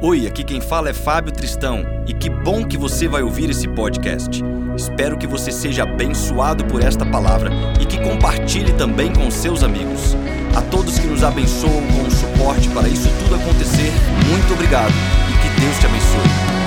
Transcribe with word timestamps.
Oi, 0.00 0.28
aqui 0.28 0.44
quem 0.44 0.60
fala 0.60 0.90
é 0.90 0.92
Fábio 0.92 1.32
Tristão 1.32 1.82
e 2.06 2.14
que 2.14 2.30
bom 2.30 2.64
que 2.64 2.78
você 2.78 3.08
vai 3.08 3.20
ouvir 3.20 3.50
esse 3.50 3.66
podcast. 3.66 4.40
Espero 4.76 5.18
que 5.18 5.26
você 5.26 5.50
seja 5.50 5.82
abençoado 5.82 6.64
por 6.66 6.80
esta 6.84 7.04
palavra 7.04 7.50
e 7.82 7.84
que 7.84 8.00
compartilhe 8.00 8.72
também 8.74 9.12
com 9.12 9.28
seus 9.28 9.64
amigos. 9.64 10.14
A 10.56 10.62
todos 10.62 11.00
que 11.00 11.06
nos 11.08 11.24
abençoam 11.24 11.84
com 11.88 12.06
o 12.06 12.10
suporte 12.12 12.68
para 12.68 12.88
isso 12.88 13.08
tudo 13.24 13.34
acontecer, 13.34 13.90
muito 14.28 14.52
obrigado 14.52 14.92
e 14.92 15.32
que 15.42 15.60
Deus 15.60 15.76
te 15.80 15.86
abençoe. 15.86 16.58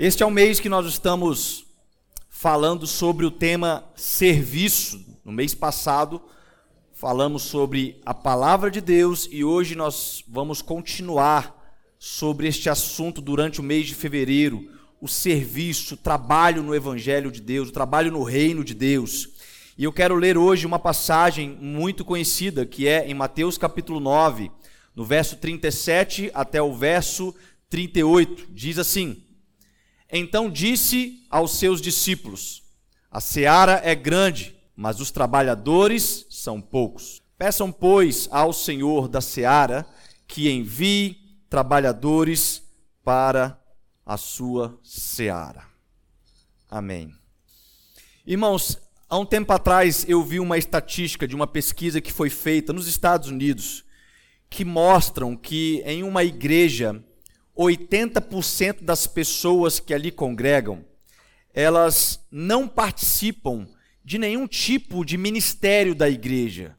Este 0.00 0.24
é 0.24 0.26
o 0.26 0.32
mês 0.32 0.58
que 0.58 0.68
nós 0.68 0.84
estamos 0.84 1.64
falando 2.28 2.88
sobre 2.88 3.24
o 3.24 3.30
tema 3.30 3.84
serviço. 3.94 5.00
No 5.24 5.30
mês 5.30 5.54
passado, 5.54 6.20
falamos 6.98 7.44
sobre 7.44 8.00
a 8.04 8.12
palavra 8.12 8.72
de 8.72 8.80
Deus 8.80 9.28
e 9.30 9.44
hoje 9.44 9.76
nós 9.76 10.24
vamos 10.26 10.60
continuar 10.60 11.72
sobre 11.96 12.48
este 12.48 12.68
assunto 12.68 13.20
durante 13.20 13.60
o 13.60 13.62
mês 13.62 13.86
de 13.86 13.94
fevereiro, 13.94 14.68
o 15.00 15.06
serviço, 15.06 15.94
o 15.94 15.96
trabalho 15.96 16.60
no 16.60 16.74
evangelho 16.74 17.30
de 17.30 17.40
Deus, 17.40 17.68
o 17.68 17.72
trabalho 17.72 18.10
no 18.10 18.24
reino 18.24 18.64
de 18.64 18.74
Deus. 18.74 19.28
E 19.78 19.84
eu 19.84 19.92
quero 19.92 20.16
ler 20.16 20.36
hoje 20.36 20.66
uma 20.66 20.80
passagem 20.80 21.56
muito 21.60 22.04
conhecida, 22.04 22.66
que 22.66 22.88
é 22.88 23.08
em 23.08 23.14
Mateus 23.14 23.56
capítulo 23.56 24.00
9, 24.00 24.50
no 24.96 25.04
verso 25.04 25.36
37 25.36 26.32
até 26.34 26.60
o 26.60 26.74
verso 26.74 27.32
38. 27.70 28.48
Diz 28.50 28.76
assim: 28.76 29.22
Então 30.10 30.50
disse 30.50 31.24
aos 31.30 31.60
seus 31.60 31.80
discípulos: 31.80 32.64
A 33.08 33.20
seara 33.20 33.80
é 33.84 33.94
grande, 33.94 34.56
mas 34.74 35.00
os 35.00 35.12
trabalhadores 35.12 36.26
são 36.48 36.62
poucos. 36.62 37.20
Peçam, 37.36 37.70
pois, 37.70 38.26
ao 38.30 38.54
Senhor 38.54 39.06
da 39.06 39.20
seara 39.20 39.86
que 40.26 40.50
envie 40.50 41.36
trabalhadores 41.50 42.62
para 43.04 43.60
a 44.04 44.16
sua 44.16 44.80
seara. 44.82 45.62
Amém. 46.70 47.12
Irmãos, 48.26 48.80
há 49.10 49.18
um 49.18 49.26
tempo 49.26 49.52
atrás 49.52 50.06
eu 50.08 50.22
vi 50.22 50.40
uma 50.40 50.56
estatística 50.56 51.28
de 51.28 51.36
uma 51.36 51.46
pesquisa 51.46 52.00
que 52.00 52.10
foi 52.10 52.30
feita 52.30 52.72
nos 52.72 52.88
Estados 52.88 53.28
Unidos 53.28 53.84
que 54.48 54.64
mostram 54.64 55.36
que 55.36 55.82
em 55.84 56.02
uma 56.02 56.24
igreja 56.24 57.04
80% 57.54 58.82
das 58.82 59.06
pessoas 59.06 59.78
que 59.78 59.92
ali 59.92 60.10
congregam, 60.10 60.82
elas 61.52 62.26
não 62.30 62.66
participam 62.66 63.68
de 64.08 64.16
nenhum 64.16 64.46
tipo 64.46 65.04
de 65.04 65.18
ministério 65.18 65.94
da 65.94 66.08
igreja. 66.08 66.74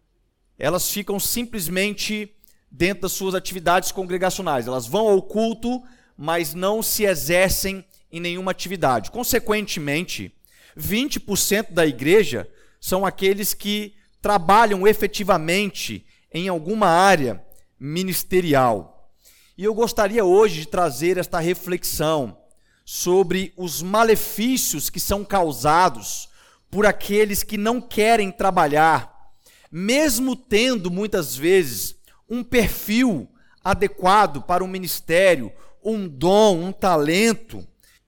Elas 0.58 0.92
ficam 0.92 1.20
simplesmente 1.20 2.34
dentro 2.72 3.04
das 3.04 3.12
suas 3.12 3.36
atividades 3.36 3.92
congregacionais. 3.92 4.66
Elas 4.66 4.88
vão 4.88 5.08
ao 5.08 5.22
culto, 5.22 5.80
mas 6.18 6.56
não 6.56 6.82
se 6.82 7.04
exercem 7.04 7.86
em 8.12 8.20
nenhuma 8.20 8.50
atividade. 8.50 9.12
Consequentemente, 9.12 10.34
20% 10.76 11.72
da 11.72 11.86
igreja 11.86 12.50
são 12.82 13.06
aqueles 13.06 13.54
que 13.54 13.94
trabalham 14.20 14.88
efetivamente 14.88 16.04
em 16.34 16.48
alguma 16.48 16.88
área 16.88 17.46
ministerial. 17.80 19.14
E 19.56 19.64
eu 19.64 19.76
gostaria 19.76 20.26
hoje 20.26 20.62
de 20.62 20.68
trazer 20.68 21.20
esta 21.20 21.38
reflexão 21.38 22.36
sobre 22.84 23.54
os 23.56 23.84
malefícios 23.84 24.90
que 24.90 25.00
são 25.00 25.24
causados 25.24 26.28
por 26.70 26.86
aqueles 26.86 27.44
que 27.44 27.58
não 27.58 27.82
querem 27.82 28.32
trabalhar, 28.32 29.32
mesmo 29.72 30.36
tendo 30.36 30.92
muitas 30.92 31.36
vezes 31.36 31.96
um 32.30 32.44
perfil 32.44 33.28
adequado 33.64 34.42
para 34.42 34.64
um 34.64 34.68
ministério, 34.68 35.52
um 35.84 36.08
dom, 36.08 36.66
um 36.66 36.72
talento, 36.72 37.66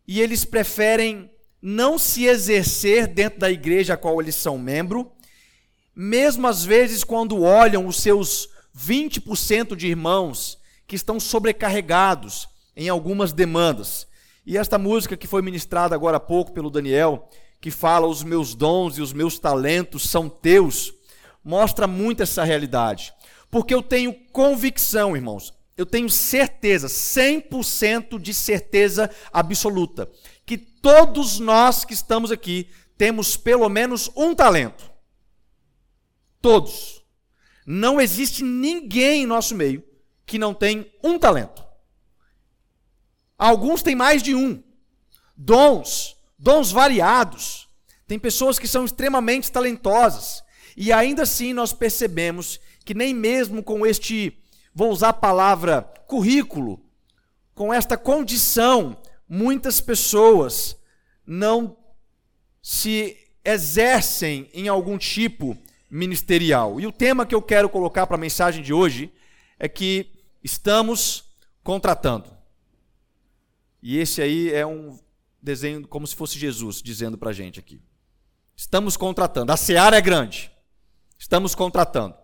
e 0.07 0.21
eles 0.21 0.45
preferem 0.45 1.31
não 1.61 1.97
se 1.97 2.25
exercer 2.25 3.07
dentro 3.07 3.39
da 3.39 3.51
igreja 3.51 3.93
a 3.93 3.97
qual 3.97 4.21
eles 4.21 4.35
são 4.35 4.57
membro, 4.57 5.11
mesmo 5.95 6.47
às 6.47 6.63
vezes 6.63 7.03
quando 7.03 7.41
olham 7.41 7.85
os 7.85 7.97
seus 7.97 8.49
20% 8.77 9.75
de 9.75 9.87
irmãos 9.87 10.57
que 10.87 10.95
estão 10.95 11.19
sobrecarregados 11.19 12.47
em 12.75 12.89
algumas 12.89 13.31
demandas. 13.33 14.07
E 14.45 14.57
esta 14.57 14.77
música 14.77 15.15
que 15.15 15.27
foi 15.27 15.41
ministrada 15.41 15.93
agora 15.93 16.17
há 16.17 16.19
pouco 16.19 16.51
pelo 16.51 16.69
Daniel, 16.71 17.29
que 17.61 17.69
fala 17.69 18.07
os 18.07 18.23
meus 18.23 18.55
dons 18.55 18.97
e 18.97 19.01
os 19.01 19.13
meus 19.13 19.37
talentos 19.37 20.09
são 20.09 20.27
teus, 20.27 20.91
mostra 21.43 21.85
muito 21.85 22.23
essa 22.23 22.43
realidade. 22.43 23.13
Porque 23.51 23.73
eu 23.73 23.83
tenho 23.83 24.13
convicção, 24.31 25.15
irmãos, 25.15 25.53
eu 25.77 25.85
tenho 25.85 26.09
certeza, 26.09 26.87
100% 26.87 28.19
de 28.19 28.33
certeza 28.33 29.09
absoluta, 29.31 30.09
que 30.45 30.57
todos 30.57 31.39
nós 31.39 31.85
que 31.85 31.93
estamos 31.93 32.31
aqui 32.31 32.67
temos 32.97 33.37
pelo 33.37 33.69
menos 33.69 34.09
um 34.15 34.33
talento. 34.33 34.89
Todos. 36.41 37.03
Não 37.65 38.01
existe 38.01 38.43
ninguém 38.43 39.23
em 39.23 39.27
nosso 39.27 39.55
meio 39.55 39.83
que 40.25 40.39
não 40.39 40.53
tem 40.53 40.91
um 41.03 41.19
talento. 41.19 41.63
Alguns 43.37 43.83
têm 43.83 43.95
mais 43.95 44.23
de 44.23 44.33
um. 44.33 44.63
Dons, 45.35 46.15
dons 46.41 46.71
variados. 46.71 47.69
Tem 48.07 48.17
pessoas 48.17 48.57
que 48.57 48.67
são 48.67 48.83
extremamente 48.83 49.51
talentosas. 49.51 50.43
E 50.75 50.91
ainda 50.91 51.23
assim 51.23 51.53
nós 51.53 51.71
percebemos 51.71 52.59
que 52.83 52.95
nem 52.95 53.13
mesmo 53.13 53.61
com 53.61 53.85
este, 53.85 54.37
vou 54.73 54.89
usar 54.89 55.09
a 55.09 55.13
palavra 55.13 55.83
currículo, 56.07 56.83
com 57.53 57.71
esta 57.71 57.95
condição, 57.95 58.97
muitas 59.29 59.79
pessoas 59.79 60.75
não 61.25 61.77
se 62.61 63.15
exercem 63.45 64.49
em 64.53 64.67
algum 64.67 64.97
tipo 64.97 65.55
ministerial. 65.89 66.79
E 66.79 66.87
o 66.87 66.91
tema 66.91 67.25
que 67.25 67.35
eu 67.35 67.41
quero 67.41 67.69
colocar 67.69 68.07
para 68.07 68.15
a 68.15 68.19
mensagem 68.19 68.63
de 68.63 68.73
hoje 68.73 69.13
é 69.59 69.69
que 69.69 70.09
estamos 70.43 71.25
contratando. 71.63 72.29
E 73.81 73.97
esse 73.97 74.21
aí 74.21 74.51
é 74.51 74.65
um 74.65 74.97
desenho 75.41 75.87
como 75.87 76.05
se 76.05 76.15
fosse 76.15 76.37
Jesus 76.37 76.81
dizendo 76.81 77.17
para 77.17 77.31
a 77.31 77.33
gente 77.33 77.59
aqui. 77.59 77.81
Estamos 78.55 78.95
contratando. 78.95 79.51
A 79.51 79.57
seara 79.57 79.97
é 79.97 80.01
grande. 80.01 80.51
Estamos 81.17 81.55
contratando. 81.55 82.15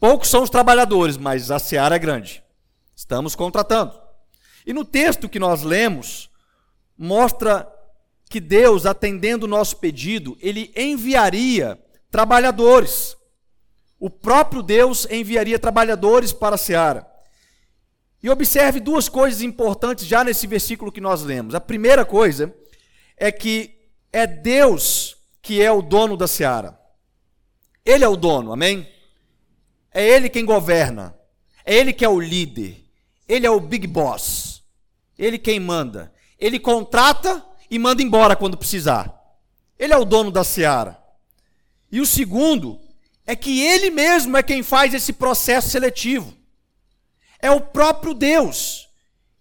Poucos 0.00 0.28
são 0.28 0.42
os 0.42 0.50
trabalhadores, 0.50 1.16
mas 1.16 1.50
a 1.50 1.58
seara 1.58 1.96
é 1.96 1.98
grande. 1.98 2.42
Estamos 2.94 3.34
contratando. 3.34 3.98
E 4.66 4.72
no 4.72 4.84
texto 4.84 5.28
que 5.28 5.38
nós 5.38 5.62
lemos, 5.62 6.30
mostra 6.96 7.70
que 8.28 8.40
Deus, 8.40 8.86
atendendo 8.86 9.46
o 9.46 9.48
nosso 9.48 9.76
pedido, 9.76 10.36
ele 10.40 10.72
enviaria 10.76 11.78
trabalhadores. 12.10 13.16
O 13.98 14.10
próprio 14.10 14.62
Deus 14.62 15.06
enviaria 15.10 15.58
trabalhadores 15.58 16.32
para 16.32 16.56
a 16.56 16.58
seara. 16.58 17.13
E 18.24 18.30
observe 18.30 18.80
duas 18.80 19.06
coisas 19.06 19.42
importantes 19.42 20.06
já 20.06 20.24
nesse 20.24 20.46
versículo 20.46 20.90
que 20.90 20.98
nós 20.98 21.20
lemos. 21.20 21.54
A 21.54 21.60
primeira 21.60 22.06
coisa 22.06 22.56
é 23.18 23.30
que 23.30 23.76
é 24.10 24.26
Deus 24.26 25.18
que 25.42 25.60
é 25.60 25.70
o 25.70 25.82
dono 25.82 26.16
da 26.16 26.26
seara. 26.26 26.80
Ele 27.84 28.02
é 28.02 28.08
o 28.08 28.16
dono, 28.16 28.50
amém? 28.50 28.88
É 29.92 30.08
ele 30.08 30.30
quem 30.30 30.42
governa. 30.42 31.14
É 31.66 31.74
ele 31.74 31.92
que 31.92 32.02
é 32.02 32.08
o 32.08 32.18
líder. 32.18 32.82
Ele 33.28 33.46
é 33.46 33.50
o 33.50 33.60
big 33.60 33.86
boss. 33.86 34.64
Ele 35.18 35.36
quem 35.36 35.60
manda. 35.60 36.10
Ele 36.40 36.58
contrata 36.58 37.44
e 37.70 37.78
manda 37.78 38.02
embora 38.02 38.34
quando 38.34 38.56
precisar. 38.56 39.14
Ele 39.78 39.92
é 39.92 39.98
o 39.98 40.04
dono 40.06 40.30
da 40.30 40.44
seara. 40.44 40.98
E 41.92 42.00
o 42.00 42.06
segundo 42.06 42.80
é 43.26 43.36
que 43.36 43.60
ele 43.60 43.90
mesmo 43.90 44.34
é 44.34 44.42
quem 44.42 44.62
faz 44.62 44.94
esse 44.94 45.12
processo 45.12 45.68
seletivo. 45.68 46.34
É 47.44 47.50
o 47.50 47.60
próprio 47.60 48.14
Deus 48.14 48.88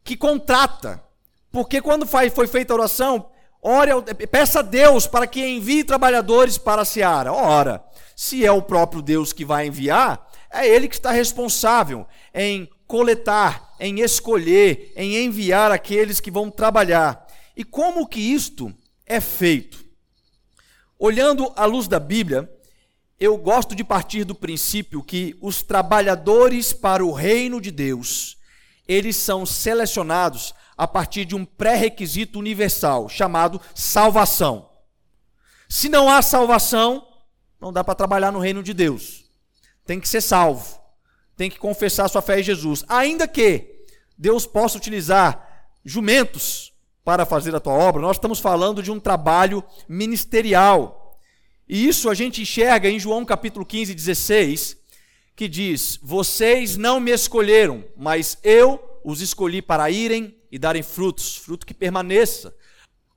que 0.03 0.17
contrata. 0.17 1.01
Porque 1.49 1.81
quando 1.81 2.05
foi 2.05 2.47
feita 2.49 2.73
a 2.73 2.75
oração, 2.75 3.29
ore, 3.61 3.91
peça 4.29 4.59
a 4.59 4.61
Deus 4.61 5.07
para 5.07 5.25
que 5.25 5.39
envie 5.39 5.85
trabalhadores 5.85 6.57
para 6.57 6.81
a 6.81 6.85
seara. 6.85 7.31
Ora, 7.31 7.81
se 8.13 8.45
é 8.45 8.51
o 8.51 8.61
próprio 8.61 9.01
Deus 9.01 9.31
que 9.31 9.45
vai 9.45 9.67
enviar, 9.67 10.29
é 10.51 10.67
Ele 10.67 10.89
que 10.89 10.95
está 10.95 11.11
responsável 11.11 12.05
em 12.33 12.69
coletar, 12.85 13.73
em 13.79 14.01
escolher, 14.01 14.91
em 14.97 15.23
enviar 15.23 15.71
aqueles 15.71 16.19
que 16.19 16.29
vão 16.29 16.51
trabalhar. 16.51 17.25
E 17.55 17.63
como 17.63 18.05
que 18.05 18.19
isto 18.19 18.69
é 19.05 19.21
feito? 19.21 19.81
Olhando 20.99 21.53
à 21.55 21.63
luz 21.63 21.87
da 21.87 22.01
Bíblia, 22.01 22.51
eu 23.19 23.37
gosto 23.37 23.75
de 23.75 23.83
partir 23.83 24.23
do 24.23 24.35
princípio 24.35 25.03
que 25.03 25.37
os 25.41 25.61
trabalhadores 25.61 26.73
para 26.73 27.05
o 27.05 27.11
reino 27.11 27.61
de 27.61 27.71
Deus, 27.71 28.37
eles 28.87 29.15
são 29.15 29.45
selecionados 29.45 30.53
a 30.77 30.87
partir 30.87 31.25
de 31.25 31.35
um 31.35 31.45
pré-requisito 31.45 32.39
universal 32.39 33.07
chamado 33.07 33.61
salvação. 33.73 34.69
Se 35.69 35.87
não 35.89 36.09
há 36.09 36.21
salvação, 36.21 37.07
não 37.59 37.71
dá 37.71 37.83
para 37.83 37.95
trabalhar 37.95 38.31
no 38.31 38.39
reino 38.39 38.61
de 38.61 38.73
Deus. 38.73 39.23
tem 39.85 39.99
que 39.99 40.07
ser 40.07 40.21
salvo, 40.21 40.79
tem 41.35 41.49
que 41.49 41.59
confessar 41.59 42.07
sua 42.07 42.21
fé 42.21 42.39
em 42.39 42.43
Jesus. 42.43 42.85
Ainda 42.87 43.27
que 43.27 43.85
Deus 44.17 44.45
possa 44.45 44.77
utilizar 44.77 45.67
jumentos 45.83 46.73
para 47.03 47.25
fazer 47.25 47.53
a 47.55 47.59
tua 47.59 47.73
obra, 47.73 48.01
nós 48.01 48.15
estamos 48.15 48.39
falando 48.39 48.81
de 48.81 48.91
um 48.91 48.99
trabalho 48.99 49.63
ministerial. 49.87 51.02
E 51.67 51.87
isso 51.87 52.09
a 52.09 52.13
gente 52.13 52.41
enxerga 52.41 52.89
em 52.89 52.99
João 52.99 53.23
capítulo 53.23 53.65
15, 53.65 53.93
16, 53.93 54.77
que 55.35 55.47
diz: 55.47 55.99
Vocês 56.01 56.77
não 56.77 56.99
me 56.99 57.11
escolheram, 57.11 57.83
mas 57.95 58.37
eu 58.43 58.81
os 59.03 59.21
escolhi 59.21 59.61
para 59.61 59.89
irem 59.89 60.35
e 60.51 60.57
darem 60.57 60.83
frutos, 60.83 61.35
fruto 61.35 61.65
que 61.65 61.73
permaneça, 61.73 62.55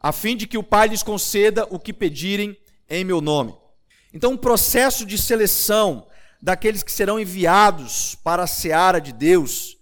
a 0.01 0.13
fim 0.13 0.37
de 0.37 0.47
que 0.47 0.59
o 0.59 0.63
Pai 0.63 0.89
lhes 0.89 1.03
conceda 1.03 1.67
o 1.71 1.79
que 1.79 1.93
pedirem 1.93 2.57
em 2.89 3.05
meu 3.05 3.21
nome. 3.21 3.55
Então, 4.13 4.33
um 4.33 4.37
processo 4.37 5.05
de 5.05 5.19
seleção 5.19 6.07
daqueles 6.41 6.83
que 6.83 6.93
serão 6.93 7.19
enviados 7.19 8.17
para 8.23 8.45
a 8.45 8.47
seara 8.47 9.01
de 9.01 9.13
Deus, 9.13 9.75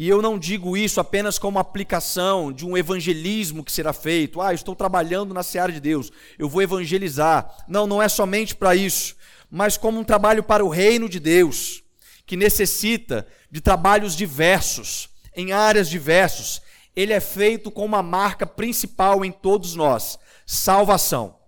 e 0.00 0.08
eu 0.08 0.22
não 0.22 0.38
digo 0.38 0.76
isso 0.76 1.00
apenas 1.00 1.40
como 1.40 1.58
aplicação 1.58 2.52
de 2.52 2.64
um 2.64 2.76
evangelismo 2.76 3.64
que 3.64 3.72
será 3.72 3.92
feito. 3.92 4.40
Ah, 4.40 4.54
estou 4.54 4.76
trabalhando 4.76 5.34
na 5.34 5.42
seara 5.42 5.72
de 5.72 5.80
Deus, 5.80 6.12
eu 6.38 6.48
vou 6.48 6.62
evangelizar. 6.62 7.52
Não, 7.66 7.84
não 7.84 8.00
é 8.00 8.08
somente 8.08 8.54
para 8.54 8.76
isso, 8.76 9.16
mas 9.50 9.76
como 9.76 9.98
um 9.98 10.04
trabalho 10.04 10.44
para 10.44 10.64
o 10.64 10.68
reino 10.68 11.08
de 11.08 11.18
Deus, 11.18 11.82
que 12.24 12.36
necessita 12.36 13.26
de 13.50 13.60
trabalhos 13.60 14.14
diversos, 14.14 15.08
em 15.34 15.50
áreas 15.50 15.90
diversas. 15.90 16.62
Ele 16.94 17.12
é 17.12 17.18
feito 17.18 17.68
com 17.68 17.84
uma 17.84 18.00
marca 18.00 18.46
principal 18.46 19.24
em 19.24 19.32
todos 19.32 19.74
nós: 19.74 20.16
salvação. 20.46 21.40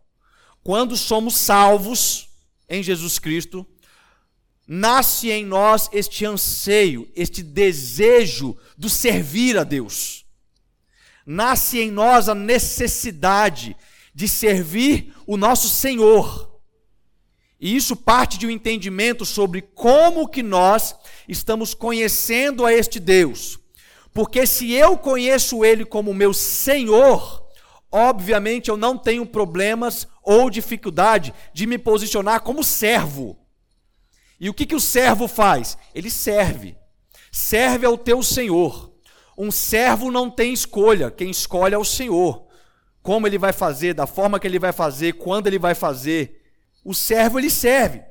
Quando 0.64 0.96
somos 0.96 1.36
salvos 1.36 2.28
em 2.68 2.82
Jesus 2.82 3.16
Cristo, 3.20 3.64
nasce 4.72 5.32
em 5.32 5.44
nós 5.44 5.90
este 5.92 6.24
anseio, 6.24 7.10
este 7.16 7.42
desejo 7.42 8.56
do 8.78 8.88
servir 8.88 9.58
a 9.58 9.64
Deus. 9.64 10.24
Nasce 11.26 11.80
em 11.80 11.90
nós 11.90 12.28
a 12.28 12.36
necessidade 12.36 13.76
de 14.14 14.28
servir 14.28 15.12
o 15.26 15.36
nosso 15.36 15.68
Senhor. 15.68 16.60
E 17.60 17.74
isso 17.74 17.96
parte 17.96 18.38
de 18.38 18.46
um 18.46 18.50
entendimento 18.50 19.24
sobre 19.24 19.60
como 19.60 20.28
que 20.28 20.40
nós 20.40 20.94
estamos 21.28 21.74
conhecendo 21.74 22.64
a 22.64 22.72
este 22.72 23.00
Deus. 23.00 23.58
Porque 24.14 24.46
se 24.46 24.70
eu 24.70 24.96
conheço 24.96 25.64
ele 25.64 25.84
como 25.84 26.14
meu 26.14 26.32
Senhor, 26.32 27.44
obviamente 27.90 28.70
eu 28.70 28.76
não 28.76 28.96
tenho 28.96 29.26
problemas 29.26 30.06
ou 30.22 30.48
dificuldade 30.48 31.34
de 31.52 31.66
me 31.66 31.76
posicionar 31.76 32.42
como 32.42 32.62
servo. 32.62 33.36
E 34.40 34.48
o 34.48 34.54
que, 34.54 34.64
que 34.64 34.74
o 34.74 34.80
servo 34.80 35.28
faz? 35.28 35.76
Ele 35.94 36.10
serve. 36.10 36.74
Serve 37.30 37.84
ao 37.84 37.98
teu 37.98 38.22
Senhor. 38.22 38.90
Um 39.36 39.50
servo 39.50 40.10
não 40.10 40.30
tem 40.30 40.52
escolha, 40.52 41.10
quem 41.10 41.30
escolhe 41.30 41.74
é 41.74 41.78
o 41.78 41.84
Senhor. 41.84 42.46
Como 43.02 43.26
ele 43.26 43.38
vai 43.38 43.52
fazer, 43.52 43.94
da 43.94 44.06
forma 44.06 44.40
que 44.40 44.46
ele 44.46 44.58
vai 44.58 44.72
fazer, 44.72 45.14
quando 45.14 45.46
ele 45.46 45.58
vai 45.58 45.74
fazer. 45.74 46.42
O 46.82 46.94
servo 46.94 47.38
ele 47.38 47.50
serve. 47.50 48.02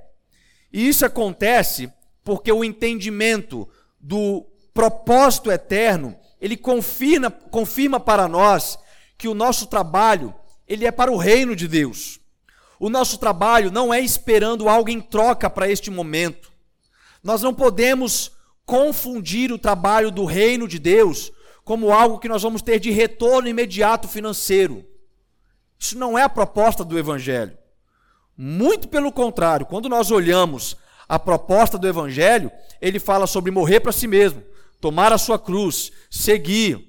E 0.72 0.88
isso 0.88 1.06
acontece 1.06 1.92
porque 2.24 2.52
o 2.52 2.64
entendimento 2.64 3.68
do 4.00 4.46
propósito 4.74 5.52
eterno, 5.52 6.16
ele 6.40 6.56
confirma, 6.56 7.32
confirma 7.32 8.00
para 8.00 8.28
nós 8.28 8.78
que 9.18 9.28
o 9.28 9.34
nosso 9.34 9.66
trabalho 9.66 10.34
ele 10.68 10.86
é 10.86 10.92
para 10.92 11.12
o 11.12 11.18
reino 11.18 11.56
de 11.56 11.68
Deus. 11.68 12.19
O 12.80 12.90
nosso 12.90 13.18
trabalho 13.18 13.70
não 13.70 13.94
é 13.94 14.00
esperando 14.00 14.70
algo 14.70 14.90
em 14.90 15.02
troca 15.02 15.50
para 15.50 15.70
este 15.70 15.92
momento. 15.92 16.50
Nós 17.22 17.42
não 17.42 17.54
podemos 17.54 18.32
confundir 18.66 19.52
o 19.52 19.60
trabalho 19.60 20.10
do 20.10 20.24
reino 20.24 20.68
de 20.68 20.80
Deus 20.80 21.32
como 21.66 21.92
algo 21.92 22.20
que 22.20 22.30
nós 22.30 22.42
vamos 22.42 22.62
ter 22.62 22.80
de 22.80 22.90
retorno 22.90 23.50
imediato 23.50 24.08
financeiro. 24.08 24.86
Isso 25.78 25.98
não 25.98 26.18
é 26.18 26.24
a 26.24 26.30
proposta 26.30 26.84
do 26.84 26.98
Evangelho. 26.98 27.58
Muito 28.38 28.88
pelo 28.88 29.12
contrário, 29.12 29.66
quando 29.66 29.90
nós 29.90 30.10
olhamos 30.10 30.78
a 31.08 31.20
proposta 31.20 31.78
do 31.78 31.88
Evangelho, 31.88 32.50
ele 32.82 33.00
fala 33.00 33.28
sobre 33.28 33.52
morrer 33.52 33.82
para 33.82 33.92
si 33.92 34.08
mesmo, 34.08 34.42
tomar 34.80 35.12
a 35.12 35.18
sua 35.18 35.38
cruz, 35.38 35.92
seguir. 36.10 36.88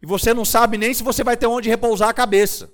E 0.00 0.06
você 0.06 0.32
não 0.32 0.44
sabe 0.44 0.78
nem 0.78 0.94
se 0.94 1.02
você 1.02 1.24
vai 1.24 1.36
ter 1.36 1.46
onde 1.46 1.68
repousar 1.68 2.08
a 2.08 2.14
cabeça. 2.14 2.70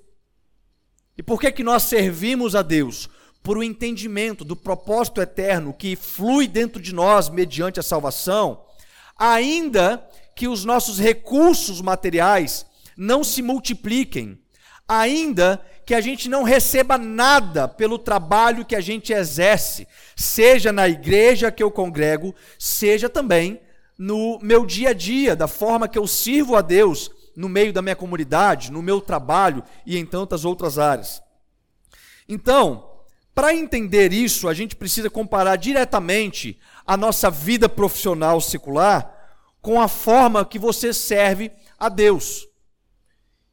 E 1.16 1.22
por 1.22 1.40
que, 1.40 1.50
que 1.52 1.62
nós 1.62 1.84
servimos 1.84 2.54
a 2.54 2.62
Deus? 2.62 3.08
Por 3.42 3.56
o 3.56 3.60
um 3.60 3.62
entendimento 3.62 4.44
do 4.44 4.56
propósito 4.56 5.20
eterno 5.20 5.72
que 5.72 5.96
flui 5.96 6.48
dentro 6.48 6.80
de 6.80 6.94
nós 6.94 7.28
mediante 7.28 7.78
a 7.78 7.82
salvação, 7.82 8.64
ainda 9.16 10.04
que 10.34 10.48
os 10.48 10.64
nossos 10.64 10.98
recursos 10.98 11.80
materiais 11.80 12.66
não 12.96 13.22
se 13.22 13.42
multipliquem, 13.42 14.38
ainda 14.88 15.64
que 15.86 15.94
a 15.94 16.00
gente 16.00 16.28
não 16.28 16.42
receba 16.42 16.96
nada 16.96 17.68
pelo 17.68 17.98
trabalho 17.98 18.64
que 18.64 18.74
a 18.74 18.80
gente 18.80 19.12
exerce, 19.12 19.86
seja 20.16 20.72
na 20.72 20.88
igreja 20.88 21.52
que 21.52 21.62
eu 21.62 21.70
congrego, 21.70 22.34
seja 22.58 23.08
também 23.08 23.60
no 23.96 24.38
meu 24.42 24.66
dia 24.66 24.90
a 24.90 24.92
dia, 24.92 25.36
da 25.36 25.46
forma 25.46 25.86
que 25.86 25.98
eu 25.98 26.06
sirvo 26.06 26.56
a 26.56 26.62
Deus 26.62 27.10
no 27.36 27.48
meio 27.48 27.72
da 27.72 27.82
minha 27.82 27.96
comunidade, 27.96 28.70
no 28.70 28.82
meu 28.82 29.00
trabalho 29.00 29.62
e 29.84 29.96
em 29.98 30.06
tantas 30.06 30.44
outras 30.44 30.78
áreas. 30.78 31.22
Então, 32.28 32.90
para 33.34 33.54
entender 33.54 34.12
isso, 34.12 34.48
a 34.48 34.54
gente 34.54 34.76
precisa 34.76 35.10
comparar 35.10 35.56
diretamente 35.56 36.58
a 36.86 36.96
nossa 36.96 37.30
vida 37.30 37.68
profissional 37.68 38.40
secular 38.40 39.12
com 39.60 39.80
a 39.80 39.88
forma 39.88 40.44
que 40.44 40.58
você 40.58 40.92
serve 40.92 41.50
a 41.78 41.88
Deus. 41.88 42.46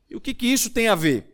E 0.09 0.15
o 0.15 0.21
que, 0.21 0.33
que 0.33 0.45
isso 0.45 0.69
tem 0.69 0.87
a 0.87 0.95
ver? 0.95 1.31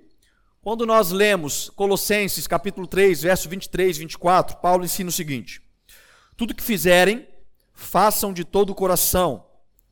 Quando 0.61 0.85
nós 0.85 1.11
lemos 1.11 1.69
Colossenses 1.71 2.45
capítulo 2.45 2.85
3, 2.85 3.21
verso 3.21 3.49
23 3.49 3.97
e 3.97 3.99
24, 4.01 4.57
Paulo 4.57 4.85
ensina 4.85 5.09
o 5.09 5.13
seguinte: 5.13 5.61
Tudo 6.35 6.53
que 6.53 6.63
fizerem, 6.63 7.27
façam 7.73 8.31
de 8.31 8.43
todo 8.43 8.69
o 8.69 8.75
coração, 8.75 9.46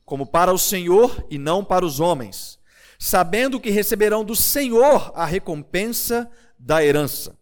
como 0.06 0.24
para 0.24 0.54
o 0.54 0.58
Senhor 0.58 1.26
e 1.28 1.36
não 1.36 1.64
para 1.64 1.84
os 1.84 1.98
homens, 1.98 2.60
sabendo 2.96 3.60
que 3.60 3.70
receberão 3.70 4.24
do 4.24 4.36
Senhor 4.36 5.12
a 5.16 5.26
recompensa 5.26 6.30
da 6.56 6.82
herança. 6.82 7.36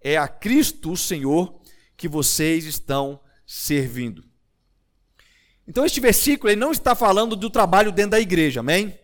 É 0.00 0.18
a 0.18 0.28
Cristo, 0.28 0.92
o 0.92 0.96
Senhor, 0.96 1.58
que 1.96 2.06
vocês 2.06 2.66
estão 2.66 3.18
servindo. 3.46 4.22
Então, 5.66 5.84
este 5.84 5.98
versículo 5.98 6.50
ele 6.50 6.60
não 6.60 6.72
está 6.72 6.94
falando 6.94 7.34
do 7.34 7.48
trabalho 7.48 7.90
dentro 7.90 8.12
da 8.12 8.20
igreja, 8.20 8.60
amém? 8.60 8.98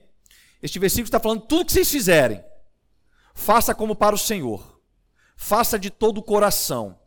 Este 0.63 0.79
versículo 0.79 1.07
está 1.07 1.19
falando 1.19 1.47
tudo 1.47 1.67
que 1.67 1.73
vocês 1.73 1.91
fizerem, 1.91 2.45
faça 3.35 3.75
como 3.75 3.97
para 3.97 4.15
o 4.15 4.19
Senhor, 4.19 4.81
faça 5.37 5.79
de 5.79 5.91
todo 5.91 6.19
o 6.19 6.23
coração, 6.23 6.99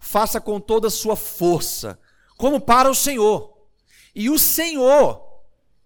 faça 0.00 0.40
com 0.40 0.58
toda 0.58 0.88
a 0.88 0.90
sua 0.90 1.14
força, 1.14 1.98
como 2.36 2.60
para 2.60 2.90
o 2.90 2.94
Senhor. 2.94 3.52
E 4.14 4.28
o 4.28 4.38
Senhor 4.38 5.31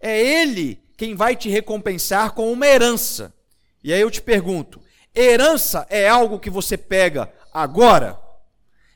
é 0.06 0.24
Ele 0.24 0.80
quem 0.96 1.14
vai 1.14 1.34
te 1.34 1.48
recompensar 1.48 2.32
com 2.32 2.52
uma 2.52 2.66
herança. 2.66 3.34
E 3.82 3.92
aí 3.92 4.00
eu 4.00 4.10
te 4.10 4.22
pergunto: 4.22 4.80
herança 5.14 5.84
é 5.90 6.08
algo 6.08 6.38
que 6.38 6.48
você 6.48 6.76
pega 6.76 7.32
agora? 7.52 8.18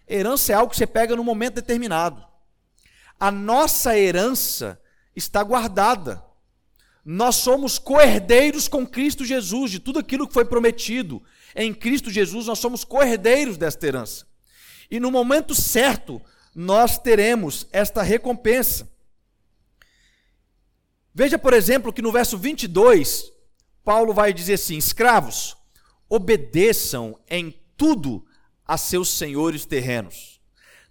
Herança 0.09 0.53
é 0.53 0.55
algo 0.55 0.71
que 0.71 0.77
você 0.77 0.87
pega 0.87 1.17
num 1.17 1.25
momento 1.25 1.55
determinado. 1.55 2.25
A 3.19 3.31
nossa 3.31 3.99
herança 3.99 4.81
está 5.15 5.43
guardada. 5.43 6.25
Nós 7.05 7.37
somos 7.37 7.79
coerdeiros 7.79 8.69
com 8.69 8.87
Cristo 8.87 9.25
Jesus 9.25 9.71
de 9.73 9.81
tudo 9.81 9.99
aquilo 9.99 10.29
que 10.29 10.35
foi 10.35 10.45
prometido. 10.45 11.23
Em 11.57 11.75
Cristo 11.75 12.11
Jesus 12.11 12.47
nós 12.47 12.59
somos 12.59 12.85
coerdeiros 12.85 13.57
desta 13.57 13.87
herança. 13.87 14.27
E 14.91 15.01
no 15.01 15.11
momento 15.11 15.55
certo 15.55 16.23
nós 16.55 16.99
teremos 16.99 17.67
esta 17.73 18.03
recompensa. 18.03 18.89
Veja, 21.15 21.39
por 21.39 21.53
exemplo, 21.53 21.93
que 21.93 22.03
no 22.03 22.13
verso 22.13 22.39
22, 22.39 23.33
Paulo 23.85 24.15
vai 24.15 24.33
dizer 24.33 24.55
assim: 24.55 24.77
escravos, 24.77 25.57
obedeçam 26.09 27.19
em 27.29 27.55
tudo 27.77 28.25
a 28.65 28.79
seus 28.79 29.09
senhores 29.09 29.65
terrenos, 29.67 30.41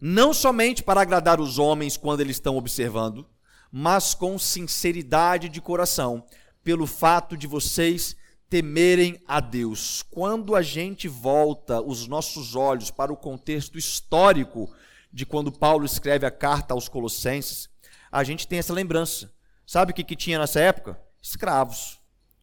não 0.01 0.33
somente 0.33 0.83
para 0.83 1.01
agradar 1.01 1.39
os 1.39 1.57
homens 1.57 1.95
quando 1.95 2.19
eles 2.19 2.35
estão 2.35 2.57
observando, 2.57 3.25
mas 3.71 4.13
com 4.13 4.37
sinceridade 4.37 5.47
de 5.47 5.61
coração, 5.61 6.25
pelo 6.63 6.85
fato 6.85 7.37
de 7.37 7.47
vocês 7.47 8.17
temerem 8.49 9.21
a 9.25 9.39
Deus. 9.39 10.03
Quando 10.09 10.55
a 10.55 10.61
gente 10.61 11.07
volta 11.07 11.81
os 11.81 12.07
nossos 12.07 12.55
olhos 12.55 12.91
para 12.91 13.13
o 13.13 13.17
contexto 13.17 13.77
histórico 13.77 14.69
de 15.13 15.25
quando 15.25 15.51
Paulo 15.51 15.85
escreve 15.85 16.25
a 16.25 16.31
carta 16.31 16.73
aos 16.73 16.89
Colossenses, 16.89 17.69
a 18.11 18.23
gente 18.23 18.47
tem 18.47 18.59
essa 18.59 18.73
lembrança 18.73 19.31
Sabe 19.69 19.91
o 19.91 19.93
que, 19.93 20.03
que 20.03 20.15
tinha 20.15 20.39
nessa 20.39 20.59
época? 20.59 20.99
Escravos. 21.21 21.99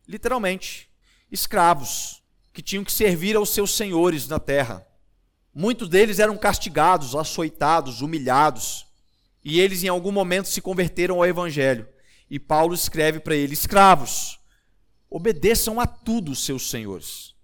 Literalmente. 0.06 0.88
Escravos. 1.28 2.22
Que 2.52 2.62
tinham 2.62 2.84
que 2.84 2.92
servir 2.92 3.34
aos 3.34 3.50
seus 3.50 3.74
senhores 3.74 4.28
na 4.28 4.38
terra. 4.38 4.86
Muitos 5.52 5.88
deles 5.88 6.20
eram 6.20 6.38
castigados, 6.38 7.16
açoitados, 7.16 8.00
humilhados. 8.00 8.86
e 9.44 9.58
eles 9.58 9.82
em 9.82 9.88
algum 9.88 10.12
momento 10.12 10.46
se 10.46 10.60
converteram 10.60 11.16
ao 11.16 11.26
evangelho. 11.26 11.88
E 12.30 12.38
Paulo 12.38 12.74
escreve 12.74 13.18
para 13.18 13.34
eles: 13.34 13.58
escravos, 13.58 14.38
obedeçam 15.10 15.80
a 15.80 15.86
tudo 15.86 16.32
seus 16.32 16.70
senhores, 16.70 17.34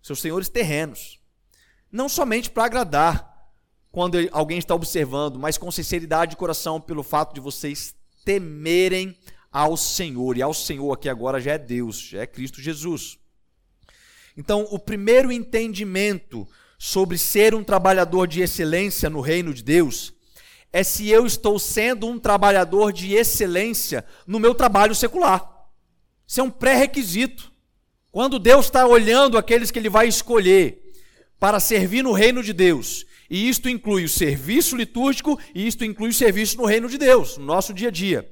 seus 0.00 0.20
senhores 0.20 0.48
terrenos, 0.48 1.20
não 1.92 2.08
somente 2.08 2.48
para 2.48 2.64
agradar 2.64 3.46
quando 3.92 4.16
alguém 4.32 4.56
está 4.56 4.74
observando, 4.74 5.38
mas 5.38 5.58
com 5.58 5.70
sinceridade 5.70 6.30
de 6.30 6.36
coração, 6.38 6.80
pelo 6.80 7.02
fato 7.02 7.34
de 7.34 7.40
vocês 7.42 7.94
temerem 8.26 9.16
ao 9.52 9.76
Senhor. 9.76 10.36
E 10.36 10.42
ao 10.42 10.52
Senhor 10.52 10.92
aqui 10.92 11.08
agora 11.08 11.40
já 11.40 11.52
é 11.52 11.58
Deus, 11.58 12.00
já 12.00 12.22
é 12.22 12.26
Cristo 12.26 12.60
Jesus. 12.60 13.16
Então, 14.36 14.66
o 14.70 14.78
primeiro 14.78 15.30
entendimento 15.30 16.46
sobre 16.78 17.16
ser 17.16 17.54
um 17.54 17.64
trabalhador 17.64 18.26
de 18.26 18.42
excelência 18.42 19.08
no 19.08 19.20
reino 19.20 19.54
de 19.54 19.62
Deus 19.62 20.12
é 20.72 20.82
se 20.82 21.08
eu 21.08 21.24
estou 21.24 21.58
sendo 21.58 22.06
um 22.06 22.18
trabalhador 22.18 22.92
de 22.92 23.14
excelência 23.14 24.04
no 24.26 24.38
meu 24.38 24.54
trabalho 24.54 24.94
secular. 24.94 25.48
Isso 26.26 26.40
é 26.40 26.42
um 26.42 26.50
pré-requisito. 26.50 27.50
Quando 28.10 28.38
Deus 28.38 28.66
está 28.66 28.86
olhando 28.86 29.38
aqueles 29.38 29.70
que 29.70 29.78
Ele 29.78 29.88
vai 29.88 30.08
escolher 30.08 30.92
para 31.38 31.60
servir 31.60 32.02
no 32.02 32.12
reino 32.12 32.42
de 32.42 32.52
Deus, 32.52 33.06
e 33.28 33.48
isto 33.48 33.68
inclui 33.68 34.04
o 34.04 34.08
serviço 34.08 34.76
litúrgico 34.76 35.38
e 35.54 35.66
isto 35.66 35.84
inclui 35.84 36.10
o 36.10 36.14
serviço 36.14 36.56
no 36.56 36.64
reino 36.64 36.88
de 36.88 36.98
Deus, 36.98 37.36
no 37.36 37.44
nosso 37.44 37.74
dia 37.74 37.88
a 37.88 37.90
dia. 37.90 38.30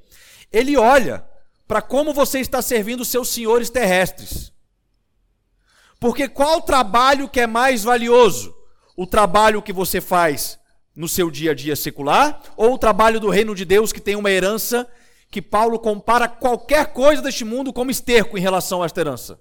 Ele 0.53 0.77
olha 0.77 1.25
para 1.67 1.83
como 1.83 2.13
você 2.13 2.39
está 2.39 2.63
servindo 2.63 3.01
os 3.01 3.09
seus 3.09 3.29
senhores 3.29 3.71
terrestres. 3.71 4.53
Porque 5.99 6.29
qual 6.29 6.61
trabalho 6.61 7.29
que 7.29 7.41
é 7.41 7.47
mais 7.47 7.83
valioso? 7.83 8.55
O 8.97 9.07
trabalho 9.07 9.63
que 9.63 9.73
você 9.73 10.01
faz 10.01 10.59
no 10.95 11.09
seu 11.09 11.31
dia 11.31 11.51
a 11.51 11.55
dia 11.55 11.75
secular 11.75 12.41
ou 12.57 12.75
o 12.75 12.79
trabalho 12.79 13.19
do 13.19 13.31
reino 13.31 13.55
de 13.55 13.65
Deus 13.65 13.93
que 13.93 14.01
tem 14.01 14.15
uma 14.15 14.31
herança 14.31 14.89
que 15.31 15.43
Paulo 15.43 15.79
compara 15.81 16.29
qualquer 16.29 16.93
coisa 16.93 17.21
deste 17.21 17.45
mundo 17.45 17.73
como 17.73 17.91
esterco 17.91 18.39
em 18.39 18.41
relação 18.41 18.83
a 18.83 18.87
esta 18.87 19.01
herança? 19.01 19.41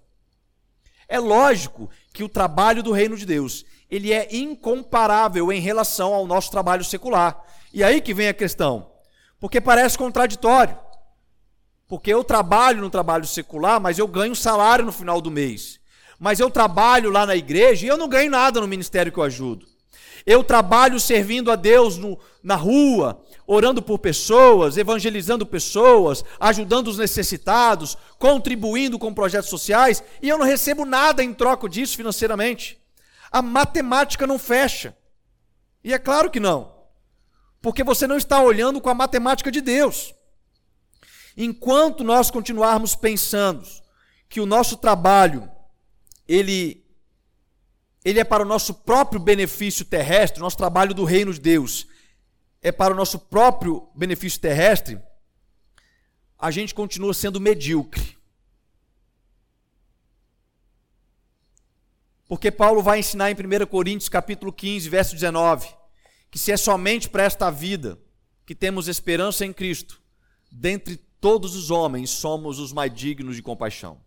É 1.08 1.20
lógico 1.20 1.90
que 2.12 2.24
o 2.24 2.30
trabalho 2.30 2.82
do 2.82 2.92
reino 2.92 3.16
de 3.16 3.26
Deus, 3.26 3.64
ele 3.94 4.12
é 4.12 4.28
incomparável 4.32 5.54
em 5.54 5.60
relação 5.60 6.16
ao 6.16 6.26
nosso 6.26 6.50
trabalho 6.50 6.84
secular. 6.84 7.40
E 7.72 7.84
aí 7.84 8.02
que 8.02 8.12
vem 8.12 8.28
a 8.28 8.34
questão. 8.34 8.90
Porque 9.40 9.62
parece 9.62 9.96
contraditório. 9.96 10.76
Porque 11.88 12.12
eu 12.12 12.24
trabalho 12.24 12.82
no 12.82 12.90
trabalho 12.90 13.28
secular, 13.28 13.80
mas 13.80 14.00
eu 14.00 14.08
ganho 14.08 14.36
salário 14.36 14.84
no 14.84 14.92
final 14.92 15.22
do 15.22 15.30
mês. 15.30 15.80
Mas 16.18 16.40
eu 16.40 16.50
trabalho 16.50 17.12
lá 17.12 17.24
na 17.28 17.36
igreja 17.36 17.86
e 17.86 17.90
eu 17.90 17.96
não 17.96 18.10
ganho 18.10 18.32
nada 18.32 18.60
no 18.60 18.68
ministério 18.68 19.12
que 19.12 19.20
eu 19.20 19.24
ajudo. 19.24 19.68
Eu 20.26 20.44
trabalho 20.44 21.00
servindo 21.00 21.52
a 21.52 21.56
Deus 21.56 21.96
no, 21.96 22.18
na 22.42 22.56
rua, 22.56 23.22
orando 23.46 23.80
por 23.80 24.00
pessoas, 24.00 24.76
evangelizando 24.76 25.46
pessoas, 25.46 26.26
ajudando 26.40 26.88
os 26.88 26.98
necessitados, 26.98 27.96
contribuindo 28.18 28.98
com 28.98 29.14
projetos 29.14 29.52
sociais, 29.52 30.04
e 30.20 30.30
eu 30.30 30.40
não 30.40 30.48
recebo 30.48 30.84
nada 30.84 31.24
em 31.24 31.32
troca 31.32 31.70
disso 31.70 31.96
financeiramente. 31.96 32.82
A 33.34 33.42
matemática 33.42 34.28
não 34.28 34.38
fecha. 34.38 34.96
E 35.84 35.92
é 35.92 35.98
claro 35.98 36.30
que 36.30 36.40
não. 36.40 36.72
Porque 37.60 37.84
você 37.84 38.06
não 38.06 38.16
está 38.16 38.40
olhando 38.40 38.80
com 38.80 38.92
a 38.92 38.94
matemática 38.94 39.52
de 39.52 39.60
Deus. 39.60 40.14
Enquanto 41.36 42.04
nós 42.04 42.30
continuarmos 42.30 42.96
pensando 42.96 43.68
que 44.30 44.40
o 44.40 44.46
nosso 44.46 44.78
trabalho 44.78 45.52
ele 46.28 46.82
ele 48.06 48.20
é 48.20 48.24
para 48.24 48.44
o 48.44 48.46
nosso 48.46 48.74
próprio 48.74 49.20
benefício 49.20 49.84
terrestre, 49.84 50.42
nosso 50.42 50.58
trabalho 50.58 50.94
do 50.94 51.04
reino 51.04 51.34
de 51.34 51.40
Deus 51.40 51.88
é 52.62 52.72
para 52.72 52.94
o 52.94 52.96
nosso 52.96 53.18
próprio 53.18 53.90
benefício 53.96 54.40
terrestre, 54.40 55.02
a 56.38 56.52
gente 56.52 56.76
continua 56.76 57.14
sendo 57.14 57.40
medíocre. 57.40 58.18
Porque 62.34 62.50
Paulo 62.50 62.82
vai 62.82 62.98
ensinar 62.98 63.30
em 63.30 63.36
1 63.36 63.68
Coríntios 63.68 64.10
capítulo 64.10 64.52
15, 64.52 64.90
verso 64.90 65.14
19, 65.14 65.68
que 66.32 66.40
se 66.40 66.52
é 66.52 66.58
somente 66.58 67.08
para 67.08 67.22
esta 67.22 67.52
vida 67.52 68.00
que 68.44 68.56
temos 68.56 68.88
esperança 68.88 69.46
em 69.46 69.54
Cristo, 69.54 70.02
dentre 70.52 70.98
todos 71.22 71.56
os 71.56 71.70
homens 71.70 72.10
somos 72.10 72.58
os 72.58 72.74
mais 72.74 72.92
dignos 72.92 73.36
de 73.36 73.44
compaixão. 73.44 74.02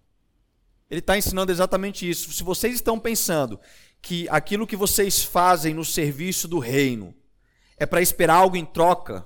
Ele 0.90 0.98
está 0.98 1.16
ensinando 1.16 1.52
exatamente 1.52 2.10
isso. 2.10 2.32
Se 2.32 2.42
vocês 2.42 2.74
estão 2.74 2.98
pensando 2.98 3.60
que 4.02 4.28
aquilo 4.28 4.66
que 4.66 4.74
vocês 4.74 5.22
fazem 5.22 5.72
no 5.72 5.84
serviço 5.84 6.48
do 6.48 6.58
reino 6.58 7.14
é 7.76 7.86
para 7.86 8.02
esperar 8.02 8.38
algo 8.38 8.56
em 8.56 8.64
troca, 8.64 9.24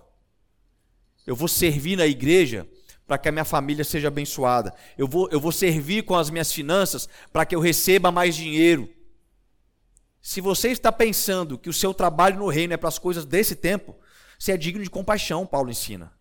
eu 1.26 1.34
vou 1.34 1.48
servir 1.48 1.96
na 1.96 2.06
igreja 2.06 2.68
para 3.10 3.18
que 3.18 3.28
a 3.28 3.32
minha 3.32 3.44
família 3.44 3.82
seja 3.82 4.06
abençoada. 4.06 4.72
Eu 4.96 5.08
vou, 5.08 5.28
eu 5.32 5.40
vou 5.40 5.50
servir 5.50 6.04
com 6.04 6.14
as 6.14 6.30
minhas 6.30 6.52
finanças 6.52 7.08
para 7.32 7.44
que 7.44 7.56
eu 7.56 7.58
receba 7.58 8.12
mais 8.12 8.36
dinheiro. 8.36 8.88
Se 10.22 10.40
você 10.40 10.68
está 10.68 10.92
pensando 10.92 11.58
que 11.58 11.68
o 11.68 11.72
seu 11.72 11.92
trabalho 11.92 12.38
no 12.38 12.48
reino 12.48 12.72
é 12.72 12.76
para 12.76 12.88
as 12.88 13.00
coisas 13.00 13.24
desse 13.24 13.56
tempo, 13.56 13.96
você 14.38 14.52
é 14.52 14.56
digno 14.56 14.84
de 14.84 14.88
compaixão, 14.88 15.44
Paulo 15.44 15.72
ensina. 15.72 16.12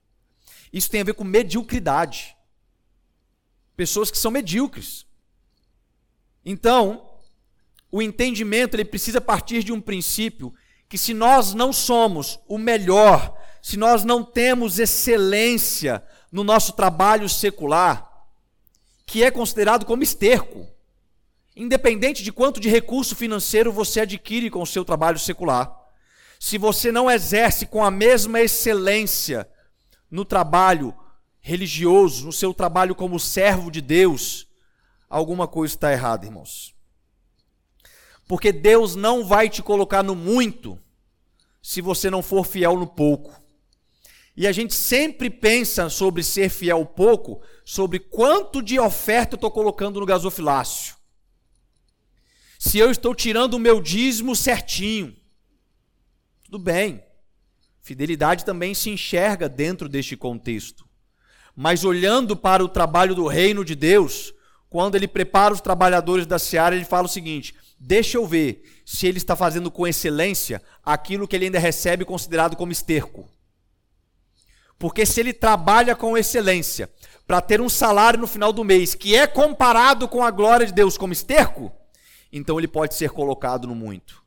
Isso 0.74 0.90
tem 0.90 1.02
a 1.02 1.04
ver 1.04 1.14
com 1.14 1.24
mediocridade. 1.24 2.36
Pessoas 3.76 4.10
que 4.10 4.18
são 4.18 4.32
medíocres. 4.32 5.06
Então, 6.44 7.08
o 7.92 8.02
entendimento 8.02 8.74
ele 8.74 8.84
precisa 8.84 9.22
partir 9.22 9.64
de 9.64 9.72
um 9.72 9.80
princípio 9.80 10.52
que 10.90 10.98
se 10.98 11.14
nós 11.14 11.54
não 11.54 11.72
somos 11.72 12.40
o 12.48 12.58
melhor, 12.58 13.38
se 13.62 13.78
nós 13.78 14.04
não 14.04 14.24
temos 14.24 14.80
excelência 14.80 16.04
no 16.32 16.44
nosso 16.44 16.74
trabalho 16.74 17.28
secular, 17.28 18.28
que 19.06 19.24
é 19.24 19.32
considerado 19.32 19.86
como 19.86 20.04
esterco, 20.04 20.68
independente 21.56 22.24
de 22.24 22.32
quanto 22.32 22.60
de 22.60 22.70
recurso 22.70 23.16
financeiro 23.16 23.72
você 23.72 24.02
adquire 24.02 24.50
com 24.50 24.62
o 24.62 24.68
seu 24.68 24.86
trabalho 24.86 25.20
secular, 25.20 25.76
se 26.40 26.58
você 26.58 26.92
não 26.92 27.12
exerce 27.12 27.66
com 27.66 27.84
a 27.84 27.92
mesma 27.92 28.40
excelência 28.40 29.50
no 30.10 30.24
trabalho 30.24 30.96
religioso, 31.42 32.26
no 32.26 32.32
seu 32.32 32.54
trabalho 32.54 32.96
como 32.96 33.20
servo 33.20 33.70
de 33.70 33.82
Deus, 33.82 34.48
alguma 35.10 35.48
coisa 35.48 35.74
está 35.74 35.92
errada, 35.92 36.26
irmãos. 36.26 36.74
Porque 38.28 38.52
Deus 38.52 38.96
não 38.96 39.26
vai 39.26 39.50
te 39.50 39.62
colocar 39.62 40.04
no 40.04 40.16
muito 40.16 40.80
se 41.62 41.82
você 41.82 42.10
não 42.10 42.22
for 42.22 42.46
fiel 42.46 42.78
no 42.78 42.88
pouco. 42.88 43.42
E 44.40 44.48
a 44.48 44.54
gente 44.54 44.74
sempre 44.74 45.30
pensa 45.30 45.90
sobre 45.90 46.24
ser 46.24 46.48
fiel 46.48 46.86
pouco, 46.86 47.42
sobre 47.66 48.00
quanto 48.00 48.62
de 48.62 48.80
oferta 48.80 49.34
eu 49.34 49.36
estou 49.36 49.52
colocando 49.52 50.00
no 50.00 50.06
gasofilácio. 50.06 50.96
Se 52.58 52.78
eu 52.78 52.90
estou 52.90 53.14
tirando 53.14 53.56
o 53.56 53.60
meu 53.60 53.82
dízimo 53.82 54.38
certinho. 54.38 55.14
Tudo 56.46 56.58
bem. 56.58 57.04
Fidelidade 57.82 58.46
também 58.46 58.74
se 58.74 58.90
enxerga 58.90 59.50
dentro 59.50 59.90
deste 59.90 60.16
contexto. 60.16 60.88
Mas 61.54 61.84
olhando 61.84 62.34
para 62.34 62.64
o 62.64 62.70
trabalho 62.70 63.14
do 63.14 63.28
reino 63.28 63.66
de 63.66 63.76
Deus, 63.76 64.34
quando 64.70 64.96
ele 64.96 65.06
prepara 65.06 65.54
os 65.54 65.60
trabalhadores 65.60 66.26
da 66.26 66.40
seara, 66.40 66.78
ele 66.78 66.86
fala 66.86 67.08
o 67.08 67.12
seguinte: 67.12 67.54
deixa 67.78 68.18
eu 68.18 68.26
ver 68.26 68.64
se 68.86 69.06
ele 69.06 69.18
está 69.18 69.36
fazendo 69.36 69.70
com 69.70 69.86
excelência 69.86 70.62
aquilo 70.82 71.28
que 71.28 71.36
ele 71.36 71.44
ainda 71.44 71.60
recebe 71.60 72.06
considerado 72.06 72.56
como 72.56 72.72
esterco. 72.72 73.30
Porque 74.80 75.06
se 75.06 75.20
ele 75.20 75.34
trabalha 75.34 75.94
com 75.94 76.18
excelência 76.18 76.90
para 77.28 77.42
ter 77.42 77.60
um 77.60 77.68
salário 77.68 78.20
no 78.20 78.26
final 78.26 78.54
do 78.54 78.64
mês 78.64 78.96
que 78.96 79.14
é 79.14 79.28
comparado 79.28 80.08
com 80.08 80.24
a 80.24 80.32
glória 80.32 80.66
de 80.66 80.72
Deus 80.72 80.98
como 80.98 81.12
esterco, 81.12 81.70
então 82.32 82.58
ele 82.58 82.68
pode 82.68 82.96
ser 82.96 83.10
colocado 83.12 83.68
no 83.68 83.76
muito. 83.76 84.24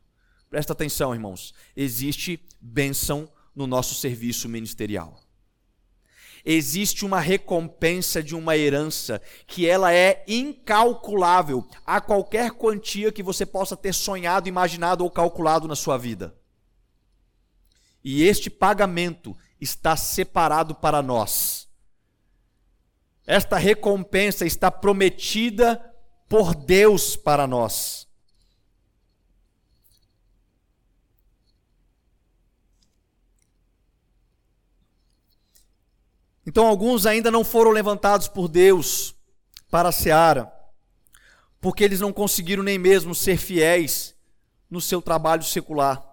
Presta 0.49 0.73
atenção, 0.73 1.13
irmãos. 1.13 1.53
Existe 1.75 2.39
bênção 2.61 3.27
no 3.55 3.65
nosso 3.65 3.95
serviço 3.95 4.47
ministerial. 4.47 5.19
Existe 6.45 7.05
uma 7.05 7.19
recompensa 7.19 8.21
de 8.21 8.35
uma 8.35 8.55
herança 8.55 9.21
que 9.47 9.65
ela 9.65 9.93
é 9.93 10.23
incalculável 10.27 11.65
a 11.85 12.01
qualquer 12.01 12.51
quantia 12.51 13.11
que 13.11 13.23
você 13.23 13.45
possa 13.45 13.77
ter 13.77 13.93
sonhado, 13.93 14.49
imaginado 14.49 15.03
ou 15.03 15.09
calculado 15.09 15.67
na 15.67 15.75
sua 15.75 15.97
vida. 15.97 16.35
E 18.03 18.23
este 18.23 18.49
pagamento 18.49 19.35
está 19.63 19.95
separado 19.95 20.75
para 20.75 21.01
nós. 21.01 21.67
Esta 23.25 23.57
recompensa 23.57 24.45
está 24.45 24.69
prometida 24.69 25.77
por 26.27 26.53
Deus 26.53 27.15
para 27.15 27.47
nós. 27.47 28.07
Então, 36.45 36.67
alguns 36.67 37.05
ainda 37.05 37.31
não 37.31 37.45
foram 37.45 37.71
levantados 37.71 38.27
por 38.27 38.49
Deus 38.49 39.15
para 39.71 39.89
a 39.89 39.93
seara, 39.93 40.53
porque 41.61 41.85
eles 41.85 42.01
não 42.01 42.11
conseguiram 42.11 42.61
nem 42.61 42.77
mesmo 42.77 43.15
ser 43.15 43.37
fiéis 43.37 44.13
no 44.69 44.81
seu 44.81 45.01
trabalho 45.01 45.43
secular, 45.43 46.03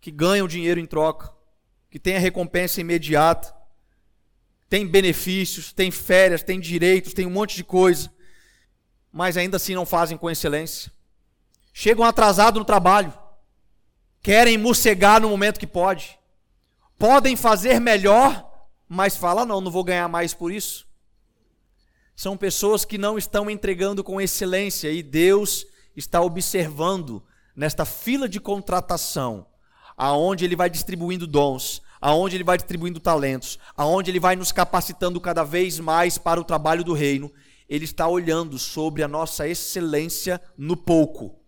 que 0.00 0.12
ganham 0.12 0.46
dinheiro 0.46 0.78
em 0.78 0.86
troca. 0.86 1.35
Que 1.90 1.98
tem 1.98 2.16
a 2.16 2.20
recompensa 2.20 2.80
imediata, 2.80 3.54
tem 4.68 4.86
benefícios, 4.86 5.72
tem 5.72 5.90
férias, 5.90 6.42
tem 6.42 6.58
direitos, 6.58 7.14
tem 7.14 7.26
um 7.26 7.30
monte 7.30 7.56
de 7.56 7.64
coisa, 7.64 8.12
mas 9.12 9.36
ainda 9.36 9.56
assim 9.56 9.74
não 9.74 9.86
fazem 9.86 10.18
com 10.18 10.30
excelência. 10.30 10.92
Chegam 11.72 12.04
atrasados 12.04 12.58
no 12.58 12.64
trabalho, 12.64 13.12
querem 14.22 14.58
morcegar 14.58 15.20
no 15.20 15.28
momento 15.28 15.60
que 15.60 15.66
pode, 15.66 16.18
podem 16.98 17.36
fazer 17.36 17.80
melhor, 17.80 18.44
mas 18.88 19.16
fala 19.16 19.44
não, 19.44 19.60
não 19.60 19.70
vou 19.70 19.84
ganhar 19.84 20.08
mais 20.08 20.34
por 20.34 20.52
isso. 20.52 20.86
São 22.16 22.36
pessoas 22.36 22.84
que 22.84 22.96
não 22.96 23.18
estão 23.18 23.50
entregando 23.50 24.02
com 24.02 24.20
excelência 24.20 24.90
e 24.90 25.02
Deus 25.02 25.66
está 25.94 26.20
observando 26.20 27.22
nesta 27.54 27.84
fila 27.84 28.28
de 28.28 28.40
contratação, 28.40 29.46
aonde 29.96 30.44
ele 30.44 30.56
vai 30.56 30.68
distribuindo 30.68 31.26
dons, 31.26 31.80
aonde 32.00 32.36
ele 32.36 32.44
vai 32.44 32.56
distribuindo 32.56 33.00
talentos, 33.00 33.58
aonde 33.76 34.10
ele 34.10 34.20
vai 34.20 34.36
nos 34.36 34.52
capacitando 34.52 35.20
cada 35.20 35.42
vez 35.42 35.80
mais 35.80 36.18
para 36.18 36.40
o 36.40 36.44
trabalho 36.44 36.84
do 36.84 36.92
reino, 36.92 37.32
ele 37.68 37.84
está 37.84 38.06
olhando 38.06 38.58
sobre 38.58 39.02
a 39.02 39.08
nossa 39.08 39.48
excelência 39.48 40.40
no 40.56 40.76
pouco, 40.76 41.40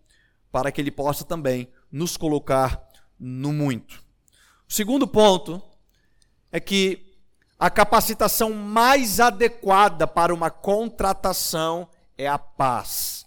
para 0.51 0.73
que 0.73 0.81
ele 0.81 0.91
possa 0.91 1.25
também 1.25 1.69
nos 1.93 2.17
colocar 2.17 2.83
no 3.19 3.53
muito. 3.53 4.03
O 4.69 4.73
segundo 4.73 5.07
ponto 5.07 5.63
é 6.51 6.59
que 6.59 7.09
a 7.59 7.71
capacitação 7.71 8.53
mais 8.53 9.19
adequada 9.19 10.07
para 10.07 10.33
uma 10.33 10.51
contratação 10.51 11.89
é 12.17 12.27
a 12.27 12.39
paz. 12.39 13.27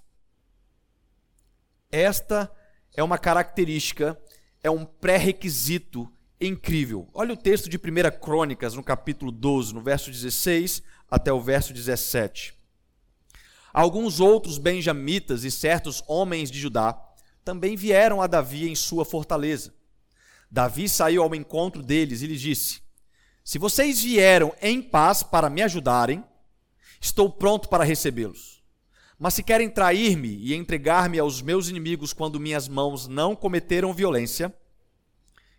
Esta 1.92 2.52
é 2.96 3.04
uma 3.04 3.18
característica, 3.18 4.18
é 4.64 4.70
um 4.70 4.86
pré-requisito 4.86 6.12
incrível. 6.40 7.08
Olha 7.14 7.34
o 7.34 7.38
texto 7.38 7.70
de 7.70 7.78
1 7.78 8.20
Crônicas, 8.20 8.74
no 8.74 8.84
capítulo 8.84 9.32
12, 9.32 9.74
no 9.74 9.82
verso 9.82 10.12
16 10.12 10.82
até 11.10 11.32
o 11.32 11.42
verso 11.42 11.74
17. 11.74 12.54
Alguns 13.74 14.20
outros 14.20 14.58
benjamitas 14.58 15.44
e 15.44 15.52
certos 15.52 16.04
homens 16.08 16.52
de 16.52 16.60
Judá 16.60 17.00
também 17.44 17.76
vieram 17.76 18.22
a 18.22 18.28
Davi 18.28 18.70
em 18.70 18.76
sua 18.76 19.06
fortaleza. 19.06 19.74
Davi 20.50 20.90
saiu 20.90 21.24
ao 21.24 21.34
encontro 21.34 21.82
deles 21.82 22.22
e 22.22 22.28
lhes 22.28 22.42
disse: 22.42 22.82
Se 23.44 23.58
vocês 23.58 24.02
vieram 24.02 24.54
em 24.62 24.82
paz 24.82 25.24
para 25.24 25.50
me 25.50 25.62
ajudarem, 25.62 26.24
estou 27.00 27.30
pronto 27.30 27.70
para 27.70 27.84
recebê-los. 27.84 28.61
Mas 29.22 29.36
se 29.36 29.44
querem 29.44 29.70
trair-me 29.70 30.36
e 30.38 30.56
entregar-me 30.56 31.20
aos 31.20 31.44
meus 31.44 31.70
inimigos 31.70 32.12
quando 32.12 32.40
minhas 32.40 32.68
mãos 32.68 33.08
não 33.08 33.36
cometeram 33.36 33.94
violência, 33.94 34.52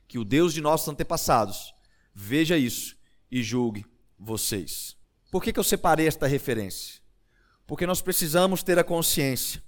que 0.09 0.19
o 0.19 0.25
Deus 0.25 0.53
de 0.53 0.61
nossos 0.61 0.89
antepassados 0.89 1.73
veja 2.13 2.59
isso 2.59 2.97
e 3.31 3.41
julgue 3.41 3.87
vocês. 4.19 4.97
Por 5.31 5.41
que, 5.41 5.53
que 5.53 5.61
eu 5.61 5.65
separei 5.65 6.09
esta 6.09 6.27
referência? 6.27 7.01
Porque 7.65 7.87
nós 7.87 8.03
precisamos 8.03 8.65
ter 8.65 8.81
a 8.81 8.85
consciência 8.85 9.63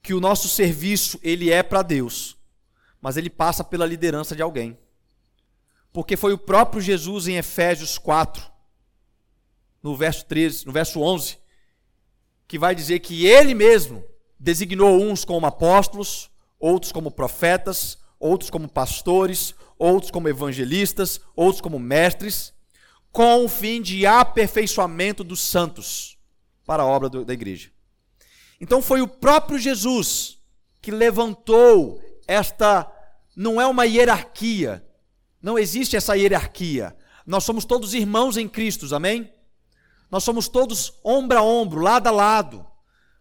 que 0.00 0.14
o 0.14 0.20
nosso 0.20 0.48
serviço 0.48 1.18
ele 1.20 1.50
é 1.50 1.64
para 1.64 1.82
Deus, 1.82 2.38
mas 3.00 3.16
ele 3.16 3.28
passa 3.28 3.64
pela 3.64 3.86
liderança 3.86 4.36
de 4.36 4.42
alguém. 4.42 4.78
Porque 5.92 6.16
foi 6.16 6.32
o 6.32 6.38
próprio 6.38 6.80
Jesus 6.80 7.26
em 7.26 7.38
Efésios 7.38 7.98
4, 7.98 8.40
no 9.82 9.96
verso 9.96 10.24
13, 10.26 10.64
no 10.64 10.70
verso 10.70 11.00
11, 11.00 11.44
que 12.48 12.58
vai 12.58 12.74
dizer 12.74 13.00
que 13.00 13.26
ele 13.26 13.54
mesmo 13.54 14.04
designou 14.38 15.02
uns 15.02 15.24
como 15.24 15.46
apóstolos, 15.46 16.30
outros 16.58 16.92
como 16.92 17.10
profetas, 17.10 17.98
outros 18.18 18.50
como 18.50 18.68
pastores, 18.68 19.54
outros 19.78 20.10
como 20.10 20.28
evangelistas, 20.28 21.20
outros 21.34 21.60
como 21.60 21.78
mestres, 21.78 22.52
com 23.12 23.44
o 23.44 23.48
fim 23.48 23.80
de 23.80 24.06
aperfeiçoamento 24.06 25.24
dos 25.24 25.40
santos 25.40 26.18
para 26.64 26.82
a 26.82 26.86
obra 26.86 27.08
do, 27.08 27.24
da 27.24 27.32
igreja. 27.32 27.70
Então 28.60 28.80
foi 28.82 29.00
o 29.00 29.08
próprio 29.08 29.58
Jesus 29.58 30.38
que 30.80 30.90
levantou 30.90 32.00
esta, 32.26 32.90
não 33.34 33.60
é 33.60 33.66
uma 33.66 33.86
hierarquia, 33.86 34.84
não 35.42 35.58
existe 35.58 35.96
essa 35.96 36.16
hierarquia. 36.16 36.96
Nós 37.26 37.44
somos 37.44 37.64
todos 37.64 37.94
irmãos 37.94 38.36
em 38.36 38.48
Cristo, 38.48 38.94
amém? 38.94 39.30
Nós 40.10 40.24
somos 40.24 40.48
todos 40.48 40.94
ombro 41.04 41.38
a 41.38 41.42
ombro, 41.42 41.80
lado 41.80 42.06
a 42.06 42.10
lado. 42.10 42.66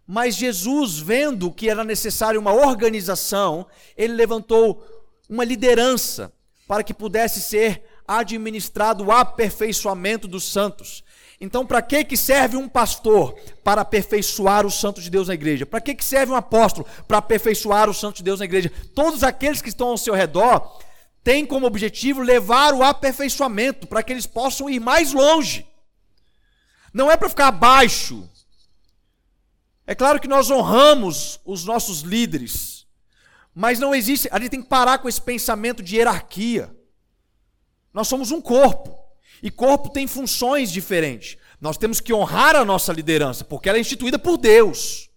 Mas 0.08 0.36
Jesus, 0.36 1.00
vendo 1.00 1.52
que 1.52 1.70
era 1.70 1.84
necessário 1.84 2.40
uma 2.40 2.54
organização, 2.54 3.66
ele 3.98 4.14
levantou 4.14 4.86
uma 5.28 5.44
liderança 5.44 6.32
para 6.68 6.84
que 6.84 6.94
pudesse 6.94 7.42
ser 7.42 7.84
administrado 8.08 9.06
o 9.06 9.12
aperfeiçoamento 9.12 10.28
dos 10.28 10.44
santos. 10.52 11.04
Então, 11.42 11.66
para 11.66 11.82
que, 11.82 12.04
que 12.04 12.16
serve 12.16 12.56
um 12.56 12.70
pastor? 12.70 13.36
Para 13.64 13.82
aperfeiçoar 13.82 14.66
os 14.66 14.76
santos 14.76 15.04
de 15.04 15.10
Deus 15.10 15.28
na 15.28 15.34
igreja. 15.34 15.66
Para 15.66 15.82
que, 15.82 15.96
que 15.96 16.06
serve 16.06 16.32
um 16.32 16.36
apóstolo? 16.36 16.88
Para 17.08 17.18
aperfeiçoar 17.18 17.90
os 17.90 18.00
santos 18.00 18.18
de 18.18 18.24
Deus 18.24 18.40
na 18.40 18.46
igreja. 18.46 18.72
Todos 18.94 19.24
aqueles 19.24 19.62
que 19.62 19.70
estão 19.70 19.90
ao 19.90 19.98
seu 19.98 20.14
redor 20.14 20.80
têm 21.24 21.46
como 21.46 21.66
objetivo 21.66 22.22
levar 22.22 22.74
o 22.74 22.84
aperfeiçoamento, 22.84 23.88
para 23.88 24.04
que 24.04 24.14
eles 24.14 24.28
possam 24.28 24.70
ir 24.70 24.80
mais 24.80 25.12
longe. 25.12 25.68
Não 26.96 27.12
é 27.12 27.18
para 27.18 27.28
ficar 27.28 27.50
abaixo. 27.50 28.26
É 29.86 29.94
claro 29.94 30.18
que 30.18 30.30
nós 30.30 30.50
honramos 30.50 31.42
os 31.44 31.66
nossos 31.66 32.00
líderes, 32.00 32.88
mas 33.54 33.80
não 33.80 33.94
existe, 33.94 34.30
a 34.32 34.40
gente 34.40 34.52
tem 34.52 34.62
que 34.62 34.70
parar 34.70 35.00
com 35.00 35.10
esse 35.10 35.22
pensamento 35.22 35.84
de 35.84 35.98
hierarquia. 35.98 36.74
Nós 37.94 38.08
somos 38.08 38.32
um 38.32 38.40
corpo, 38.40 38.98
e 39.44 39.52
corpo 39.52 39.90
tem 39.90 40.08
funções 40.08 40.72
diferentes. 40.72 41.38
Nós 41.60 41.78
temos 41.78 42.00
que 42.00 42.14
honrar 42.14 42.56
a 42.56 42.64
nossa 42.64 42.94
liderança, 42.94 43.44
porque 43.44 43.68
ela 43.68 43.78
é 43.78 43.82
instituída 43.82 44.18
por 44.18 44.38
Deus. 44.38 45.10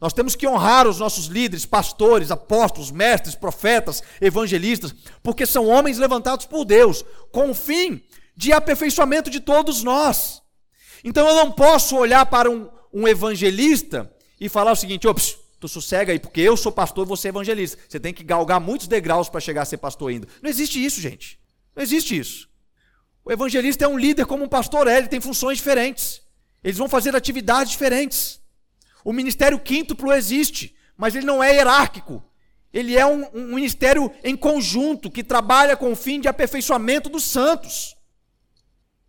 Nós 0.00 0.14
temos 0.14 0.34
que 0.34 0.48
honrar 0.48 0.88
os 0.88 0.98
nossos 0.98 1.26
líderes, 1.26 1.66
pastores, 1.66 2.30
apóstolos, 2.30 2.90
mestres, 2.90 3.34
profetas, 3.34 4.02
evangelistas, 4.18 4.94
porque 5.22 5.44
são 5.44 5.66
homens 5.66 5.98
levantados 5.98 6.46
por 6.46 6.64
Deus, 6.64 7.04
com 7.30 7.50
o 7.50 7.54
fim 7.54 8.02
de 8.34 8.50
aperfeiçoamento 8.50 9.28
de 9.28 9.40
todos 9.40 9.82
nós. 9.82 10.40
Então 11.04 11.28
eu 11.28 11.34
não 11.34 11.52
posso 11.52 11.96
olhar 11.96 12.24
para 12.26 12.50
um, 12.50 12.68
um 12.92 13.06
evangelista 13.06 14.10
e 14.40 14.48
falar 14.48 14.72
o 14.72 14.76
seguinte: 14.76 15.06
ops, 15.06 15.36
Tu 15.60 15.66
sossega 15.66 16.12
aí, 16.12 16.20
porque 16.20 16.40
eu 16.40 16.56
sou 16.56 16.70
pastor 16.70 17.04
e 17.04 17.08
você 17.08 17.28
é 17.28 17.30
evangelista. 17.30 17.78
Você 17.88 17.98
tem 17.98 18.14
que 18.14 18.22
galgar 18.22 18.60
muitos 18.60 18.86
degraus 18.86 19.28
para 19.28 19.40
chegar 19.40 19.62
a 19.62 19.64
ser 19.64 19.78
pastor 19.78 20.10
ainda. 20.10 20.28
Não 20.40 20.48
existe 20.48 20.82
isso, 20.82 21.00
gente. 21.00 21.38
Não 21.74 21.82
existe 21.82 22.16
isso. 22.16 22.48
O 23.24 23.32
evangelista 23.32 23.84
é 23.84 23.88
um 23.88 23.98
líder 23.98 24.24
como 24.24 24.44
um 24.44 24.48
pastor 24.48 24.86
é, 24.86 24.98
ele 24.98 25.08
tem 25.08 25.20
funções 25.20 25.58
diferentes. 25.58 26.22
Eles 26.62 26.78
vão 26.78 26.88
fazer 26.88 27.14
atividades 27.14 27.72
diferentes. 27.72 28.40
O 29.04 29.12
ministério 29.12 29.58
quíntuplo 29.58 30.12
existe, 30.12 30.76
mas 30.96 31.16
ele 31.16 31.26
não 31.26 31.42
é 31.42 31.52
hierárquico. 31.54 32.22
Ele 32.72 32.96
é 32.96 33.04
um, 33.04 33.26
um 33.34 33.54
ministério 33.54 34.12
em 34.22 34.36
conjunto 34.36 35.10
que 35.10 35.24
trabalha 35.24 35.76
com 35.76 35.90
o 35.90 35.96
fim 35.96 36.20
de 36.20 36.28
aperfeiçoamento 36.28 37.08
dos 37.08 37.24
santos. 37.24 37.96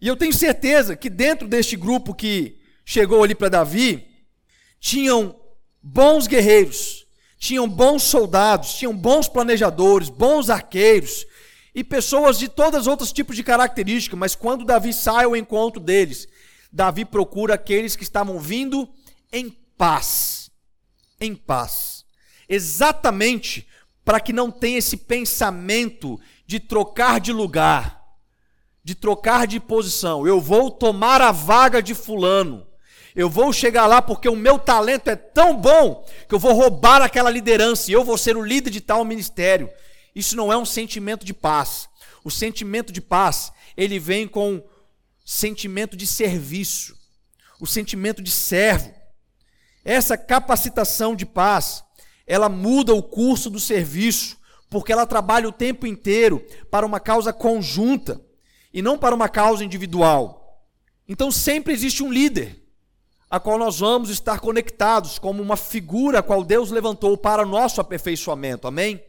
E 0.01 0.07
eu 0.07 0.15
tenho 0.15 0.33
certeza 0.33 0.95
que 0.95 1.09
dentro 1.09 1.47
deste 1.47 1.75
grupo 1.75 2.13
que 2.13 2.59
chegou 2.85 3.23
ali 3.23 3.35
para 3.35 3.49
Davi, 3.49 4.07
tinham 4.79 5.35
bons 5.81 6.25
guerreiros, 6.25 7.05
tinham 7.37 7.67
bons 7.67 8.03
soldados, 8.03 8.73
tinham 8.73 8.95
bons 8.95 9.27
planejadores, 9.27 10.09
bons 10.09 10.49
arqueiros 10.49 11.25
e 11.75 11.83
pessoas 11.83 12.39
de 12.39 12.47
todos 12.47 12.81
os 12.81 12.87
outros 12.87 13.11
tipos 13.11 13.35
de 13.35 13.43
características, 13.43 14.17
mas 14.17 14.35
quando 14.35 14.65
Davi 14.65 14.93
sai 14.93 15.25
ao 15.25 15.35
encontro 15.35 15.79
deles, 15.79 16.27
Davi 16.71 17.05
procura 17.05 17.53
aqueles 17.55 17.95
que 17.95 18.03
estavam 18.03 18.39
vindo 18.39 18.89
em 19.31 19.49
paz. 19.77 20.49
Em 21.19 21.35
paz. 21.35 22.05
Exatamente 22.47 23.67
para 24.03 24.19
que 24.19 24.33
não 24.33 24.49
tenha 24.49 24.79
esse 24.79 24.97
pensamento 24.97 26.19
de 26.47 26.59
trocar 26.59 27.19
de 27.19 27.31
lugar, 27.31 27.98
de 28.89 28.95
trocar 28.95 29.45
de 29.45 29.59
posição. 29.59 30.25
Eu 30.25 30.41
vou 30.41 30.71
tomar 30.71 31.21
a 31.21 31.31
vaga 31.31 31.79
de 31.79 31.93
fulano. 31.93 32.65
Eu 33.15 33.29
vou 33.29 33.53
chegar 33.53 33.85
lá 33.85 34.01
porque 34.01 34.27
o 34.27 34.35
meu 34.35 34.57
talento 34.57 35.11
é 35.11 35.15
tão 35.15 35.55
bom 35.55 36.03
que 36.27 36.33
eu 36.33 36.39
vou 36.39 36.53
roubar 36.53 36.99
aquela 37.03 37.29
liderança 37.29 37.91
e 37.91 37.93
eu 37.93 38.03
vou 38.03 38.17
ser 38.17 38.35
o 38.35 38.41
líder 38.41 38.71
de 38.71 38.81
tal 38.81 39.05
ministério. 39.05 39.69
Isso 40.15 40.35
não 40.35 40.51
é 40.51 40.57
um 40.57 40.65
sentimento 40.65 41.23
de 41.23 41.35
paz. 41.35 41.87
O 42.23 42.31
sentimento 42.31 42.91
de 42.91 42.99
paz, 42.99 43.51
ele 43.77 43.99
vem 43.99 44.27
com 44.27 44.59
sentimento 45.23 45.95
de 45.95 46.07
serviço, 46.07 46.97
o 47.61 47.67
sentimento 47.67 48.23
de 48.23 48.31
servo. 48.31 48.91
Essa 49.85 50.17
capacitação 50.17 51.15
de 51.15 51.27
paz, 51.27 51.83
ela 52.25 52.49
muda 52.49 52.95
o 52.95 53.03
curso 53.03 53.51
do 53.51 53.59
serviço, 53.59 54.35
porque 54.67 54.91
ela 54.91 55.05
trabalha 55.05 55.47
o 55.47 55.51
tempo 55.51 55.85
inteiro 55.85 56.43
para 56.71 56.87
uma 56.87 56.99
causa 56.99 57.31
conjunta 57.31 58.27
e 58.73 58.81
não 58.81 58.97
para 58.97 59.15
uma 59.15 59.29
causa 59.29 59.63
individual. 59.63 60.63
Então 61.07 61.31
sempre 61.31 61.73
existe 61.73 62.03
um 62.03 62.11
líder 62.11 62.59
a 63.29 63.39
qual 63.39 63.59
nós 63.59 63.79
vamos 63.79 64.09
estar 64.09 64.39
conectados 64.39 65.19
como 65.19 65.41
uma 65.41 65.55
figura 65.55 66.19
a 66.19 66.23
qual 66.23 66.43
Deus 66.43 66.71
levantou 66.71 67.15
para 67.15 67.45
nosso 67.45 67.79
aperfeiçoamento. 67.79 68.67
Amém? 68.67 69.03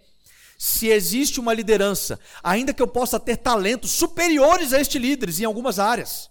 Se 0.58 0.88
existe 0.88 1.40
uma 1.40 1.54
liderança, 1.54 2.20
ainda 2.42 2.74
que 2.74 2.82
eu 2.82 2.86
possa 2.86 3.18
ter 3.18 3.38
talentos 3.38 3.90
superiores 3.92 4.74
a 4.74 4.80
este 4.80 4.98
líderes 4.98 5.40
em 5.40 5.44
algumas 5.44 5.78
áreas, 5.78 6.30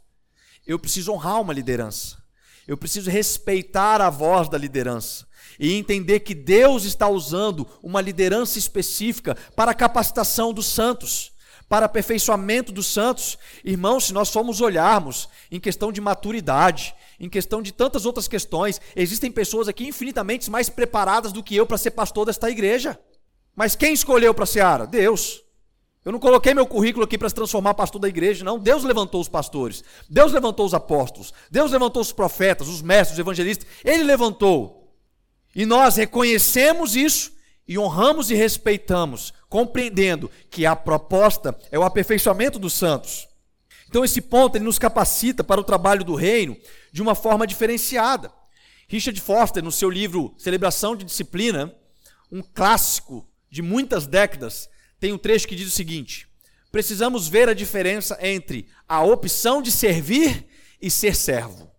eu 0.67 0.77
preciso 0.77 1.11
honrar 1.11 1.41
uma 1.41 1.53
liderança. 1.53 2.19
Eu 2.67 2.77
preciso 2.77 3.09
respeitar 3.09 3.99
a 3.99 4.11
voz 4.11 4.47
da 4.47 4.55
liderança 4.55 5.25
e 5.59 5.73
entender 5.73 6.19
que 6.19 6.35
Deus 6.35 6.83
está 6.83 7.07
usando 7.09 7.67
uma 7.81 7.99
liderança 7.99 8.59
específica 8.59 9.35
para 9.55 9.71
a 9.71 9.75
capacitação 9.75 10.53
dos 10.53 10.67
santos, 10.67 11.31
para 11.69 11.85
aperfeiçoamento 11.85 12.71
dos 12.71 12.87
santos. 12.87 13.37
Irmãos, 13.63 14.07
se 14.07 14.13
nós 14.13 14.29
formos 14.29 14.59
olharmos 14.59 15.29
em 15.51 15.59
questão 15.59 15.91
de 15.91 16.01
maturidade, 16.01 16.95
em 17.19 17.29
questão 17.29 17.61
de 17.61 17.71
tantas 17.71 18.05
outras 18.05 18.27
questões. 18.27 18.81
Existem 18.95 19.31
pessoas 19.31 19.67
aqui 19.67 19.87
infinitamente 19.87 20.49
mais 20.49 20.69
preparadas 20.69 21.31
do 21.31 21.43
que 21.43 21.55
eu 21.55 21.67
para 21.67 21.77
ser 21.77 21.91
pastor 21.91 22.25
desta 22.25 22.49
igreja. 22.49 22.99
Mas 23.55 23.75
quem 23.75 23.93
escolheu 23.93 24.33
para 24.33 24.45
a 24.45 24.47
Seara? 24.47 24.87
Deus. 24.87 25.43
Eu 26.05 26.13
não 26.13 26.19
coloquei 26.19 26.53
meu 26.53 26.65
currículo 26.65 27.03
aqui 27.03 27.17
para 27.17 27.27
se 27.27 27.35
transformar 27.35 27.73
pastor 27.73 27.99
da 27.99 28.07
igreja, 28.07 28.45
não. 28.45 28.57
Deus 28.57 28.83
levantou 28.83 29.19
os 29.19 29.27
pastores. 29.27 29.83
Deus 30.09 30.31
levantou 30.31 30.65
os 30.65 30.73
apóstolos. 30.73 31.33
Deus 31.51 31.71
levantou 31.71 32.01
os 32.01 32.13
profetas, 32.13 32.69
os 32.69 32.81
mestres, 32.81 33.13
os 33.13 33.19
evangelistas. 33.19 33.67
Ele 33.83 34.03
levantou. 34.03 34.95
E 35.53 35.65
nós 35.65 35.97
reconhecemos 35.97 36.95
isso 36.95 37.33
e 37.67 37.77
honramos 37.77 38.31
e 38.31 38.33
respeitamos, 38.33 39.33
compreendendo 39.49 40.29
que 40.49 40.65
a 40.65 40.75
proposta 40.75 41.57
é 41.71 41.79
o 41.79 41.83
aperfeiçoamento 41.83 42.59
dos 42.59 42.73
santos. 42.73 43.27
Então 43.89 44.05
esse 44.05 44.21
ponto 44.21 44.55
ele 44.55 44.63
nos 44.63 44.77
capacita 44.77 45.43
para 45.43 45.59
o 45.59 45.63
trabalho 45.63 46.03
do 46.03 46.13
reino 46.13 46.55
de 46.91 47.01
uma 47.01 47.15
forma 47.15 47.47
diferenciada. 47.47 48.31
Richard 48.87 49.19
Foster, 49.19 49.63
no 49.63 49.71
seu 49.71 49.89
livro 49.89 50.33
Celebração 50.37 50.95
de 50.95 51.03
Disciplina, 51.03 51.73
um 52.31 52.41
clássico 52.41 53.27
de 53.49 53.61
muitas 53.63 54.05
décadas, 54.05 54.69
tem 54.99 55.11
um 55.11 55.17
trecho 55.17 55.47
que 55.47 55.55
diz 55.55 55.67
o 55.67 55.75
seguinte: 55.75 56.27
Precisamos 56.71 57.27
ver 57.27 57.49
a 57.49 57.53
diferença 57.53 58.17
entre 58.21 58.67
a 58.87 59.03
opção 59.03 59.61
de 59.61 59.71
servir 59.71 60.47
e 60.79 60.91
ser 60.91 61.15
servo. 61.15 61.69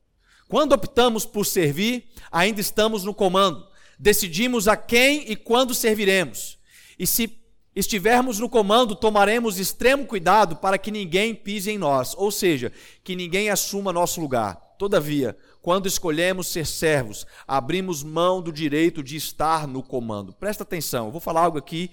Quando 0.48 0.72
optamos 0.72 1.24
por 1.24 1.46
servir, 1.46 2.09
ainda 2.30 2.61
estamos 2.61 3.04
no 3.04 3.14
comando. 3.14 3.64
Decidimos 3.98 4.66
a 4.66 4.76
quem 4.76 5.30
e 5.30 5.37
quando 5.37 5.74
serviremos. 5.74 6.59
E 6.98 7.06
se 7.06 7.39
estivermos 7.81 8.38
no 8.38 8.49
comando, 8.49 8.95
tomaremos 8.95 9.59
extremo 9.59 10.07
cuidado 10.07 10.57
para 10.57 10.79
que 10.79 10.90
ninguém 10.90 11.35
pise 11.35 11.71
em 11.71 11.79
nós, 11.79 12.14
ou 12.16 12.31
seja, 12.31 12.71
que 13.03 13.16
ninguém 13.16 13.51
assuma 13.51 13.93
nosso 13.93 14.21
lugar. 14.21 14.55
Todavia, 14.79 15.37
quando 15.61 15.87
escolhemos 15.87 16.47
ser 16.47 16.66
servos, 16.66 17.27
abrimos 17.47 18.03
mão 18.03 18.40
do 18.40 18.53
direito 18.53 19.03
de 19.03 19.16
estar 19.16 19.66
no 19.66 19.83
comando. 19.83 20.33
Presta 20.33 20.62
atenção, 20.62 21.07
eu 21.07 21.12
vou 21.12 21.21
falar 21.21 21.43
algo 21.43 21.59
aqui 21.59 21.90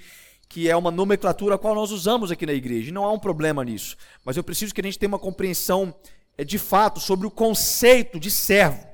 que 0.50 0.70
é 0.70 0.76
uma 0.78 0.92
nomenclatura 0.92 1.56
a 1.56 1.58
qual 1.58 1.76
nós 1.76 1.92
usamos 1.92 2.32
aqui 2.32 2.46
na 2.46 2.54
igreja, 2.54 2.90
e 2.90 2.94
não 2.94 3.04
há 3.04 3.12
um 3.12 3.20
problema 3.20 3.66
nisso, 3.66 3.98
mas 4.24 4.38
eu 4.38 4.44
preciso 4.44 4.74
que 4.74 4.80
a 4.80 4.84
gente 4.84 4.98
tenha 4.98 5.10
uma 5.10 5.20
compreensão 5.20 5.94
eh, 6.38 6.46
de 6.46 6.58
fato 6.58 7.02
sobre 7.02 7.28
o 7.28 7.32
conceito 7.32 8.18
de 8.18 8.32
servo. 8.32 8.88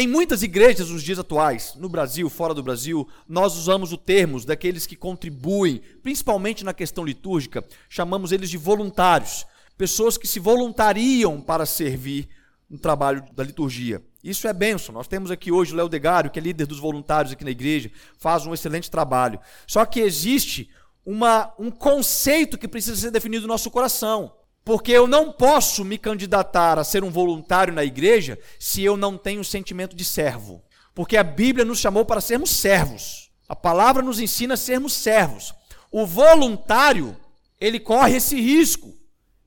Em 0.00 0.06
muitas 0.06 0.44
igrejas 0.44 0.90
nos 0.90 1.02
dias 1.02 1.18
atuais, 1.18 1.74
no 1.74 1.88
Brasil, 1.88 2.30
fora 2.30 2.54
do 2.54 2.62
Brasil, 2.62 3.08
nós 3.28 3.56
usamos 3.56 3.92
o 3.92 3.96
termo 3.96 4.40
daqueles 4.46 4.86
que 4.86 4.94
contribuem, 4.94 5.82
principalmente 6.04 6.64
na 6.64 6.72
questão 6.72 7.04
litúrgica, 7.04 7.64
chamamos 7.88 8.30
eles 8.30 8.48
de 8.48 8.56
voluntários, 8.56 9.44
pessoas 9.76 10.16
que 10.16 10.28
se 10.28 10.38
voluntariam 10.38 11.40
para 11.40 11.66
servir 11.66 12.28
no 12.70 12.78
trabalho 12.78 13.24
da 13.32 13.42
liturgia. 13.42 14.00
Isso 14.22 14.46
é 14.46 14.52
benção. 14.52 14.94
Nós 14.94 15.08
temos 15.08 15.32
aqui 15.32 15.50
hoje 15.50 15.72
o 15.72 15.76
Léo 15.76 15.88
Degário, 15.88 16.30
que 16.30 16.38
é 16.38 16.42
líder 16.42 16.66
dos 16.66 16.78
voluntários 16.78 17.32
aqui 17.32 17.42
na 17.42 17.50
igreja, 17.50 17.90
faz 18.16 18.46
um 18.46 18.54
excelente 18.54 18.88
trabalho. 18.88 19.40
Só 19.66 19.84
que 19.84 19.98
existe 19.98 20.70
uma, 21.04 21.52
um 21.58 21.72
conceito 21.72 22.56
que 22.56 22.68
precisa 22.68 22.94
ser 22.94 23.10
definido 23.10 23.48
no 23.48 23.52
nosso 23.52 23.68
coração. 23.68 24.32
Porque 24.68 24.92
eu 24.92 25.06
não 25.06 25.32
posso 25.32 25.82
me 25.82 25.96
candidatar 25.96 26.78
a 26.78 26.84
ser 26.84 27.02
um 27.02 27.08
voluntário 27.08 27.72
na 27.72 27.82
igreja 27.82 28.38
se 28.60 28.84
eu 28.84 28.98
não 28.98 29.16
tenho 29.16 29.40
o 29.40 29.44
sentimento 29.44 29.96
de 29.96 30.04
servo. 30.04 30.62
Porque 30.94 31.16
a 31.16 31.24
Bíblia 31.24 31.64
nos 31.64 31.78
chamou 31.78 32.04
para 32.04 32.20
sermos 32.20 32.50
servos. 32.50 33.30
A 33.48 33.56
palavra 33.56 34.02
nos 34.02 34.20
ensina 34.20 34.52
a 34.52 34.56
sermos 34.58 34.92
servos. 34.92 35.54
O 35.90 36.04
voluntário, 36.04 37.16
ele 37.58 37.80
corre 37.80 38.16
esse 38.16 38.38
risco 38.38 38.94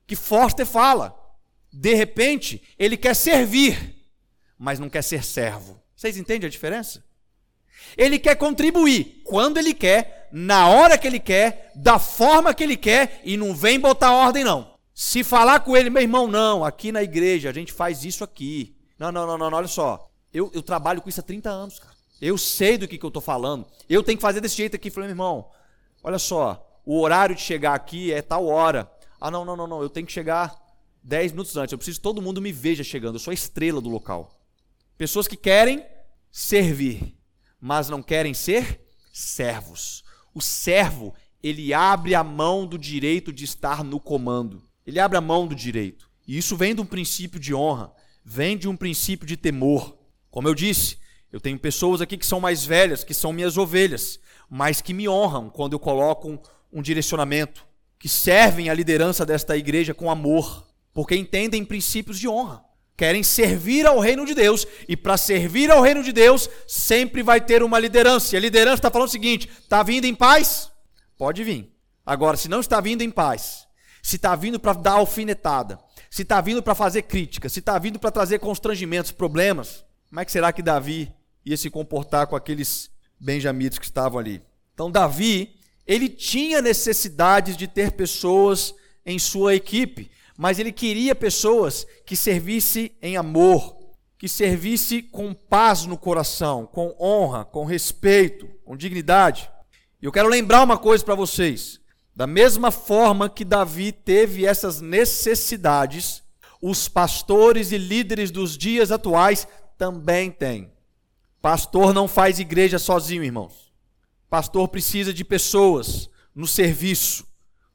que 0.08 0.16
Forster 0.16 0.66
fala. 0.66 1.16
De 1.72 1.94
repente, 1.94 2.60
ele 2.76 2.96
quer 2.96 3.14
servir, 3.14 3.94
mas 4.58 4.80
não 4.80 4.90
quer 4.90 5.02
ser 5.02 5.22
servo. 5.22 5.80
Vocês 5.94 6.16
entendem 6.16 6.48
a 6.48 6.50
diferença? 6.50 7.04
Ele 7.96 8.18
quer 8.18 8.34
contribuir 8.34 9.22
quando 9.22 9.58
ele 9.58 9.72
quer, 9.72 10.28
na 10.32 10.66
hora 10.66 10.98
que 10.98 11.06
ele 11.06 11.20
quer, 11.20 11.70
da 11.76 12.00
forma 12.00 12.52
que 12.52 12.64
ele 12.64 12.76
quer 12.76 13.20
e 13.22 13.36
não 13.36 13.54
vem 13.54 13.78
botar 13.78 14.10
ordem, 14.10 14.42
não. 14.42 14.71
Se 14.94 15.24
falar 15.24 15.60
com 15.60 15.76
ele, 15.76 15.88
meu 15.88 16.02
irmão, 16.02 16.28
não, 16.28 16.64
aqui 16.64 16.92
na 16.92 17.02
igreja 17.02 17.50
a 17.50 17.52
gente 17.52 17.72
faz 17.72 18.04
isso 18.04 18.22
aqui. 18.22 18.76
Não, 18.98 19.10
não, 19.10 19.26
não, 19.26 19.38
não, 19.38 19.56
olha 19.56 19.68
só. 19.68 20.08
Eu, 20.32 20.50
eu 20.54 20.62
trabalho 20.62 21.00
com 21.00 21.08
isso 21.08 21.20
há 21.20 21.22
30 21.22 21.50
anos, 21.50 21.78
cara. 21.78 21.94
Eu 22.20 22.38
sei 22.38 22.78
do 22.78 22.86
que, 22.86 22.96
que 22.96 23.04
eu 23.04 23.08
estou 23.08 23.22
falando. 23.22 23.66
Eu 23.88 24.02
tenho 24.02 24.16
que 24.16 24.22
fazer 24.22 24.40
desse 24.40 24.56
jeito 24.56 24.76
aqui. 24.76 24.90
Falei, 24.90 25.08
meu 25.08 25.14
irmão, 25.14 25.50
olha 26.04 26.18
só, 26.18 26.80
o 26.84 27.00
horário 27.00 27.34
de 27.34 27.40
chegar 27.40 27.74
aqui 27.74 28.12
é 28.12 28.22
tal 28.22 28.46
hora. 28.46 28.90
Ah, 29.20 29.30
não, 29.30 29.44
não, 29.44 29.56
não, 29.56 29.66
não, 29.66 29.82
eu 29.82 29.88
tenho 29.88 30.06
que 30.06 30.12
chegar 30.12 30.54
10 31.02 31.32
minutos 31.32 31.56
antes. 31.56 31.72
Eu 31.72 31.78
preciso 31.78 31.98
que 31.98 32.02
todo 32.02 32.22
mundo 32.22 32.40
me 32.40 32.52
veja 32.52 32.84
chegando. 32.84 33.16
Eu 33.16 33.20
sou 33.20 33.30
a 33.30 33.34
estrela 33.34 33.80
do 33.80 33.88
local. 33.88 34.38
Pessoas 34.96 35.26
que 35.26 35.36
querem 35.36 35.84
servir, 36.30 37.16
mas 37.60 37.88
não 37.88 38.02
querem 38.02 38.34
ser 38.34 38.80
servos. 39.12 40.04
O 40.34 40.40
servo, 40.40 41.14
ele 41.42 41.74
abre 41.74 42.14
a 42.14 42.22
mão 42.22 42.66
do 42.66 42.78
direito 42.78 43.32
de 43.32 43.44
estar 43.44 43.82
no 43.82 43.98
comando. 43.98 44.62
Ele 44.86 44.98
abre 44.98 45.16
a 45.16 45.20
mão 45.20 45.46
do 45.46 45.54
direito. 45.54 46.10
E 46.26 46.36
isso 46.36 46.56
vem 46.56 46.74
de 46.74 46.80
um 46.80 46.86
princípio 46.86 47.38
de 47.38 47.54
honra, 47.54 47.92
vem 48.24 48.56
de 48.56 48.68
um 48.68 48.76
princípio 48.76 49.26
de 49.26 49.36
temor. 49.36 49.96
Como 50.30 50.48
eu 50.48 50.54
disse, 50.54 50.98
eu 51.32 51.40
tenho 51.40 51.58
pessoas 51.58 52.00
aqui 52.00 52.16
que 52.16 52.26
são 52.26 52.40
mais 52.40 52.64
velhas, 52.64 53.02
que 53.02 53.14
são 53.14 53.32
minhas 53.32 53.56
ovelhas, 53.56 54.20
mas 54.48 54.80
que 54.80 54.92
me 54.92 55.08
honram 55.08 55.48
quando 55.48 55.72
eu 55.72 55.78
coloco 55.78 56.28
um, 56.28 56.38
um 56.72 56.82
direcionamento, 56.82 57.66
que 57.98 58.08
servem 58.08 58.68
a 58.68 58.74
liderança 58.74 59.24
desta 59.24 59.56
igreja 59.56 59.94
com 59.94 60.10
amor, 60.10 60.66
porque 60.92 61.16
entendem 61.16 61.64
princípios 61.64 62.18
de 62.18 62.28
honra. 62.28 62.62
Querem 62.96 63.22
servir 63.22 63.86
ao 63.86 63.98
reino 63.98 64.26
de 64.26 64.34
Deus, 64.34 64.66
e 64.86 64.96
para 64.96 65.16
servir 65.16 65.70
ao 65.70 65.80
reino 65.80 66.04
de 66.04 66.12
Deus, 66.12 66.48
sempre 66.68 67.22
vai 67.22 67.40
ter 67.40 67.62
uma 67.62 67.78
liderança. 67.78 68.34
E 68.34 68.36
a 68.36 68.40
liderança 68.40 68.76
está 68.76 68.90
falando 68.90 69.08
o 69.08 69.10
seguinte: 69.10 69.48
está 69.48 69.82
vindo 69.82 70.04
em 70.04 70.14
paz? 70.14 70.70
Pode 71.16 71.42
vir. 71.42 71.72
Agora, 72.04 72.36
se 72.36 72.48
não 72.48 72.60
está 72.60 72.80
vindo 72.80 73.02
em 73.02 73.10
paz, 73.10 73.66
se 74.02 74.16
está 74.16 74.34
vindo 74.34 74.58
para 74.58 74.72
dar 74.72 74.92
alfinetada, 74.92 75.78
se 76.10 76.22
está 76.22 76.40
vindo 76.40 76.62
para 76.62 76.74
fazer 76.74 77.02
crítica, 77.02 77.48
se 77.48 77.60
está 77.60 77.78
vindo 77.78 77.98
para 77.98 78.10
trazer 78.10 78.40
constrangimentos, 78.40 79.12
problemas, 79.12 79.84
como 80.08 80.20
é 80.20 80.24
que 80.24 80.32
será 80.32 80.52
que 80.52 80.60
Davi 80.60 81.10
ia 81.46 81.56
se 81.56 81.70
comportar 81.70 82.26
com 82.26 82.36
aqueles 82.36 82.90
benjamitas 83.18 83.78
que 83.78 83.84
estavam 83.84 84.18
ali? 84.18 84.42
Então, 84.74 84.90
Davi, 84.90 85.54
ele 85.86 86.08
tinha 86.08 86.60
necessidades 86.60 87.56
de 87.56 87.66
ter 87.66 87.92
pessoas 87.92 88.74
em 89.06 89.18
sua 89.18 89.54
equipe, 89.54 90.10
mas 90.36 90.58
ele 90.58 90.72
queria 90.72 91.14
pessoas 91.14 91.86
que 92.04 92.16
servissem 92.16 92.90
em 93.00 93.16
amor, 93.16 93.76
que 94.18 94.28
servisse 94.28 95.02
com 95.02 95.32
paz 95.32 95.84
no 95.84 95.96
coração, 95.96 96.66
com 96.66 96.94
honra, 97.00 97.44
com 97.44 97.64
respeito, 97.64 98.46
com 98.64 98.76
dignidade. 98.76 99.50
E 100.00 100.04
eu 100.04 100.12
quero 100.12 100.28
lembrar 100.28 100.62
uma 100.62 100.78
coisa 100.78 101.04
para 101.04 101.14
vocês. 101.14 101.80
Da 102.14 102.26
mesma 102.26 102.70
forma 102.70 103.30
que 103.30 103.44
Davi 103.44 103.90
teve 103.90 104.44
essas 104.44 104.80
necessidades, 104.80 106.22
os 106.60 106.86
pastores 106.86 107.72
e 107.72 107.78
líderes 107.78 108.30
dos 108.30 108.56
dias 108.56 108.92
atuais 108.92 109.48
também 109.78 110.30
têm. 110.30 110.70
Pastor 111.40 111.94
não 111.94 112.06
faz 112.06 112.38
igreja 112.38 112.78
sozinho, 112.78 113.24
irmãos. 113.24 113.72
Pastor 114.28 114.68
precisa 114.68 115.12
de 115.12 115.24
pessoas 115.24 116.08
no 116.34 116.46
serviço, 116.46 117.26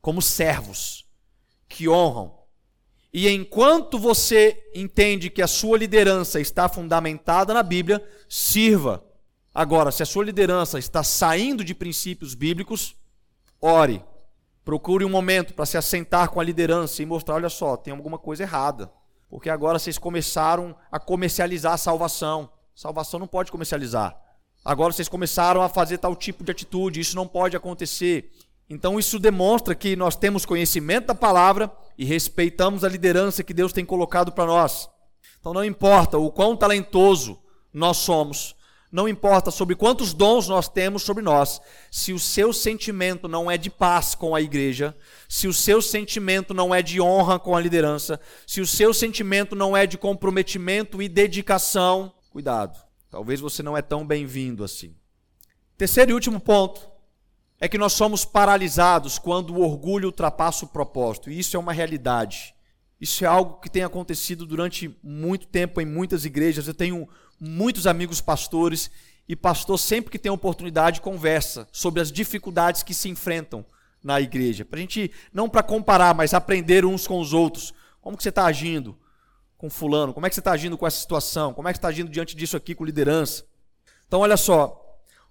como 0.01 0.21
servos, 0.21 1.05
que 1.67 1.89
honram. 1.89 2.37
E 3.11 3.27
enquanto 3.27 3.97
você 3.97 4.69
entende 4.73 5.29
que 5.29 5.41
a 5.41 5.47
sua 5.47 5.77
liderança 5.77 6.39
está 6.39 6.69
fundamentada 6.69 7.53
na 7.53 7.63
Bíblia, 7.63 8.07
sirva. 8.29 9.03
Agora, 9.53 9.91
se 9.91 10.03
a 10.03 10.05
sua 10.05 10.23
liderança 10.23 10.77
está 10.77 11.03
saindo 11.03 11.63
de 11.63 11.73
princípios 11.73 12.35
bíblicos, 12.35 12.95
ore 13.59 14.03
Procure 14.67 15.05
um 15.05 15.09
momento 15.09 15.53
para 15.53 15.65
se 15.65 15.77
assentar 15.77 16.29
com 16.29 16.41
a 16.41 16.43
liderança 16.43 17.01
e 17.01 17.05
mostrar: 17.05 17.35
olha 17.35 17.47
só, 17.47 17.77
tem 17.77 17.93
alguma 17.93 18.17
coisa 18.17 18.43
errada. 18.43 18.91
Porque 19.29 19.49
agora 19.49 19.79
vocês 19.79 19.97
começaram 19.97 20.75
a 20.91 20.99
comercializar 20.99 21.71
a 21.71 21.77
salvação. 21.77 22.49
Salvação 22.75 23.17
não 23.17 23.27
pode 23.27 23.49
comercializar. 23.49 24.19
Agora 24.65 24.91
vocês 24.91 25.07
começaram 25.07 25.61
a 25.61 25.69
fazer 25.69 25.99
tal 25.99 26.13
tipo 26.17 26.43
de 26.43 26.51
atitude. 26.51 26.99
Isso 26.99 27.15
não 27.15 27.25
pode 27.25 27.55
acontecer. 27.55 28.29
Então 28.69 28.99
isso 28.99 29.17
demonstra 29.19 29.73
que 29.73 29.95
nós 29.95 30.17
temos 30.17 30.45
conhecimento 30.45 31.07
da 31.07 31.15
palavra 31.15 31.71
e 31.97 32.03
respeitamos 32.03 32.83
a 32.83 32.89
liderança 32.89 33.45
que 33.45 33.53
Deus 33.53 33.71
tem 33.71 33.85
colocado 33.85 34.33
para 34.33 34.45
nós. 34.45 34.89
Então 35.39 35.53
não 35.53 35.63
importa 35.63 36.17
o 36.17 36.29
quão 36.29 36.57
talentoso 36.57 37.39
nós 37.73 37.95
somos, 37.95 38.53
não 38.91 39.07
importa 39.07 39.51
sobre 39.51 39.75
quantos 39.75 40.13
dons 40.13 40.47
nós 40.47 40.69
temos 40.69 41.03
sobre 41.03 41.21
nós, 41.23 41.59
se 41.91 42.13
o 42.13 42.19
seu 42.19 42.53
sentimento 42.53 43.27
não 43.27 43.51
é 43.51 43.57
de 43.57 43.69
paz 43.69 44.15
com 44.15 44.33
a 44.33 44.41
igreja, 44.41 44.95
se 45.27 45.47
o 45.47 45.53
seu 45.53 45.81
sentimento 45.81 46.53
não 46.53 46.73
é 46.73 46.81
de 46.81 47.01
honra 47.01 47.37
com 47.37 47.55
a 47.55 47.59
liderança, 47.59 48.19
se 48.45 48.61
o 48.61 48.67
seu 48.67 48.93
sentimento 48.93 49.55
não 49.55 49.75
é 49.75 49.85
de 49.85 49.97
comprometimento 49.97 51.01
e 51.01 51.09
dedicação, 51.09 52.13
cuidado, 52.29 52.79
talvez 53.09 53.39
você 53.39 53.61
não 53.61 53.75
é 53.75 53.81
tão 53.81 54.05
bem-vindo 54.07 54.63
assim. 54.63 54.95
Terceiro 55.77 56.11
e 56.11 56.13
último 56.13 56.39
ponto 56.39 56.89
é 57.59 57.67
que 57.67 57.77
nós 57.77 57.93
somos 57.93 58.23
paralisados 58.23 59.19
quando 59.19 59.53
o 59.53 59.61
orgulho 59.61 60.07
ultrapassa 60.07 60.63
o 60.63 60.69
propósito, 60.69 61.29
e 61.29 61.37
isso 61.37 61.57
é 61.57 61.59
uma 61.59 61.73
realidade. 61.73 62.55
Isso 62.99 63.23
é 63.23 63.27
algo 63.27 63.59
que 63.59 63.69
tem 63.69 63.83
acontecido 63.83 64.45
durante 64.45 64.95
muito 65.03 65.47
tempo 65.47 65.79
em 65.79 65.85
muitas 65.85 66.25
igrejas. 66.25 66.67
Eu 66.67 66.73
tenho 66.73 67.07
muitos 67.39 67.87
amigos 67.87 68.21
pastores 68.21 68.89
e 69.27 69.35
pastor 69.35 69.77
sempre 69.77 70.11
que 70.11 70.19
tem 70.19 70.31
oportunidade 70.31 71.01
conversa 71.01 71.67
sobre 71.71 72.01
as 72.01 72.11
dificuldades 72.11 72.83
que 72.83 72.93
se 72.93 73.09
enfrentam 73.09 73.65
na 74.03 74.21
igreja. 74.21 74.63
Para 74.63 74.77
a 74.77 74.81
gente, 74.81 75.11
não 75.33 75.49
para 75.49 75.63
comparar, 75.63 76.15
mas 76.15 76.33
aprender 76.33 76.85
uns 76.85 77.05
com 77.05 77.19
os 77.19 77.33
outros. 77.33 77.73
Como 78.01 78.15
que 78.15 78.23
você 78.23 78.29
está 78.29 78.45
agindo 78.45 78.97
com 79.57 79.69
fulano? 79.69 80.13
Como 80.13 80.25
é 80.25 80.29
que 80.29 80.35
você 80.35 80.39
está 80.39 80.51
agindo 80.51 80.77
com 80.77 80.87
essa 80.87 80.99
situação? 80.99 81.53
Como 81.53 81.67
é 81.67 81.73
que 81.73 81.77
você 81.77 81.79
está 81.79 81.89
agindo 81.89 82.09
diante 82.09 82.35
disso 82.35 82.55
aqui 82.55 82.73
com 82.73 82.85
liderança? 82.85 83.45
Então, 84.07 84.21
olha 84.21 84.37
só, 84.37 84.81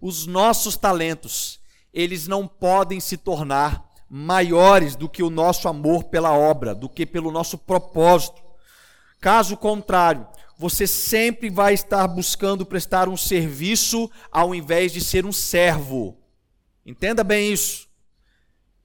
os 0.00 0.26
nossos 0.26 0.76
talentos, 0.76 1.58
eles 1.92 2.28
não 2.28 2.46
podem 2.46 3.00
se 3.00 3.16
tornar 3.16 3.86
maiores 4.08 4.94
do 4.94 5.08
que 5.08 5.22
o 5.22 5.30
nosso 5.30 5.68
amor 5.68 6.04
pela 6.04 6.32
obra, 6.32 6.74
do 6.74 6.88
que 6.88 7.06
pelo 7.06 7.30
nosso 7.30 7.56
propósito. 7.56 8.42
Caso 9.20 9.56
contrário, 9.56 10.26
você 10.58 10.86
sempre 10.86 11.50
vai 11.50 11.74
estar 11.74 12.06
buscando 12.08 12.64
prestar 12.64 13.08
um 13.08 13.16
serviço 13.16 14.10
ao 14.32 14.54
invés 14.54 14.92
de 14.92 15.02
ser 15.02 15.26
um 15.26 15.32
servo. 15.32 16.16
Entenda 16.84 17.22
bem 17.22 17.52
isso. 17.52 17.86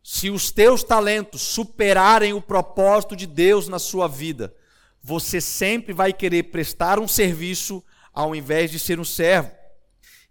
Se 0.04 0.30
os 0.30 0.52
teus 0.52 0.84
talentos 0.84 1.42
superarem 1.42 2.34
o 2.34 2.42
propósito 2.42 3.16
de 3.16 3.26
Deus 3.26 3.68
na 3.68 3.80
sua 3.80 4.08
vida, 4.08 4.54
você 5.02 5.40
sempre 5.40 5.94
vai 5.94 6.12
querer 6.12 6.44
prestar 6.44 7.00
um 7.00 7.08
serviço 7.08 7.84
ao 8.14 8.36
invés 8.36 8.70
de 8.70 8.78
ser 8.78 9.00
um 9.00 9.06
servo. 9.06 9.52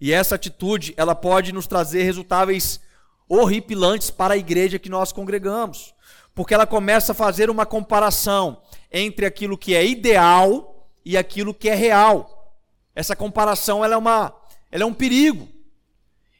E 0.01 0.13
essa 0.13 0.35
atitude, 0.35 0.93
ela 0.97 1.15
pode 1.15 1.53
nos 1.53 1.67
trazer 1.67 2.03
resultados 2.03 2.81
horripilantes 3.29 4.11
para 4.11 4.35
a 4.35 4.37
igreja 4.37 4.79
que 4.79 4.89
nós 4.89 5.13
congregamos, 5.13 5.95
porque 6.35 6.53
ela 6.53 6.67
começa 6.67 7.13
a 7.13 7.15
fazer 7.15 7.49
uma 7.49 7.65
comparação 7.65 8.63
entre 8.91 9.25
aquilo 9.25 9.57
que 9.57 9.75
é 9.75 9.87
ideal 9.87 10.70
e 11.11 11.17
aquilo 11.17 11.53
que 11.53 11.69
é 11.69 11.75
real. 11.75 12.55
Essa 12.95 13.17
comparação 13.17 13.85
ela 13.85 13.95
é, 13.95 13.97
uma, 13.97 14.33
ela 14.71 14.85
é 14.85 14.87
um 14.87 14.95
perigo. 14.95 15.49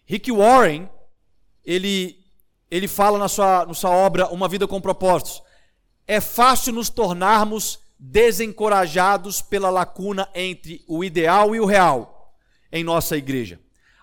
Rick 0.07 0.31
Warren, 0.31 0.89
ele, 1.65 2.25
ele 2.71 2.87
fala 2.87 3.19
na 3.19 3.27
sua, 3.27 3.67
na 3.67 3.75
sua 3.75 3.91
obra 3.91 4.29
Uma 4.29 4.47
Vida 4.47 4.69
com 4.69 4.81
Propósitos. 4.81 5.43
É 6.07 6.21
fácil 6.21 6.73
nos 6.73 6.89
tornarmos 6.89 7.81
desencorajados 7.99 9.43
pela 9.43 9.71
lacuna 9.71 10.31
entre 10.37 10.85
o 10.87 11.03
ideal 11.03 11.53
e 11.53 11.59
o 11.59 11.67
real 11.67 12.33
em 12.71 12.85
nossa 12.85 13.17
igreja. 13.17 13.59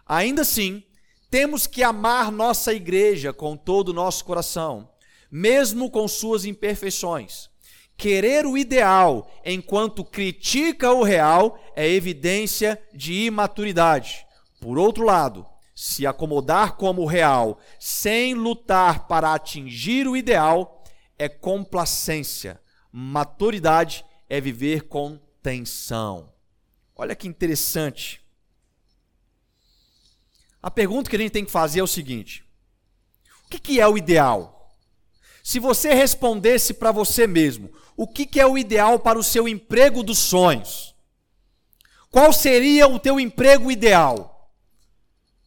Ainda 0.06 0.42
assim, 0.42 0.84
temos 1.32 1.66
que 1.66 1.82
amar 1.82 2.30
nossa 2.30 2.74
igreja 2.74 3.32
com 3.32 3.56
todo 3.56 3.90
o 3.90 3.94
nosso 3.94 4.26
coração, 4.26 4.90
mesmo 5.32 5.90
com 5.90 6.06
suas 6.10 6.44
imperfeições. 6.44 7.50
Querer 7.98 8.46
o 8.46 8.56
ideal 8.56 9.28
enquanto 9.44 10.06
critica 10.06 10.92
o 10.92 11.02
real 11.02 11.60
é 11.76 11.90
evidência 11.90 12.80
de 12.94 13.26
imaturidade. 13.26 14.26
Por 14.62 14.78
outro 14.78 15.04
lado, 15.04 15.46
se 15.74 16.06
acomodar 16.06 16.76
como 16.76 17.06
real 17.06 17.60
sem 17.80 18.36
lutar 18.36 19.08
para 19.08 19.34
atingir 19.34 20.08
o 20.08 20.16
ideal 20.16 20.84
é 21.18 21.28
complacência. 21.28 22.62
Maturidade 22.92 24.06
é 24.30 24.40
viver 24.40 24.84
com 24.84 25.20
tensão. 25.42 26.32
Olha 26.96 27.16
que 27.16 27.28
interessante. 27.28 28.22
A 30.62 30.70
pergunta 30.70 31.10
que 31.10 31.16
a 31.16 31.20
gente 31.20 31.32
tem 31.32 31.46
que 31.46 31.52
fazer 31.52 31.80
é 31.80 31.84
o 31.84 31.88
seguinte: 31.88 32.44
o 33.46 33.50
que 33.50 33.80
é 33.80 33.88
o 33.88 33.98
ideal? 33.98 34.57
Se 35.48 35.60
você 35.60 35.94
respondesse 35.94 36.74
para 36.74 36.92
você 36.92 37.26
mesmo, 37.26 37.72
o 37.96 38.06
que, 38.06 38.26
que 38.26 38.38
é 38.38 38.46
o 38.46 38.58
ideal 38.58 39.00
para 39.00 39.18
o 39.18 39.24
seu 39.24 39.48
emprego 39.48 40.04
dos 40.04 40.18
sonhos? 40.18 40.94
Qual 42.12 42.34
seria 42.34 42.86
o 42.86 43.00
teu 43.00 43.18
emprego 43.18 43.72
ideal? 43.72 44.52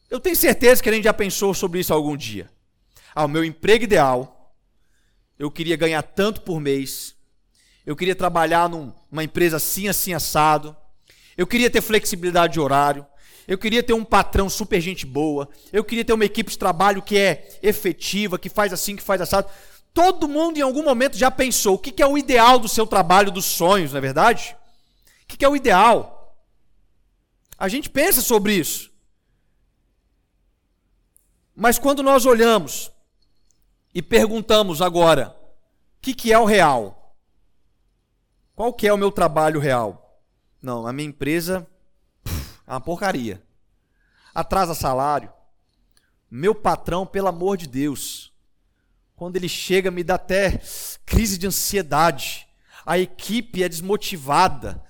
Eu 0.09 0.19
tenho 0.19 0.35
certeza 0.35 0.81
que 0.81 0.89
a 0.89 0.91
gente 0.91 1.03
já 1.03 1.13
pensou 1.13 1.53
sobre 1.53 1.81
isso 1.81 1.93
algum 1.93 2.17
dia. 2.17 2.49
Ah, 3.13 3.25
o 3.25 3.27
meu 3.27 3.45
emprego 3.45 3.83
ideal, 3.83 4.55
eu 5.37 5.51
queria 5.51 5.75
ganhar 5.75 6.01
tanto 6.01 6.41
por 6.41 6.59
mês, 6.59 7.15
eu 7.85 7.95
queria 7.95 8.15
trabalhar 8.15 8.67
numa 8.67 9.23
empresa 9.23 9.57
assim, 9.57 9.87
assim, 9.87 10.15
assado, 10.15 10.75
eu 11.37 11.45
queria 11.45 11.69
ter 11.69 11.79
flexibilidade 11.79 12.53
de 12.53 12.59
horário, 12.59 13.05
eu 13.47 13.57
queria 13.57 13.83
ter 13.83 13.93
um 13.93 14.03
patrão 14.03 14.49
super 14.49 14.81
gente 14.81 15.05
boa, 15.05 15.47
eu 15.71 15.83
queria 15.83 16.05
ter 16.05 16.13
uma 16.13 16.25
equipe 16.25 16.49
de 16.49 16.57
trabalho 16.57 17.03
que 17.03 17.19
é 17.19 17.59
efetiva, 17.61 18.39
que 18.39 18.49
faz 18.49 18.73
assim, 18.73 18.95
que 18.95 19.03
faz 19.03 19.21
assado. 19.21 19.47
Todo 19.93 20.27
mundo 20.27 20.57
em 20.57 20.61
algum 20.61 20.83
momento 20.83 21.17
já 21.17 21.29
pensou 21.29 21.75
o 21.75 21.79
que 21.79 22.01
é 22.01 22.07
o 22.07 22.17
ideal 22.17 22.57
do 22.59 22.69
seu 22.69 22.87
trabalho 22.87 23.31
dos 23.31 23.45
sonhos, 23.45 23.91
não 23.91 23.97
é 23.97 24.01
verdade? 24.01 24.55
O 25.23 25.27
que 25.27 25.43
é 25.43 25.49
o 25.49 25.55
ideal? 25.55 26.37
A 27.57 27.67
gente 27.67 27.89
pensa 27.89 28.21
sobre 28.21 28.53
isso. 28.53 28.89
Mas 31.55 31.77
quando 31.77 32.01
nós 32.01 32.25
olhamos 32.25 32.91
e 33.93 34.01
perguntamos 34.01 34.81
agora, 34.81 35.35
o 35.97 36.01
que 36.01 36.31
é 36.31 36.39
o 36.39 36.45
real? 36.45 37.15
Qual 38.55 38.73
que 38.73 38.87
é 38.87 38.93
o 38.93 38.97
meu 38.97 39.11
trabalho 39.11 39.59
real? 39.59 40.21
Não, 40.61 40.85
a 40.85 40.93
minha 40.93 41.09
empresa 41.09 41.67
é 42.67 42.71
uma 42.71 42.79
porcaria. 42.79 43.41
Atrasa 44.33 44.75
salário. 44.75 45.31
Meu 46.29 46.53
patrão, 46.53 47.05
pelo 47.05 47.27
amor 47.27 47.57
de 47.57 47.67
Deus, 47.67 48.20
quando 49.21 49.35
ele 49.35 49.47
chega, 49.47 49.91
me 49.91 50.03
dá 50.03 50.15
até 50.15 50.59
crise 51.05 51.37
de 51.37 51.45
ansiedade. 51.45 52.47
A 52.83 52.97
equipe 52.97 53.61
é 53.61 53.69
desmotivada. 53.69 54.83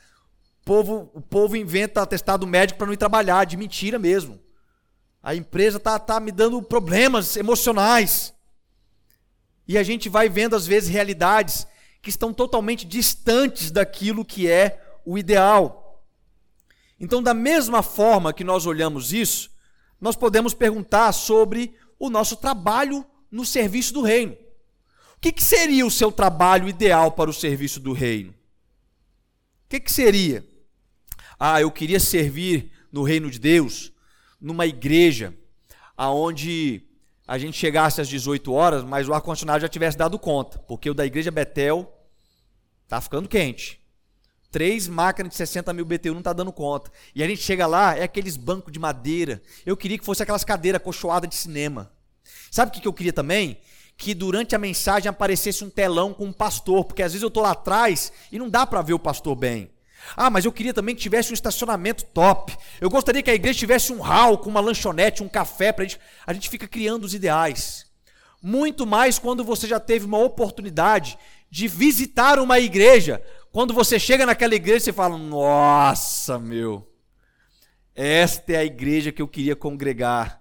O 0.61 0.63
povo, 0.63 1.11
o 1.13 1.19
povo 1.19 1.57
inventa 1.57 2.01
atestado 2.01 2.47
médico 2.47 2.77
para 2.77 2.87
não 2.87 2.93
ir 2.93 2.97
trabalhar, 2.97 3.43
de 3.43 3.57
mentira 3.57 3.99
mesmo. 3.99 4.39
A 5.21 5.35
empresa 5.35 5.79
está 5.79 5.99
tá 5.99 6.17
me 6.21 6.31
dando 6.31 6.61
problemas 6.61 7.35
emocionais. 7.35 8.33
E 9.67 9.77
a 9.77 9.83
gente 9.83 10.07
vai 10.07 10.29
vendo, 10.29 10.55
às 10.55 10.65
vezes, 10.65 10.87
realidades 10.87 11.67
que 12.01 12.09
estão 12.09 12.33
totalmente 12.33 12.85
distantes 12.85 13.69
daquilo 13.69 14.23
que 14.23 14.49
é 14.49 14.81
o 15.05 15.17
ideal. 15.17 16.01
Então, 16.97 17.21
da 17.21 17.33
mesma 17.33 17.83
forma 17.83 18.31
que 18.31 18.45
nós 18.45 18.65
olhamos 18.65 19.11
isso, 19.11 19.51
nós 19.99 20.15
podemos 20.15 20.53
perguntar 20.53 21.11
sobre 21.11 21.75
o 21.99 22.09
nosso 22.09 22.37
trabalho 22.37 23.05
no 23.31 23.45
serviço 23.45 23.93
do 23.93 24.01
reino. 24.01 24.33
O 24.33 25.21
que, 25.21 25.31
que 25.31 25.43
seria 25.43 25.85
o 25.85 25.91
seu 25.91 26.11
trabalho 26.11 26.67
ideal 26.67 27.11
para 27.11 27.29
o 27.29 27.33
serviço 27.33 27.79
do 27.79 27.93
reino? 27.93 28.31
O 28.31 28.35
que, 29.69 29.79
que 29.79 29.91
seria? 29.91 30.45
Ah, 31.39 31.61
eu 31.61 31.71
queria 31.71 31.99
servir 31.99 32.71
no 32.91 33.03
reino 33.03 33.29
de 33.31 33.39
Deus, 33.39 33.91
numa 34.39 34.65
igreja, 34.65 35.33
aonde 35.95 36.83
a 37.27 37.37
gente 37.37 37.57
chegasse 37.57 38.01
às 38.01 38.09
18 38.09 38.51
horas, 38.51 38.83
mas 38.83 39.07
o 39.07 39.13
ar-condicionado 39.13 39.61
já 39.61 39.69
tivesse 39.69 39.97
dado 39.97 40.19
conta, 40.19 40.59
porque 40.59 40.89
o 40.89 40.93
da 40.93 41.05
igreja 41.05 41.31
Betel 41.31 41.89
tá 42.87 42.99
ficando 42.99 43.29
quente. 43.29 43.79
Três 44.51 44.87
máquinas 44.87 45.31
de 45.31 45.37
60 45.37 45.71
mil 45.71 45.85
BTU 45.85 46.11
não 46.11 46.19
está 46.19 46.33
dando 46.33 46.51
conta. 46.51 46.91
E 47.15 47.23
a 47.23 47.27
gente 47.27 47.41
chega 47.41 47.65
lá, 47.65 47.95
é 47.95 48.03
aqueles 48.03 48.35
bancos 48.35 48.73
de 48.73 48.79
madeira. 48.79 49.41
Eu 49.65 49.77
queria 49.77 49.97
que 49.97 50.03
fosse 50.03 50.21
aquelas 50.21 50.43
cadeiras 50.43 50.81
cochoadas 50.81 51.29
de 51.29 51.35
cinema. 51.35 51.89
Sabe 52.51 52.69
o 52.69 52.81
que 52.81 52.85
eu 52.85 52.91
queria 52.91 53.13
também? 53.13 53.57
Que 53.97 54.13
durante 54.13 54.53
a 54.53 54.59
mensagem 54.59 55.07
aparecesse 55.09 55.63
um 55.63 55.69
telão 55.69 56.13
com 56.13 56.25
um 56.25 56.33
pastor, 56.33 56.83
porque 56.83 57.01
às 57.01 57.13
vezes 57.13 57.23
eu 57.23 57.29
estou 57.29 57.43
lá 57.43 57.51
atrás 57.51 58.11
e 58.29 58.37
não 58.37 58.49
dá 58.49 58.67
para 58.67 58.81
ver 58.81 58.93
o 58.93 58.99
pastor 58.99 59.33
bem. 59.37 59.71
Ah, 60.17 60.29
mas 60.29 60.43
eu 60.43 60.51
queria 60.51 60.73
também 60.73 60.93
que 60.93 61.01
tivesse 61.01 61.31
um 61.31 61.33
estacionamento 61.33 62.03
top. 62.05 62.57
Eu 62.81 62.89
gostaria 62.89 63.23
que 63.23 63.31
a 63.31 63.35
igreja 63.35 63.59
tivesse 63.59 63.93
um 63.93 64.01
hall 64.01 64.37
com 64.37 64.49
uma 64.49 64.59
lanchonete, 64.59 65.23
um 65.23 65.29
café 65.29 65.71
para 65.71 65.85
a 65.85 65.87
gente. 65.87 65.99
A 66.27 66.33
gente 66.33 66.49
fica 66.49 66.67
criando 66.67 67.05
os 67.05 67.13
ideais. 67.13 67.85
Muito 68.41 68.85
mais 68.85 69.17
quando 69.17 69.45
você 69.45 69.65
já 69.65 69.79
teve 69.79 70.05
uma 70.05 70.17
oportunidade 70.17 71.17
de 71.49 71.67
visitar 71.67 72.37
uma 72.37 72.59
igreja. 72.59 73.23
Quando 73.51 73.73
você 73.73 73.97
chega 73.99 74.25
naquela 74.25 74.55
igreja, 74.55 74.85
você 74.85 74.93
fala: 74.93 75.17
Nossa, 75.17 76.37
meu, 76.37 76.91
esta 77.95 78.53
é 78.53 78.57
a 78.57 78.65
igreja 78.65 79.11
que 79.11 79.21
eu 79.21 79.27
queria 79.27 79.55
congregar. 79.55 80.40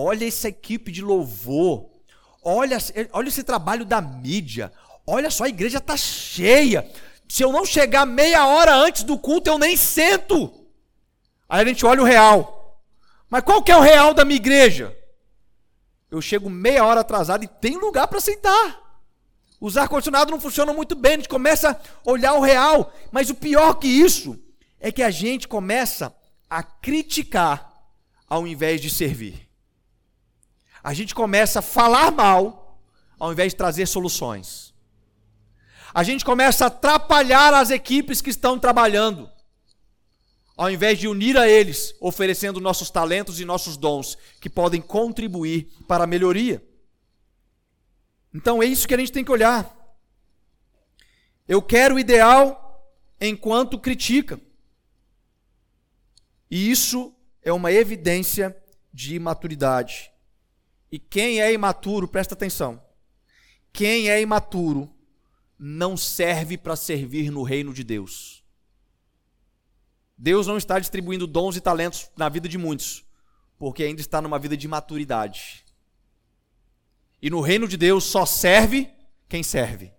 Olha 0.00 0.28
essa 0.28 0.46
equipe 0.48 0.92
de 0.92 1.02
louvor. 1.02 1.90
Olha, 2.40 2.78
olha 3.12 3.26
esse 3.26 3.42
trabalho 3.42 3.84
da 3.84 4.00
mídia. 4.00 4.72
Olha 5.04 5.28
só, 5.28 5.42
a 5.42 5.48
igreja 5.48 5.78
está 5.78 5.96
cheia. 5.96 6.88
Se 7.28 7.42
eu 7.42 7.50
não 7.50 7.64
chegar 7.66 8.06
meia 8.06 8.46
hora 8.46 8.76
antes 8.76 9.02
do 9.02 9.18
culto, 9.18 9.50
eu 9.50 9.58
nem 9.58 9.76
sento. 9.76 10.54
Aí 11.48 11.62
a 11.62 11.64
gente 11.64 11.84
olha 11.84 12.00
o 12.00 12.04
real. 12.04 12.80
Mas 13.28 13.42
qual 13.42 13.60
que 13.60 13.72
é 13.72 13.76
o 13.76 13.80
real 13.80 14.14
da 14.14 14.24
minha 14.24 14.36
igreja? 14.36 14.96
Eu 16.08 16.22
chego 16.22 16.48
meia 16.48 16.84
hora 16.84 17.00
atrasado 17.00 17.42
e 17.42 17.48
tem 17.48 17.76
lugar 17.76 18.06
para 18.06 18.20
sentar. 18.20 18.78
Os 19.60 19.76
ar-condicionados 19.76 20.30
não 20.30 20.40
funcionam 20.40 20.74
muito 20.74 20.94
bem, 20.94 21.14
a 21.14 21.16
gente 21.16 21.28
começa 21.28 21.70
a 21.70 22.08
olhar 22.08 22.34
o 22.34 22.40
real. 22.40 22.94
Mas 23.10 23.30
o 23.30 23.34
pior 23.34 23.74
que 23.74 23.88
isso 23.88 24.38
é 24.78 24.92
que 24.92 25.02
a 25.02 25.10
gente 25.10 25.48
começa 25.48 26.14
a 26.48 26.62
criticar 26.62 27.68
ao 28.28 28.46
invés 28.46 28.80
de 28.80 28.90
servir. 28.90 29.47
A 30.82 30.94
gente 30.94 31.14
começa 31.14 31.58
a 31.58 31.62
falar 31.62 32.10
mal 32.10 32.80
ao 33.18 33.32
invés 33.32 33.52
de 33.52 33.56
trazer 33.56 33.86
soluções. 33.86 34.74
A 35.92 36.02
gente 36.02 36.24
começa 36.24 36.64
a 36.64 36.68
atrapalhar 36.68 37.52
as 37.54 37.70
equipes 37.70 38.20
que 38.20 38.30
estão 38.30 38.58
trabalhando, 38.58 39.28
ao 40.56 40.70
invés 40.70 40.98
de 40.98 41.08
unir 41.08 41.36
a 41.36 41.48
eles, 41.48 41.94
oferecendo 42.00 42.60
nossos 42.60 42.90
talentos 42.90 43.40
e 43.40 43.44
nossos 43.44 43.76
dons 43.76 44.16
que 44.40 44.50
podem 44.50 44.80
contribuir 44.80 45.68
para 45.88 46.04
a 46.04 46.06
melhoria. 46.06 46.62
Então 48.32 48.62
é 48.62 48.66
isso 48.66 48.86
que 48.86 48.94
a 48.94 48.98
gente 48.98 49.12
tem 49.12 49.24
que 49.24 49.32
olhar. 49.32 49.74
Eu 51.48 51.62
quero 51.62 51.94
o 51.94 51.98
ideal 51.98 52.94
enquanto 53.20 53.78
critica. 53.78 54.38
E 56.50 56.70
isso 56.70 57.14
é 57.42 57.52
uma 57.52 57.72
evidência 57.72 58.56
de 58.92 59.16
imaturidade. 59.16 60.12
E 60.90 60.98
quem 60.98 61.40
é 61.40 61.52
imaturo, 61.52 62.08
presta 62.08 62.34
atenção. 62.34 62.82
Quem 63.72 64.08
é 64.08 64.20
imaturo 64.20 64.90
não 65.58 65.96
serve 65.96 66.56
para 66.56 66.76
servir 66.76 67.30
no 67.30 67.42
reino 67.42 67.74
de 67.74 67.84
Deus. 67.84 68.44
Deus 70.16 70.46
não 70.46 70.56
está 70.56 70.78
distribuindo 70.78 71.26
dons 71.26 71.56
e 71.56 71.60
talentos 71.60 72.10
na 72.16 72.28
vida 72.28 72.48
de 72.48 72.58
muitos, 72.58 73.04
porque 73.56 73.84
ainda 73.84 74.00
está 74.00 74.20
numa 74.20 74.38
vida 74.38 74.56
de 74.56 74.66
maturidade. 74.66 75.64
E 77.20 77.30
no 77.30 77.40
reino 77.40 77.68
de 77.68 77.76
Deus 77.76 78.04
só 78.04 78.24
serve 78.24 78.90
quem 79.28 79.42
serve. 79.42 79.92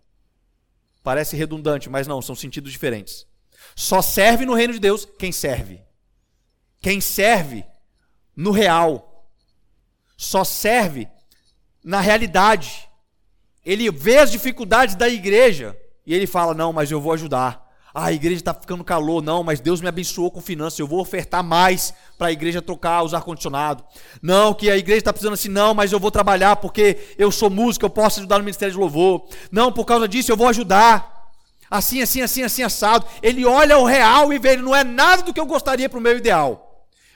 Parece 1.04 1.36
redundante, 1.36 1.90
mas 1.90 2.08
não, 2.08 2.22
são 2.22 2.36
sentidos 2.36 2.72
diferentes. 2.72 3.26
Só 3.76 4.02
serve 4.02 4.46
no 4.46 4.54
reino 4.54 4.74
de 4.74 4.80
Deus 4.80 5.06
quem 5.18 5.32
serve. 5.32 5.82
Quem 6.82 7.00
serve 7.00 7.66
no 8.36 8.52
real. 8.52 9.09
Só 10.20 10.44
serve 10.44 11.08
na 11.82 12.02
realidade. 12.02 12.90
Ele 13.66 13.90
vê 13.90 14.18
as 14.18 14.30
dificuldades 14.30 14.94
da 14.94 15.08
igreja 15.08 15.80
e 16.06 16.14
ele 16.14 16.28
fala: 16.28 16.54
Não, 16.54 16.74
mas 16.74 16.92
eu 16.92 17.00
vou 17.00 17.14
ajudar. 17.14 17.66
Ah, 17.94 18.08
a 18.08 18.12
igreja 18.12 18.42
está 18.42 18.54
ficando 18.54 18.84
calor. 18.84 19.24
Não, 19.24 19.44
mas 19.44 19.62
Deus 19.62 19.80
me 19.80 19.88
abençoou 19.88 20.30
com 20.30 20.42
finanças. 20.42 20.78
Eu 20.78 20.88
vou 20.88 21.00
ofertar 21.00 21.42
mais 21.42 21.94
para 22.18 22.28
a 22.28 22.32
igreja 22.34 22.62
trocar 22.62 23.02
os 23.02 23.14
ar-condicionado. 23.14 23.82
Não, 24.22 24.54
que 24.54 24.70
a 24.70 24.76
igreja 24.76 24.98
está 25.00 25.14
precisando 25.14 25.36
assim. 25.36 25.48
Não, 25.48 25.74
mas 25.74 25.94
eu 25.94 26.00
vou 26.02 26.12
trabalhar 26.12 26.58
porque 26.58 26.98
eu 27.18 27.32
sou 27.32 27.50
músico, 27.50 27.86
eu 27.86 27.90
posso 27.90 28.20
ajudar 28.20 28.40
no 28.40 28.44
ministério 28.44 28.74
de 28.74 28.80
louvor. 28.80 29.26
Não, 29.50 29.72
por 29.72 29.86
causa 29.86 30.06
disso 30.06 30.34
eu 30.34 30.38
vou 30.38 30.50
ajudar. 30.50 31.32
Assim, 31.72 32.02
assim, 32.02 32.22
assim, 32.22 32.44
assim, 32.44 32.62
assado. 32.62 33.06
Ele 33.24 33.46
olha 33.46 33.78
o 33.78 33.86
real 33.86 34.34
e 34.34 34.38
vê, 34.38 34.50
ele 34.50 34.64
não 34.64 34.76
é 34.76 34.84
nada 34.84 35.24
do 35.24 35.34
que 35.34 35.40
eu 35.40 35.46
gostaria 35.46 35.88
para 35.88 35.98
o 35.98 36.02
meu 36.02 36.18
ideal 36.18 36.69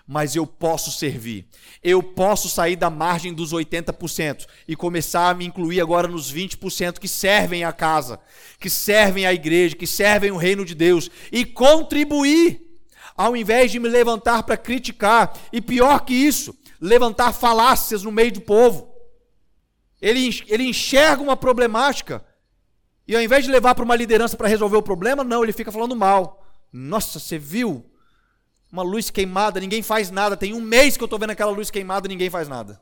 mas 0.07 0.35
eu 0.35 0.45
posso 0.45 0.91
servir. 0.91 1.47
Eu 1.81 2.03
posso 2.03 2.49
sair 2.49 2.75
da 2.75 2.89
margem 2.89 3.33
dos 3.33 3.53
80% 3.53 4.45
e 4.67 4.75
começar 4.75 5.29
a 5.29 5.33
me 5.33 5.45
incluir 5.45 5.79
agora 5.79 6.07
nos 6.07 6.33
20% 6.33 6.99
que 6.99 7.07
servem 7.07 7.63
a 7.63 7.71
casa, 7.71 8.19
que 8.59 8.69
servem 8.69 9.25
a 9.25 9.33
igreja, 9.33 9.75
que 9.75 9.87
servem 9.87 10.31
o 10.31 10.37
reino 10.37 10.65
de 10.65 10.75
Deus 10.75 11.09
e 11.31 11.45
contribuir, 11.45 12.61
ao 13.15 13.35
invés 13.35 13.71
de 13.71 13.79
me 13.79 13.87
levantar 13.87 14.43
para 14.43 14.57
criticar 14.57 15.33
e 15.51 15.61
pior 15.61 15.99
que 16.01 16.13
isso, 16.13 16.55
levantar 16.81 17.31
falácias 17.31 18.03
no 18.03 18.11
meio 18.11 18.33
do 18.33 18.41
povo. 18.41 18.93
Ele, 20.01 20.43
ele 20.47 20.63
enxerga 20.63 21.21
uma 21.23 21.37
problemática 21.37 22.25
e 23.07 23.15
ao 23.15 23.21
invés 23.21 23.45
de 23.45 23.51
levar 23.51 23.75
para 23.75 23.85
uma 23.85 23.95
liderança 23.95 24.35
para 24.35 24.47
resolver 24.47 24.77
o 24.77 24.83
problema, 24.83 25.23
não, 25.23 25.43
ele 25.43 25.53
fica 25.53 25.71
falando 25.71 25.95
mal. 25.95 26.45
Nossa, 26.71 27.19
você 27.19 27.37
viu? 27.37 27.85
Uma 28.73 28.81
luz 28.81 29.11
queimada, 29.11 29.59
ninguém 29.59 29.83
faz 29.83 30.09
nada. 30.09 30.35
Tem 30.35 30.51
um 30.51 30.59
mês 30.59 30.97
que 30.97 31.03
eu 31.03 31.05
estou 31.05 31.19
vendo 31.19 31.29
aquela 31.29 31.51
luz 31.51 31.69
queimada 31.69 32.07
e 32.07 32.09
ninguém 32.09 32.31
faz 32.31 32.47
nada. 32.47 32.81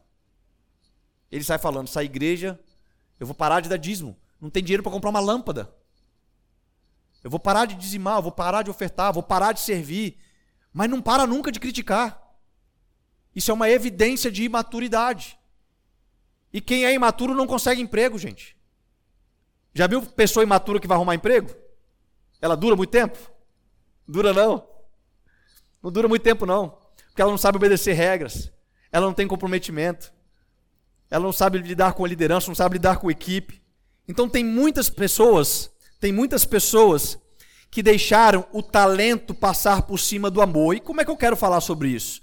Ele 1.29 1.43
sai 1.43 1.57
falando: 1.57 1.89
essa 1.89 2.01
igreja, 2.01 2.57
eu 3.19 3.27
vou 3.27 3.35
parar 3.35 3.59
de 3.59 3.67
dar 3.67 3.75
dízimo. 3.75 4.17
Não 4.39 4.49
tem 4.49 4.63
dinheiro 4.63 4.81
para 4.81 4.91
comprar 4.91 5.09
uma 5.09 5.19
lâmpada. 5.19 5.69
Eu 7.21 7.29
vou 7.29 7.41
parar 7.41 7.65
de 7.65 7.75
dizimar, 7.75 8.19
eu 8.19 8.21
vou 8.21 8.31
parar 8.31 8.63
de 8.63 8.71
ofertar, 8.71 9.11
vou 9.11 9.21
parar 9.21 9.51
de 9.51 9.59
servir. 9.59 10.17
Mas 10.71 10.89
não 10.89 11.01
para 11.01 11.27
nunca 11.27 11.51
de 11.51 11.59
criticar. 11.59 12.19
Isso 13.35 13.51
é 13.51 13.53
uma 13.53 13.69
evidência 13.69 14.31
de 14.31 14.43
imaturidade. 14.45 15.37
E 16.53 16.61
quem 16.61 16.85
é 16.85 16.93
imaturo 16.93 17.35
não 17.35 17.45
consegue 17.45 17.81
emprego, 17.81 18.17
gente. 18.17 18.57
Já 19.73 19.87
viu 19.87 20.01
pessoa 20.01 20.41
imatura 20.41 20.79
que 20.79 20.87
vai 20.87 20.95
arrumar 20.95 21.15
emprego? 21.15 21.53
Ela 22.41 22.55
dura 22.55 22.77
muito 22.77 22.89
tempo? 22.89 23.17
Dura 24.07 24.33
não. 24.33 24.70
Não 25.81 25.91
dura 25.91 26.07
muito 26.07 26.21
tempo, 26.21 26.45
não. 26.45 26.77
Porque 27.07 27.21
ela 27.21 27.31
não 27.31 27.37
sabe 27.37 27.57
obedecer 27.57 27.93
regras. 27.93 28.51
Ela 28.91 29.05
não 29.05 29.13
tem 29.13 29.27
comprometimento. 29.27 30.13
Ela 31.09 31.23
não 31.23 31.33
sabe 31.33 31.57
lidar 31.57 31.93
com 31.93 32.05
a 32.05 32.07
liderança, 32.07 32.47
não 32.47 32.55
sabe 32.55 32.73
lidar 32.73 32.97
com 32.97 33.09
a 33.09 33.11
equipe. 33.11 33.61
Então 34.07 34.29
tem 34.29 34.43
muitas 34.43 34.89
pessoas, 34.89 35.69
tem 35.99 36.11
muitas 36.11 36.45
pessoas 36.45 37.17
que 37.69 37.83
deixaram 37.83 38.45
o 38.51 38.61
talento 38.61 39.33
passar 39.33 39.83
por 39.83 39.97
cima 39.99 40.29
do 40.29 40.41
amor. 40.41 40.75
E 40.75 40.79
como 40.79 41.01
é 41.01 41.05
que 41.05 41.11
eu 41.11 41.17
quero 41.17 41.35
falar 41.35 41.61
sobre 41.61 41.89
isso? 41.89 42.21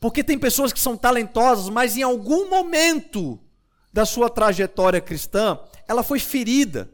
Porque 0.00 0.22
tem 0.22 0.38
pessoas 0.38 0.72
que 0.72 0.78
são 0.78 0.96
talentosas, 0.96 1.68
mas 1.68 1.96
em 1.96 2.02
algum 2.02 2.48
momento 2.48 3.40
da 3.92 4.04
sua 4.04 4.28
trajetória 4.28 5.00
cristã, 5.00 5.58
ela 5.88 6.02
foi 6.02 6.18
ferida 6.18 6.90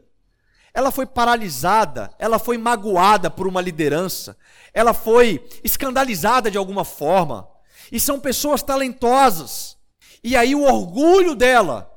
ela 0.73 0.91
foi 0.91 1.05
paralisada, 1.05 2.09
ela 2.17 2.39
foi 2.39 2.57
magoada 2.57 3.29
por 3.29 3.47
uma 3.47 3.61
liderança, 3.61 4.35
ela 4.73 4.93
foi 4.93 5.45
escandalizada 5.63 6.49
de 6.49 6.57
alguma 6.57 6.83
forma. 6.83 7.47
E 7.91 7.99
são 7.99 8.19
pessoas 8.19 8.63
talentosas. 8.63 9.77
E 10.23 10.35
aí 10.35 10.55
o 10.55 10.63
orgulho 10.63 11.35
dela, 11.35 11.91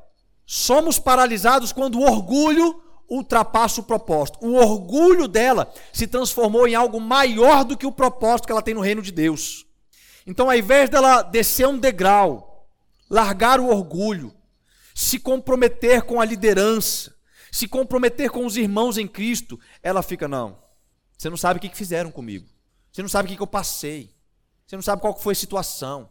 somos 0.44 0.98
paralisados 0.98 1.72
quando 1.72 1.98
o 1.98 2.02
orgulho 2.02 2.82
ultrapassa 3.08 3.80
o 3.80 3.84
propósito. 3.84 4.38
O 4.42 4.54
orgulho 4.54 5.28
dela 5.28 5.72
se 5.92 6.06
transformou 6.06 6.66
em 6.66 6.74
algo 6.74 7.00
maior 7.00 7.64
do 7.64 7.76
que 7.76 7.86
o 7.86 7.92
propósito 7.92 8.46
que 8.46 8.52
ela 8.52 8.62
tem 8.62 8.74
no 8.74 8.80
reino 8.80 9.00
de 9.00 9.12
Deus. 9.12 9.64
Então, 10.26 10.50
ao 10.50 10.56
invés 10.56 10.90
dela 10.90 11.22
descer 11.22 11.68
um 11.68 11.78
degrau, 11.78 12.68
largar 13.08 13.60
o 13.60 13.68
orgulho, 13.68 14.34
se 14.94 15.18
comprometer 15.18 16.02
com 16.02 16.20
a 16.20 16.24
liderança, 16.24 17.14
se 17.52 17.68
comprometer 17.68 18.30
com 18.30 18.44
os 18.44 18.56
irmãos 18.56 18.98
em 18.98 19.06
Cristo, 19.06 19.58
ela 19.82 20.02
fica, 20.02 20.26
não, 20.26 20.58
você 21.16 21.30
não 21.30 21.36
sabe 21.36 21.58
o 21.58 21.60
que 21.60 21.76
fizeram 21.76 22.10
comigo. 22.10 22.55
Você 22.96 23.02
não 23.02 23.10
sabe 23.10 23.30
o 23.30 23.36
que 23.36 23.42
eu 23.42 23.46
passei. 23.46 24.10
Você 24.66 24.74
não 24.74 24.82
sabe 24.82 25.02
qual 25.02 25.14
foi 25.14 25.32
a 25.32 25.36
situação. 25.36 26.08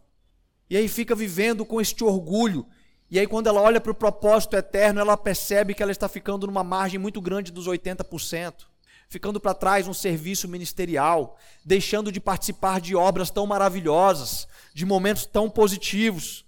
E 0.69 0.77
aí 0.77 0.87
fica 0.87 1.15
vivendo 1.15 1.65
com 1.65 1.81
este 1.81 2.03
orgulho. 2.03 2.63
E 3.09 3.17
aí, 3.17 3.25
quando 3.25 3.47
ela 3.47 3.59
olha 3.59 3.81
para 3.81 3.91
o 3.91 3.95
propósito 3.95 4.55
eterno, 4.55 4.99
ela 4.99 5.17
percebe 5.17 5.73
que 5.73 5.81
ela 5.81 5.91
está 5.91 6.07
ficando 6.07 6.45
numa 6.45 6.63
margem 6.63 6.99
muito 6.99 7.19
grande 7.19 7.51
dos 7.51 7.67
80%, 7.67 8.67
ficando 9.09 9.39
para 9.39 9.55
trás 9.55 9.87
um 9.87 9.95
serviço 9.95 10.47
ministerial, 10.47 11.39
deixando 11.65 12.11
de 12.11 12.19
participar 12.19 12.79
de 12.79 12.95
obras 12.95 13.31
tão 13.31 13.47
maravilhosas, 13.47 14.47
de 14.71 14.85
momentos 14.85 15.25
tão 15.25 15.49
positivos. 15.49 16.45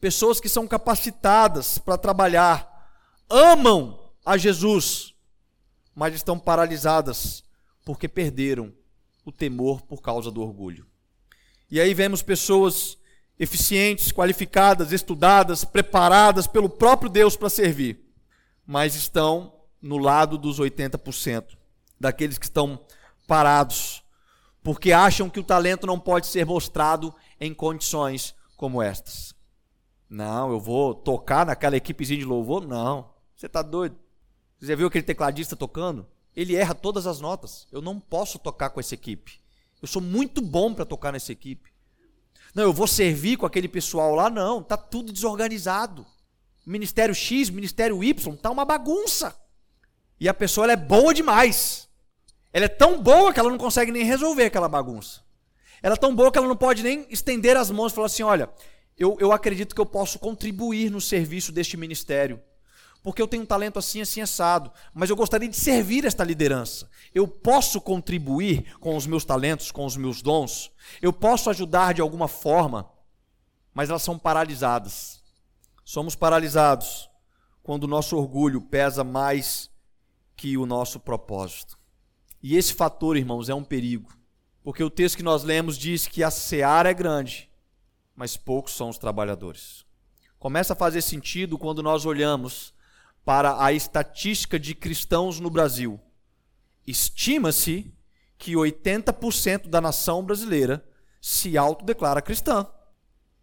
Pessoas 0.00 0.38
que 0.38 0.48
são 0.48 0.64
capacitadas 0.64 1.78
para 1.78 1.98
trabalhar, 1.98 2.88
amam 3.28 3.98
a 4.24 4.36
Jesus, 4.36 5.12
mas 5.92 6.14
estão 6.14 6.38
paralisadas 6.38 7.42
porque 7.84 8.06
perderam 8.06 8.72
o 9.24 9.32
temor 9.32 9.82
por 9.82 10.00
causa 10.00 10.30
do 10.30 10.42
orgulho. 10.42 10.86
E 11.70 11.80
aí 11.80 11.94
vemos 11.94 12.22
pessoas 12.22 12.98
eficientes, 13.38 14.12
qualificadas, 14.12 14.92
estudadas, 14.92 15.64
preparadas 15.64 16.46
pelo 16.46 16.68
próprio 16.68 17.10
Deus 17.10 17.36
para 17.36 17.48
servir, 17.48 18.00
mas 18.66 18.94
estão 18.94 19.52
no 19.80 19.98
lado 19.98 20.38
dos 20.38 20.60
80%, 20.60 21.56
daqueles 21.98 22.38
que 22.38 22.44
estão 22.44 22.78
parados, 23.26 24.04
porque 24.62 24.92
acham 24.92 25.28
que 25.28 25.40
o 25.40 25.44
talento 25.44 25.86
não 25.86 25.98
pode 25.98 26.26
ser 26.26 26.46
mostrado 26.46 27.12
em 27.40 27.52
condições 27.52 28.34
como 28.56 28.80
estas. 28.80 29.34
Não, 30.08 30.52
eu 30.52 30.60
vou 30.60 30.94
tocar 30.94 31.46
naquela 31.46 31.76
equipezinha 31.76 32.18
de 32.18 32.24
louvor? 32.24 32.66
Não. 32.66 33.10
Você 33.34 33.46
está 33.46 33.62
doido? 33.62 33.96
Você 34.60 34.66
já 34.66 34.76
viu 34.76 34.86
aquele 34.86 35.02
tecladista 35.02 35.56
tocando? 35.56 36.06
Ele 36.34 36.56
erra 36.56 36.74
todas 36.74 37.06
as 37.06 37.20
notas. 37.20 37.66
Eu 37.70 37.82
não 37.82 38.00
posso 38.00 38.38
tocar 38.38 38.70
com 38.70 38.80
essa 38.80 38.94
equipe. 38.94 39.40
Eu 39.80 39.88
sou 39.88 40.00
muito 40.00 40.40
bom 40.40 40.72
para 40.72 40.84
tocar 40.84 41.12
nessa 41.12 41.32
equipe. 41.32 41.70
Não, 42.54 42.64
eu 42.64 42.72
vou 42.72 42.86
servir 42.86 43.36
com 43.36 43.46
aquele 43.46 43.68
pessoal 43.68 44.14
lá, 44.14 44.28
não. 44.30 44.62
Tá 44.62 44.76
tudo 44.76 45.12
desorganizado. 45.12 46.06
Ministério 46.64 47.14
X, 47.14 47.50
Ministério 47.50 48.02
Y, 48.02 48.36
tá 48.36 48.50
uma 48.50 48.64
bagunça. 48.64 49.34
E 50.20 50.28
a 50.28 50.34
pessoa 50.34 50.70
é 50.70 50.76
boa 50.76 51.12
demais. 51.12 51.88
Ela 52.52 52.66
é 52.66 52.68
tão 52.68 53.02
boa 53.02 53.32
que 53.32 53.40
ela 53.40 53.50
não 53.50 53.58
consegue 53.58 53.90
nem 53.90 54.04
resolver 54.04 54.44
aquela 54.44 54.68
bagunça. 54.68 55.22
Ela 55.82 55.94
é 55.94 55.98
tão 55.98 56.14
boa 56.14 56.30
que 56.30 56.38
ela 56.38 56.46
não 56.46 56.56
pode 56.56 56.82
nem 56.82 57.06
estender 57.10 57.56
as 57.56 57.70
mãos 57.70 57.90
e 57.90 57.94
falar 57.94 58.06
assim: 58.06 58.22
olha, 58.22 58.48
eu, 58.96 59.16
eu 59.18 59.32
acredito 59.32 59.74
que 59.74 59.80
eu 59.80 59.86
posso 59.86 60.18
contribuir 60.18 60.90
no 60.90 61.00
serviço 61.00 61.50
deste 61.50 61.76
ministério. 61.76 62.40
Porque 63.02 63.20
eu 63.20 63.26
tenho 63.26 63.42
um 63.42 63.46
talento 63.46 63.78
assim, 63.78 64.00
assim, 64.00 64.20
assado. 64.20 64.70
Mas 64.94 65.10
eu 65.10 65.16
gostaria 65.16 65.48
de 65.48 65.56
servir 65.56 66.04
esta 66.04 66.22
liderança. 66.22 66.88
Eu 67.12 67.26
posso 67.26 67.80
contribuir 67.80 68.76
com 68.78 68.96
os 68.96 69.06
meus 69.06 69.24
talentos, 69.24 69.72
com 69.72 69.84
os 69.84 69.96
meus 69.96 70.22
dons. 70.22 70.70
Eu 71.00 71.12
posso 71.12 71.50
ajudar 71.50 71.94
de 71.94 72.00
alguma 72.00 72.28
forma. 72.28 72.88
Mas 73.74 73.90
elas 73.90 74.02
são 74.02 74.18
paralisadas. 74.18 75.20
Somos 75.84 76.14
paralisados 76.14 77.10
quando 77.62 77.84
o 77.84 77.88
nosso 77.88 78.16
orgulho 78.16 78.60
pesa 78.60 79.02
mais 79.02 79.70
que 80.36 80.56
o 80.56 80.66
nosso 80.66 81.00
propósito. 81.00 81.78
E 82.42 82.56
esse 82.56 82.74
fator, 82.74 83.16
irmãos, 83.16 83.48
é 83.48 83.54
um 83.54 83.64
perigo. 83.64 84.10
Porque 84.62 84.82
o 84.82 84.90
texto 84.90 85.16
que 85.16 85.22
nós 85.22 85.42
lemos 85.42 85.76
diz 85.76 86.06
que 86.06 86.22
a 86.22 86.30
seara 86.30 86.90
é 86.90 86.94
grande, 86.94 87.50
mas 88.14 88.36
poucos 88.36 88.74
são 88.74 88.88
os 88.88 88.98
trabalhadores. 88.98 89.84
Começa 90.38 90.72
a 90.72 90.76
fazer 90.76 91.02
sentido 91.02 91.58
quando 91.58 91.82
nós 91.82 92.06
olhamos 92.06 92.72
para 93.24 93.62
a 93.64 93.72
estatística 93.72 94.58
de 94.58 94.74
cristãos 94.74 95.38
no 95.38 95.50
Brasil. 95.50 96.00
Estima-se 96.86 97.92
que 98.36 98.52
80% 98.52 99.68
da 99.68 99.80
nação 99.80 100.24
brasileira 100.24 100.84
se 101.20 101.56
autodeclara 101.56 102.20
cristã. 102.20 102.66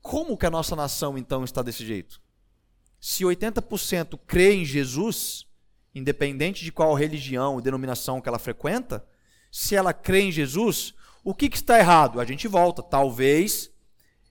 Como 0.02 0.38
que 0.38 0.46
a 0.46 0.52
nossa 0.52 0.76
nação 0.76 1.18
então 1.18 1.44
está 1.44 1.62
desse 1.62 1.86
jeito? 1.86 2.22
Se 3.00 3.24
80% 3.24 4.20
crê 4.28 4.56
em 4.56 4.66
Jesus, 4.66 5.46
independente 5.96 6.66
de 6.66 6.72
qual 6.72 6.94
religião 6.94 7.58
e 7.58 7.62
denominação 7.62 8.20
que 8.20 8.28
ela 8.28 8.40
frequenta, 8.40 9.06
se 9.50 9.76
ela 9.76 9.94
crê 9.94 10.22
em 10.22 10.32
Jesus, 10.32 10.94
o 11.24 11.34
que, 11.34 11.50
que 11.50 11.58
está 11.58 11.80
errado? 11.80 12.20
A 12.20 12.26
gente 12.26 12.48
volta. 12.48 12.84
Talvez 12.84 13.72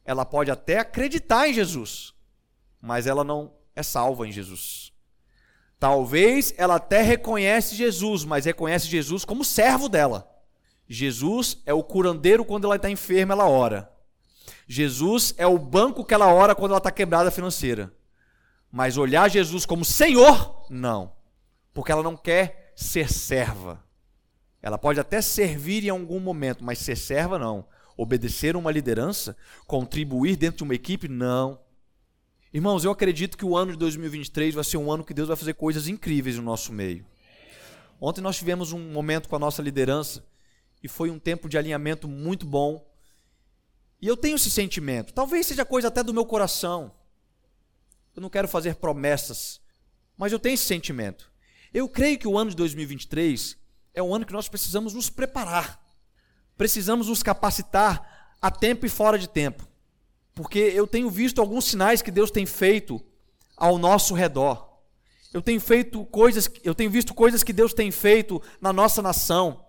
ela 0.05 0.24
pode 0.24 0.51
até 0.51 0.78
acreditar 0.78 1.49
em 1.49 1.55
Jesus, 1.55 2.14
mas 2.80 3.07
ela 3.07 3.24
não 3.24 3.55
é 3.74 3.82
salva 3.82 4.26
em 4.26 4.32
Jesus. 4.32 4.88
Talvez 5.79 6.53
ela 6.57 6.76
até 6.76 7.03
reconhece 7.03 7.76
Jesus, 7.76 8.24
mas 8.24 8.45
reconhece 8.45 8.89
Jesus 8.89 9.24
como 9.24 9.45
servo 9.45 9.89
dela. 9.89 10.29
Jesus 10.89 11.62
é 11.64 11.72
o 11.72 11.83
curandeiro 11.83 12.45
quando 12.45 12.64
ela 12.64 12.76
está 12.76 12.91
enferma, 12.91 13.35
ela 13.35 13.49
ora. 13.49 13.91
Jesus 14.66 15.35
é 15.39 15.47
o 15.47 15.59
banco 15.59 16.05
que 16.05 16.14
ela 16.14 16.33
ora 16.33 16.55
quando 16.55 16.72
ela 16.72 16.79
está 16.79 16.91
quebrada 16.91 17.31
financeira. 17.31 17.93
Mas 18.70 18.97
olhar 18.97 19.31
Jesus 19.31 19.64
como 19.64 19.85
Senhor, 19.85 20.66
não. 20.68 21.12
Porque 21.72 21.93
ela 21.93 22.03
não 22.03 22.16
quer 22.16 22.72
ser 22.74 23.11
serva. 23.11 23.83
Ela 24.61 24.76
pode 24.76 24.99
até 24.99 25.22
servir 25.22 25.85
em 25.85 25.91
algum 25.91 26.18
momento, 26.18 26.64
mas 26.64 26.79
ser 26.79 26.97
serva, 26.97 27.39
não. 27.39 27.66
Obedecer 27.97 28.57
uma 28.57 28.70
liderança, 28.70 29.37
contribuir 29.66 30.37
dentro 30.37 30.59
de 30.59 30.64
uma 30.64 30.74
equipe, 30.74 31.09
não. 31.09 31.61
Irmãos, 32.53 32.82
eu 32.82 32.90
acredito 32.90 33.36
que 33.36 33.44
o 33.44 33.55
ano 33.55 33.72
de 33.72 33.78
2023 33.78 34.55
vai 34.55 34.64
ser 34.64 34.78
um 34.78 34.90
ano 34.90 35.05
que 35.05 35.12
Deus 35.12 35.28
vai 35.28 35.36
fazer 35.36 35.53
coisas 35.53 35.86
incríveis 35.86 36.36
no 36.36 36.42
nosso 36.42 36.72
meio. 36.72 37.05
Ontem 38.01 38.22
nós 38.22 38.38
tivemos 38.38 38.72
um 38.72 38.78
momento 38.90 39.28
com 39.28 39.36
a 39.36 39.38
nossa 39.38 39.61
liderança 39.61 40.24
e 40.82 40.88
foi 40.88 41.11
um 41.11 41.18
tempo 41.18 41.46
de 41.46 41.59
alinhamento 41.59 42.09
muito 42.09 42.46
bom. 42.46 42.90
E 44.01 44.07
eu 44.07 44.16
tenho 44.16 44.36
esse 44.36 44.51
sentimento, 44.51 45.12
talvez 45.12 45.46
seja 45.46 45.62
coisa 45.62 45.88
até 45.88 46.03
do 46.03 46.14
meu 46.14 46.24
coração. 46.24 46.90
Eu 48.16 48.22
não 48.22 48.30
quero 48.30 48.49
fazer 48.49 48.76
promessas, 48.76 49.61
mas 50.16 50.32
eu 50.32 50.38
tenho 50.38 50.55
esse 50.55 50.64
sentimento. 50.64 51.30
Eu 51.72 51.86
creio 51.86 52.18
que 52.18 52.26
o 52.26 52.38
ano 52.38 52.49
de 52.49 52.57
2023 52.57 53.59
é 53.92 54.03
um 54.03 54.14
ano 54.14 54.24
que 54.24 54.32
nós 54.32 54.49
precisamos 54.49 54.94
nos 54.94 55.11
preparar. 55.11 55.84
Precisamos 56.57 57.09
nos 57.09 57.22
capacitar 57.22 58.36
a 58.40 58.51
tempo 58.51 58.86
e 58.86 58.88
fora 58.88 59.18
de 59.18 59.28
tempo. 59.28 59.68
Porque 60.39 60.61
eu 60.61 60.86
tenho 60.86 61.11
visto 61.11 61.41
alguns 61.41 61.64
sinais 61.64 62.01
que 62.01 62.12
Deus 62.12 62.30
tem 62.30 62.47
feito 62.47 63.05
ao 63.57 63.76
nosso 63.76 64.14
redor. 64.14 64.78
Eu 65.34 65.43
tenho 65.43 65.61
feito 65.61 66.05
coisas, 66.05 66.49
eu 66.62 66.76
tenho 66.76 66.89
visto 66.89 67.12
coisas 67.12 67.43
que 67.43 67.53
Deus 67.53 67.74
tem 67.74 67.91
feito 67.91 68.41
na 68.61 68.72
nossa 68.72 69.03
nação. 69.03 69.64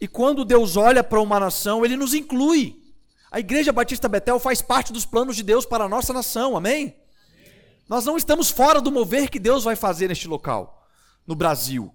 E 0.00 0.08
quando 0.08 0.46
Deus 0.46 0.78
olha 0.78 1.04
para 1.04 1.20
uma 1.20 1.38
nação, 1.38 1.84
ele 1.84 1.94
nos 1.94 2.14
inclui. 2.14 2.82
A 3.30 3.38
Igreja 3.38 3.70
Batista 3.70 4.08
Betel 4.08 4.40
faz 4.40 4.62
parte 4.62 4.94
dos 4.94 5.04
planos 5.04 5.36
de 5.36 5.42
Deus 5.42 5.66
para 5.66 5.84
a 5.84 5.88
nossa 5.90 6.14
nação. 6.14 6.56
Amém? 6.56 6.96
Nós 7.86 8.06
não 8.06 8.16
estamos 8.16 8.48
fora 8.48 8.80
do 8.80 8.90
mover 8.90 9.28
que 9.28 9.38
Deus 9.38 9.62
vai 9.62 9.76
fazer 9.76 10.08
neste 10.08 10.26
local, 10.26 10.88
no 11.26 11.34
Brasil. 11.34 11.94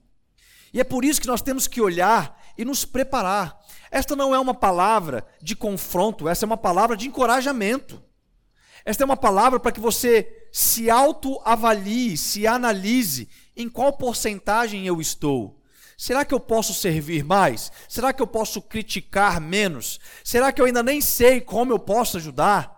E 0.72 0.80
é 0.80 0.84
por 0.84 1.03
isso 1.03 1.20
que 1.20 1.26
nós 1.26 1.41
temos 1.41 1.68
que 1.68 1.82
olhar 1.82 2.39
e 2.55 2.64
nos 2.64 2.86
preparar. 2.86 3.59
Esta 3.94 4.16
não 4.16 4.34
é 4.34 4.39
uma 4.39 4.56
palavra 4.56 5.24
de 5.39 5.56
confronto, 5.56 6.28
essa 6.28 6.46
é 6.46 6.48
uma 6.48 6.58
palavra 6.58 6.98
de 6.98 7.08
encorajamento. 7.08 8.02
Esta 8.84 9.04
é 9.04 9.06
uma 9.06 9.16
palavra 9.16 9.60
para 9.60 9.72
que 9.72 9.80
você 9.80 10.48
se 10.52 10.89
autoavalie, 10.89 12.18
se 12.18 12.48
analise 12.48 13.30
em 13.56 13.70
qual 13.70 13.94
porcentagem 13.94 14.88
eu 14.88 15.00
estou. 15.00 15.62
Será 15.96 16.26
que 16.26 16.34
eu 16.34 16.39
posso 16.39 16.74
servir 16.74 17.24
mais? 17.24 17.72
Será 17.88 18.12
que 18.12 18.22
eu 18.22 18.26
posso 18.26 18.64
criticar 18.64 19.39
menos? 19.39 20.00
Será 20.24 20.52
que 20.52 20.60
eu 20.60 20.66
ainda 20.66 20.82
nem 20.82 21.00
sei 21.00 21.39
como 21.39 21.72
eu 21.72 21.78
posso 21.78 22.18
ajudar? 22.18 22.74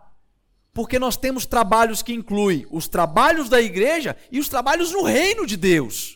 porque 0.76 1.00
nós 1.00 1.16
temos 1.16 1.46
trabalhos 1.46 2.02
que 2.02 2.12
incluem 2.12 2.68
os 2.70 2.86
trabalhos 2.86 3.48
da 3.48 3.62
igreja 3.62 4.14
e 4.30 4.42
os 4.42 4.50
trabalhos 4.50 4.92
no 4.92 5.04
reino 5.04 5.48
de 5.48 5.56
Deus. 5.56 6.15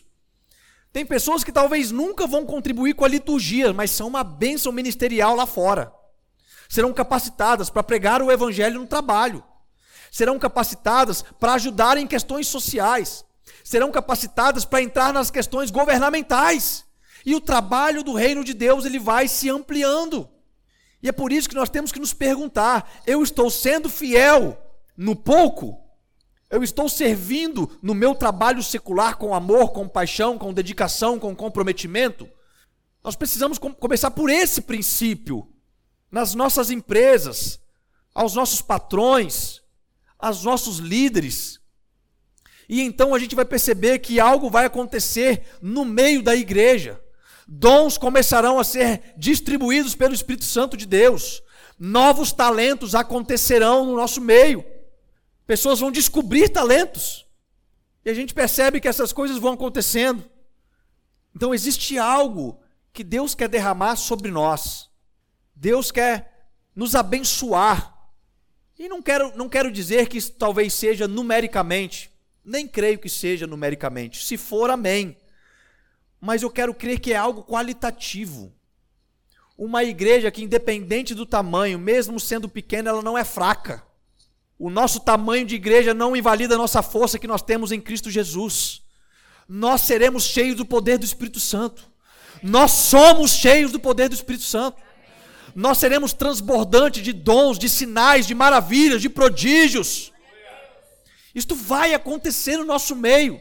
Tem 0.92 1.06
pessoas 1.06 1.44
que 1.44 1.52
talvez 1.52 1.90
nunca 1.90 2.26
vão 2.26 2.44
contribuir 2.44 2.94
com 2.94 3.04
a 3.04 3.08
liturgia, 3.08 3.72
mas 3.72 3.90
são 3.92 4.08
uma 4.08 4.24
bênção 4.24 4.72
ministerial 4.72 5.36
lá 5.36 5.46
fora. 5.46 5.92
Serão 6.68 6.92
capacitadas 6.92 7.70
para 7.70 7.82
pregar 7.82 8.22
o 8.22 8.30
evangelho 8.30 8.80
no 8.80 8.86
trabalho. 8.86 9.42
Serão 10.10 10.38
capacitadas 10.38 11.22
para 11.38 11.54
ajudar 11.54 11.96
em 11.96 12.06
questões 12.06 12.48
sociais. 12.48 13.24
Serão 13.62 13.90
capacitadas 13.92 14.64
para 14.64 14.82
entrar 14.82 15.12
nas 15.12 15.30
questões 15.30 15.70
governamentais. 15.70 16.84
E 17.24 17.34
o 17.34 17.40
trabalho 17.40 18.02
do 18.02 18.14
reino 18.14 18.42
de 18.42 18.54
Deus 18.54 18.84
ele 18.84 18.98
vai 18.98 19.28
se 19.28 19.48
ampliando. 19.48 20.28
E 21.02 21.08
é 21.08 21.12
por 21.12 21.32
isso 21.32 21.48
que 21.48 21.54
nós 21.54 21.70
temos 21.70 21.92
que 21.92 22.00
nos 22.00 22.12
perguntar: 22.12 22.90
eu 23.06 23.22
estou 23.22 23.50
sendo 23.50 23.88
fiel 23.88 24.60
no 24.96 25.14
pouco? 25.14 25.80
Eu 26.50 26.64
estou 26.64 26.88
servindo 26.88 27.70
no 27.80 27.94
meu 27.94 28.12
trabalho 28.12 28.60
secular 28.60 29.16
com 29.16 29.32
amor, 29.32 29.70
com 29.70 29.88
paixão, 29.88 30.36
com 30.36 30.52
dedicação, 30.52 31.16
com 31.16 31.34
comprometimento? 31.34 32.28
Nós 33.04 33.14
precisamos 33.14 33.56
com 33.56 33.72
começar 33.72 34.10
por 34.10 34.28
esse 34.28 34.60
princípio 34.60 35.46
nas 36.10 36.34
nossas 36.34 36.68
empresas, 36.68 37.60
aos 38.12 38.34
nossos 38.34 38.60
patrões, 38.60 39.62
aos 40.18 40.42
nossos 40.42 40.78
líderes. 40.78 41.60
E 42.68 42.80
então 42.80 43.14
a 43.14 43.18
gente 43.20 43.36
vai 43.36 43.44
perceber 43.44 44.00
que 44.00 44.18
algo 44.18 44.50
vai 44.50 44.64
acontecer 44.64 45.44
no 45.62 45.84
meio 45.84 46.20
da 46.20 46.34
igreja. 46.34 47.00
Dons 47.46 47.96
começarão 47.96 48.58
a 48.58 48.64
ser 48.64 49.14
distribuídos 49.16 49.94
pelo 49.94 50.14
Espírito 50.14 50.44
Santo 50.44 50.76
de 50.76 50.84
Deus. 50.84 51.42
Novos 51.78 52.32
talentos 52.32 52.96
acontecerão 52.96 53.86
no 53.86 53.94
nosso 53.94 54.20
meio. 54.20 54.64
Pessoas 55.50 55.80
vão 55.80 55.90
descobrir 55.90 56.48
talentos. 56.48 57.26
E 58.04 58.10
a 58.10 58.14
gente 58.14 58.32
percebe 58.32 58.80
que 58.80 58.86
essas 58.86 59.12
coisas 59.12 59.36
vão 59.36 59.54
acontecendo. 59.54 60.24
Então 61.34 61.52
existe 61.52 61.98
algo 61.98 62.60
que 62.92 63.02
Deus 63.02 63.34
quer 63.34 63.48
derramar 63.48 63.96
sobre 63.96 64.30
nós. 64.30 64.88
Deus 65.52 65.90
quer 65.90 66.52
nos 66.72 66.94
abençoar. 66.94 67.92
E 68.78 68.88
não 68.88 69.02
quero, 69.02 69.36
não 69.36 69.48
quero 69.48 69.72
dizer 69.72 70.06
que 70.08 70.18
isso 70.18 70.30
talvez 70.34 70.72
seja 70.72 71.08
numericamente. 71.08 72.12
Nem 72.44 72.68
creio 72.68 73.00
que 73.00 73.08
seja 73.08 73.44
numericamente. 73.44 74.24
Se 74.24 74.36
for, 74.36 74.70
amém 74.70 75.16
mas 76.20 76.42
eu 76.42 76.50
quero 76.50 76.74
crer 76.74 77.00
que 77.00 77.14
é 77.14 77.16
algo 77.16 77.42
qualitativo. 77.42 78.52
Uma 79.56 79.82
igreja 79.82 80.30
que, 80.30 80.42
independente 80.42 81.14
do 81.14 81.24
tamanho, 81.24 81.78
mesmo 81.78 82.20
sendo 82.20 82.46
pequena, 82.46 82.90
ela 82.90 83.00
não 83.00 83.16
é 83.16 83.24
fraca. 83.24 83.82
O 84.60 84.68
nosso 84.68 85.00
tamanho 85.00 85.46
de 85.46 85.54
igreja 85.54 85.94
não 85.94 86.14
invalida 86.14 86.54
a 86.54 86.58
nossa 86.58 86.82
força 86.82 87.18
que 87.18 87.26
nós 87.26 87.40
temos 87.40 87.72
em 87.72 87.80
Cristo 87.80 88.10
Jesus. 88.10 88.82
Nós 89.48 89.80
seremos 89.80 90.24
cheios 90.24 90.54
do 90.54 90.66
poder 90.66 90.98
do 90.98 91.04
Espírito 91.06 91.40
Santo. 91.40 91.90
Nós 92.42 92.70
somos 92.70 93.30
cheios 93.30 93.72
do 93.72 93.80
poder 93.80 94.10
do 94.10 94.14
Espírito 94.14 94.44
Santo. 94.44 94.76
Nós 95.54 95.78
seremos 95.78 96.12
transbordantes 96.12 97.02
de 97.02 97.10
dons, 97.10 97.58
de 97.58 97.70
sinais, 97.70 98.26
de 98.26 98.34
maravilhas, 98.34 99.00
de 99.00 99.08
prodígios. 99.08 100.12
Isto 101.34 101.54
vai 101.54 101.94
acontecer 101.94 102.58
no 102.58 102.64
nosso 102.66 102.94
meio. 102.94 103.40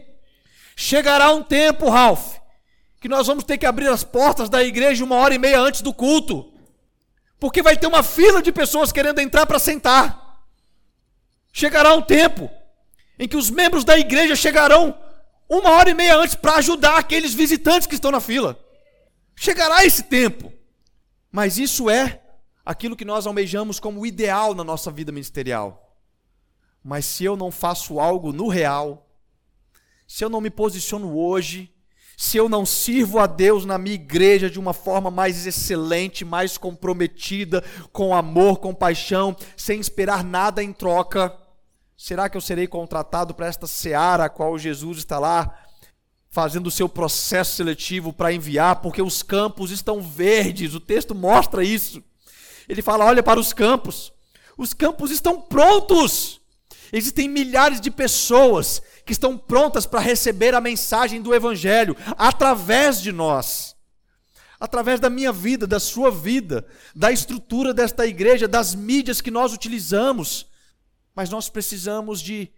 Chegará 0.74 1.34
um 1.34 1.44
tempo, 1.44 1.90
Ralph, 1.90 2.36
que 3.02 3.10
nós 3.10 3.28
vamos 3.28 3.44
ter 3.44 3.58
que 3.58 3.66
abrir 3.66 3.90
as 3.90 4.06
portas 4.06 4.48
da 4.48 4.64
igreja 4.64 5.04
uma 5.04 5.18
hora 5.18 5.36
e 5.36 5.38
meia 5.38 5.60
antes 5.60 5.82
do 5.82 5.94
culto, 5.94 6.54
porque 7.38 7.62
vai 7.62 7.76
ter 7.76 7.88
uma 7.88 8.04
fila 8.04 8.42
de 8.42 8.54
pessoas 8.54 8.94
querendo 8.94 9.20
entrar 9.20 9.46
para 9.46 9.60
sentar. 9.60 10.19
Chegará 11.52 11.94
um 11.94 12.02
tempo 12.02 12.50
em 13.18 13.28
que 13.28 13.38
os 13.38 13.50
membros 13.50 13.84
da 13.84 13.98
igreja 13.98 14.36
chegarão 14.36 14.98
uma 15.50 15.72
hora 15.72 15.90
e 15.90 15.94
meia 15.94 16.16
antes 16.16 16.36
para 16.36 16.56
ajudar 16.56 16.98
aqueles 16.98 17.34
visitantes 17.34 17.88
que 17.88 17.96
estão 17.96 18.12
na 18.12 18.22
fila. 18.22 18.58
Chegará 19.36 19.84
esse 19.86 20.04
tempo, 20.04 20.54
mas 21.32 21.58
isso 21.58 21.90
é 21.90 22.22
aquilo 22.64 22.96
que 22.96 23.06
nós 23.06 23.26
almejamos 23.26 23.80
como 23.80 24.06
ideal 24.06 24.54
na 24.54 24.64
nossa 24.64 24.92
vida 24.92 25.12
ministerial. 25.12 25.98
Mas 26.84 27.06
se 27.06 27.26
eu 27.26 27.36
não 27.36 27.52
faço 27.52 28.00
algo 28.00 28.32
no 28.32 28.48
real, 28.48 29.10
se 30.08 30.24
eu 30.24 30.30
não 30.30 30.40
me 30.40 30.50
posiciono 30.50 31.18
hoje, 31.18 31.74
se 32.22 32.36
eu 32.36 32.50
não 32.50 32.66
sirvo 32.66 33.18
a 33.18 33.26
Deus 33.26 33.64
na 33.64 33.78
minha 33.78 33.96
igreja 33.96 34.50
de 34.50 34.60
uma 34.60 34.74
forma 34.74 35.10
mais 35.10 35.48
excelente, 35.48 36.26
mais 36.26 36.58
comprometida, 36.58 37.64
com 37.94 38.14
amor, 38.14 38.60
com 38.60 38.76
paixão, 38.76 39.34
sem 39.56 39.80
esperar 39.80 40.22
nada 40.22 40.62
em 40.62 40.74
troca, 40.74 41.34
será 41.96 42.28
que 42.28 42.36
eu 42.36 42.42
serei 42.42 42.68
contratado 42.68 43.34
para 43.34 43.48
esta 43.48 43.66
seara 43.66 44.26
a 44.26 44.30
qual 44.30 44.60
Jesus 44.60 44.98
está 44.98 45.18
lá 45.18 45.64
fazendo 46.30 46.68
o 46.68 46.72
seu 46.72 46.90
processo 46.90 47.56
seletivo 47.56 48.12
para 48.12 48.34
enviar, 48.34 48.82
porque 48.82 49.02
os 49.02 49.24
campos 49.24 49.72
estão 49.72 50.02
verdes, 50.02 50.74
o 50.74 50.82
texto 50.82 51.16
mostra 51.16 51.64
isso. 51.64 52.04
Ele 52.68 52.82
fala: 52.82 53.06
olha 53.06 53.24
para 53.24 53.40
os 53.40 53.54
campos, 53.54 54.12
os 54.58 54.74
campos 54.74 55.10
estão 55.10 55.40
prontos. 55.40 56.42
Existem 56.92 57.30
milhares 57.30 57.80
de 57.80 57.90
pessoas 57.90 58.82
que 59.06 59.12
estão 59.12 59.38
prontas 59.38 59.86
para 59.86 60.00
receber 60.00 60.54
a 60.54 60.62
mensagem 60.62 61.22
do 61.22 61.34
Evangelho 61.34 61.96
através 62.18 63.02
de 63.02 63.12
nós, 63.12 63.76
através 64.60 65.00
da 65.00 65.10
minha 65.10 65.32
vida, 65.32 65.66
da 65.66 65.80
sua 65.80 66.12
vida, 66.12 66.66
da 66.96 67.12
estrutura 67.12 67.74
desta 67.74 68.06
igreja, 68.06 68.48
das 68.48 68.76
mídias 68.76 69.22
que 69.22 69.32
nós 69.32 69.54
utilizamos. 69.54 70.48
Mas 71.16 71.30
nós 71.30 71.50
precisamos 71.50 72.22
de 72.22 72.52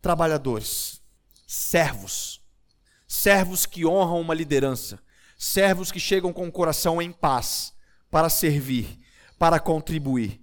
trabalhadores, 0.00 1.02
servos, 1.46 2.40
servos 3.06 3.66
que 3.66 3.84
honram 3.84 4.20
uma 4.20 4.34
liderança, 4.34 4.98
servos 5.36 5.92
que 5.92 6.00
chegam 6.00 6.32
com 6.32 6.46
o 6.46 6.52
coração 6.52 7.02
em 7.02 7.12
paz 7.12 7.74
para 8.10 8.28
servir, 8.28 8.98
para 9.38 9.60
contribuir, 9.60 10.40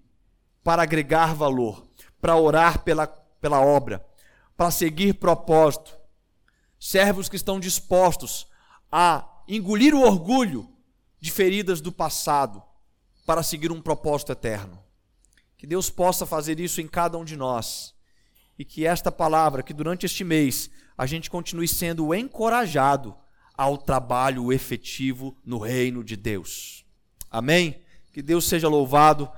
para 0.64 0.84
agregar 0.84 1.34
valor, 1.34 1.88
para 2.22 2.36
orar 2.36 2.84
pela 2.84 3.08
pela 3.44 3.60
obra, 3.60 4.02
para 4.56 4.72
seguir 4.72 5.16
propósito. 5.16 5.98
Servos 6.80 7.30
que 7.30 7.36
estão 7.36 7.60
dispostos 7.60 8.48
a 8.92 9.44
engolir 9.48 9.94
o 9.94 10.02
orgulho 10.02 10.70
de 11.20 11.32
feridas 11.32 11.82
do 11.82 11.92
passado 11.92 12.62
para 13.26 13.44
seguir 13.44 13.72
um 13.72 13.82
propósito 13.82 14.32
eterno. 14.32 14.80
Que 15.58 15.66
Deus 15.66 15.90
possa 15.90 16.26
fazer 16.26 16.60
isso 16.60 16.82
em 16.82 16.88
cada 16.88 17.18
um 17.18 17.24
de 17.24 17.38
nós. 17.38 17.94
E 18.60 18.66
que 18.66 18.86
esta 18.86 19.12
palavra, 19.12 19.64
que 19.64 19.74
durante 19.74 20.06
este 20.06 20.24
mês 20.24 20.70
a 20.98 21.06
gente 21.06 21.30
continue 21.30 21.68
sendo 21.68 22.14
encorajado 22.14 23.16
ao 23.56 23.78
trabalho 23.78 24.52
efetivo 24.52 25.38
no 25.44 25.58
reino 25.58 26.04
de 26.04 26.16
Deus. 26.16 26.86
Amém? 27.32 27.82
Que 28.12 28.22
Deus 28.22 28.46
seja 28.46 28.68
louvado 28.68 29.30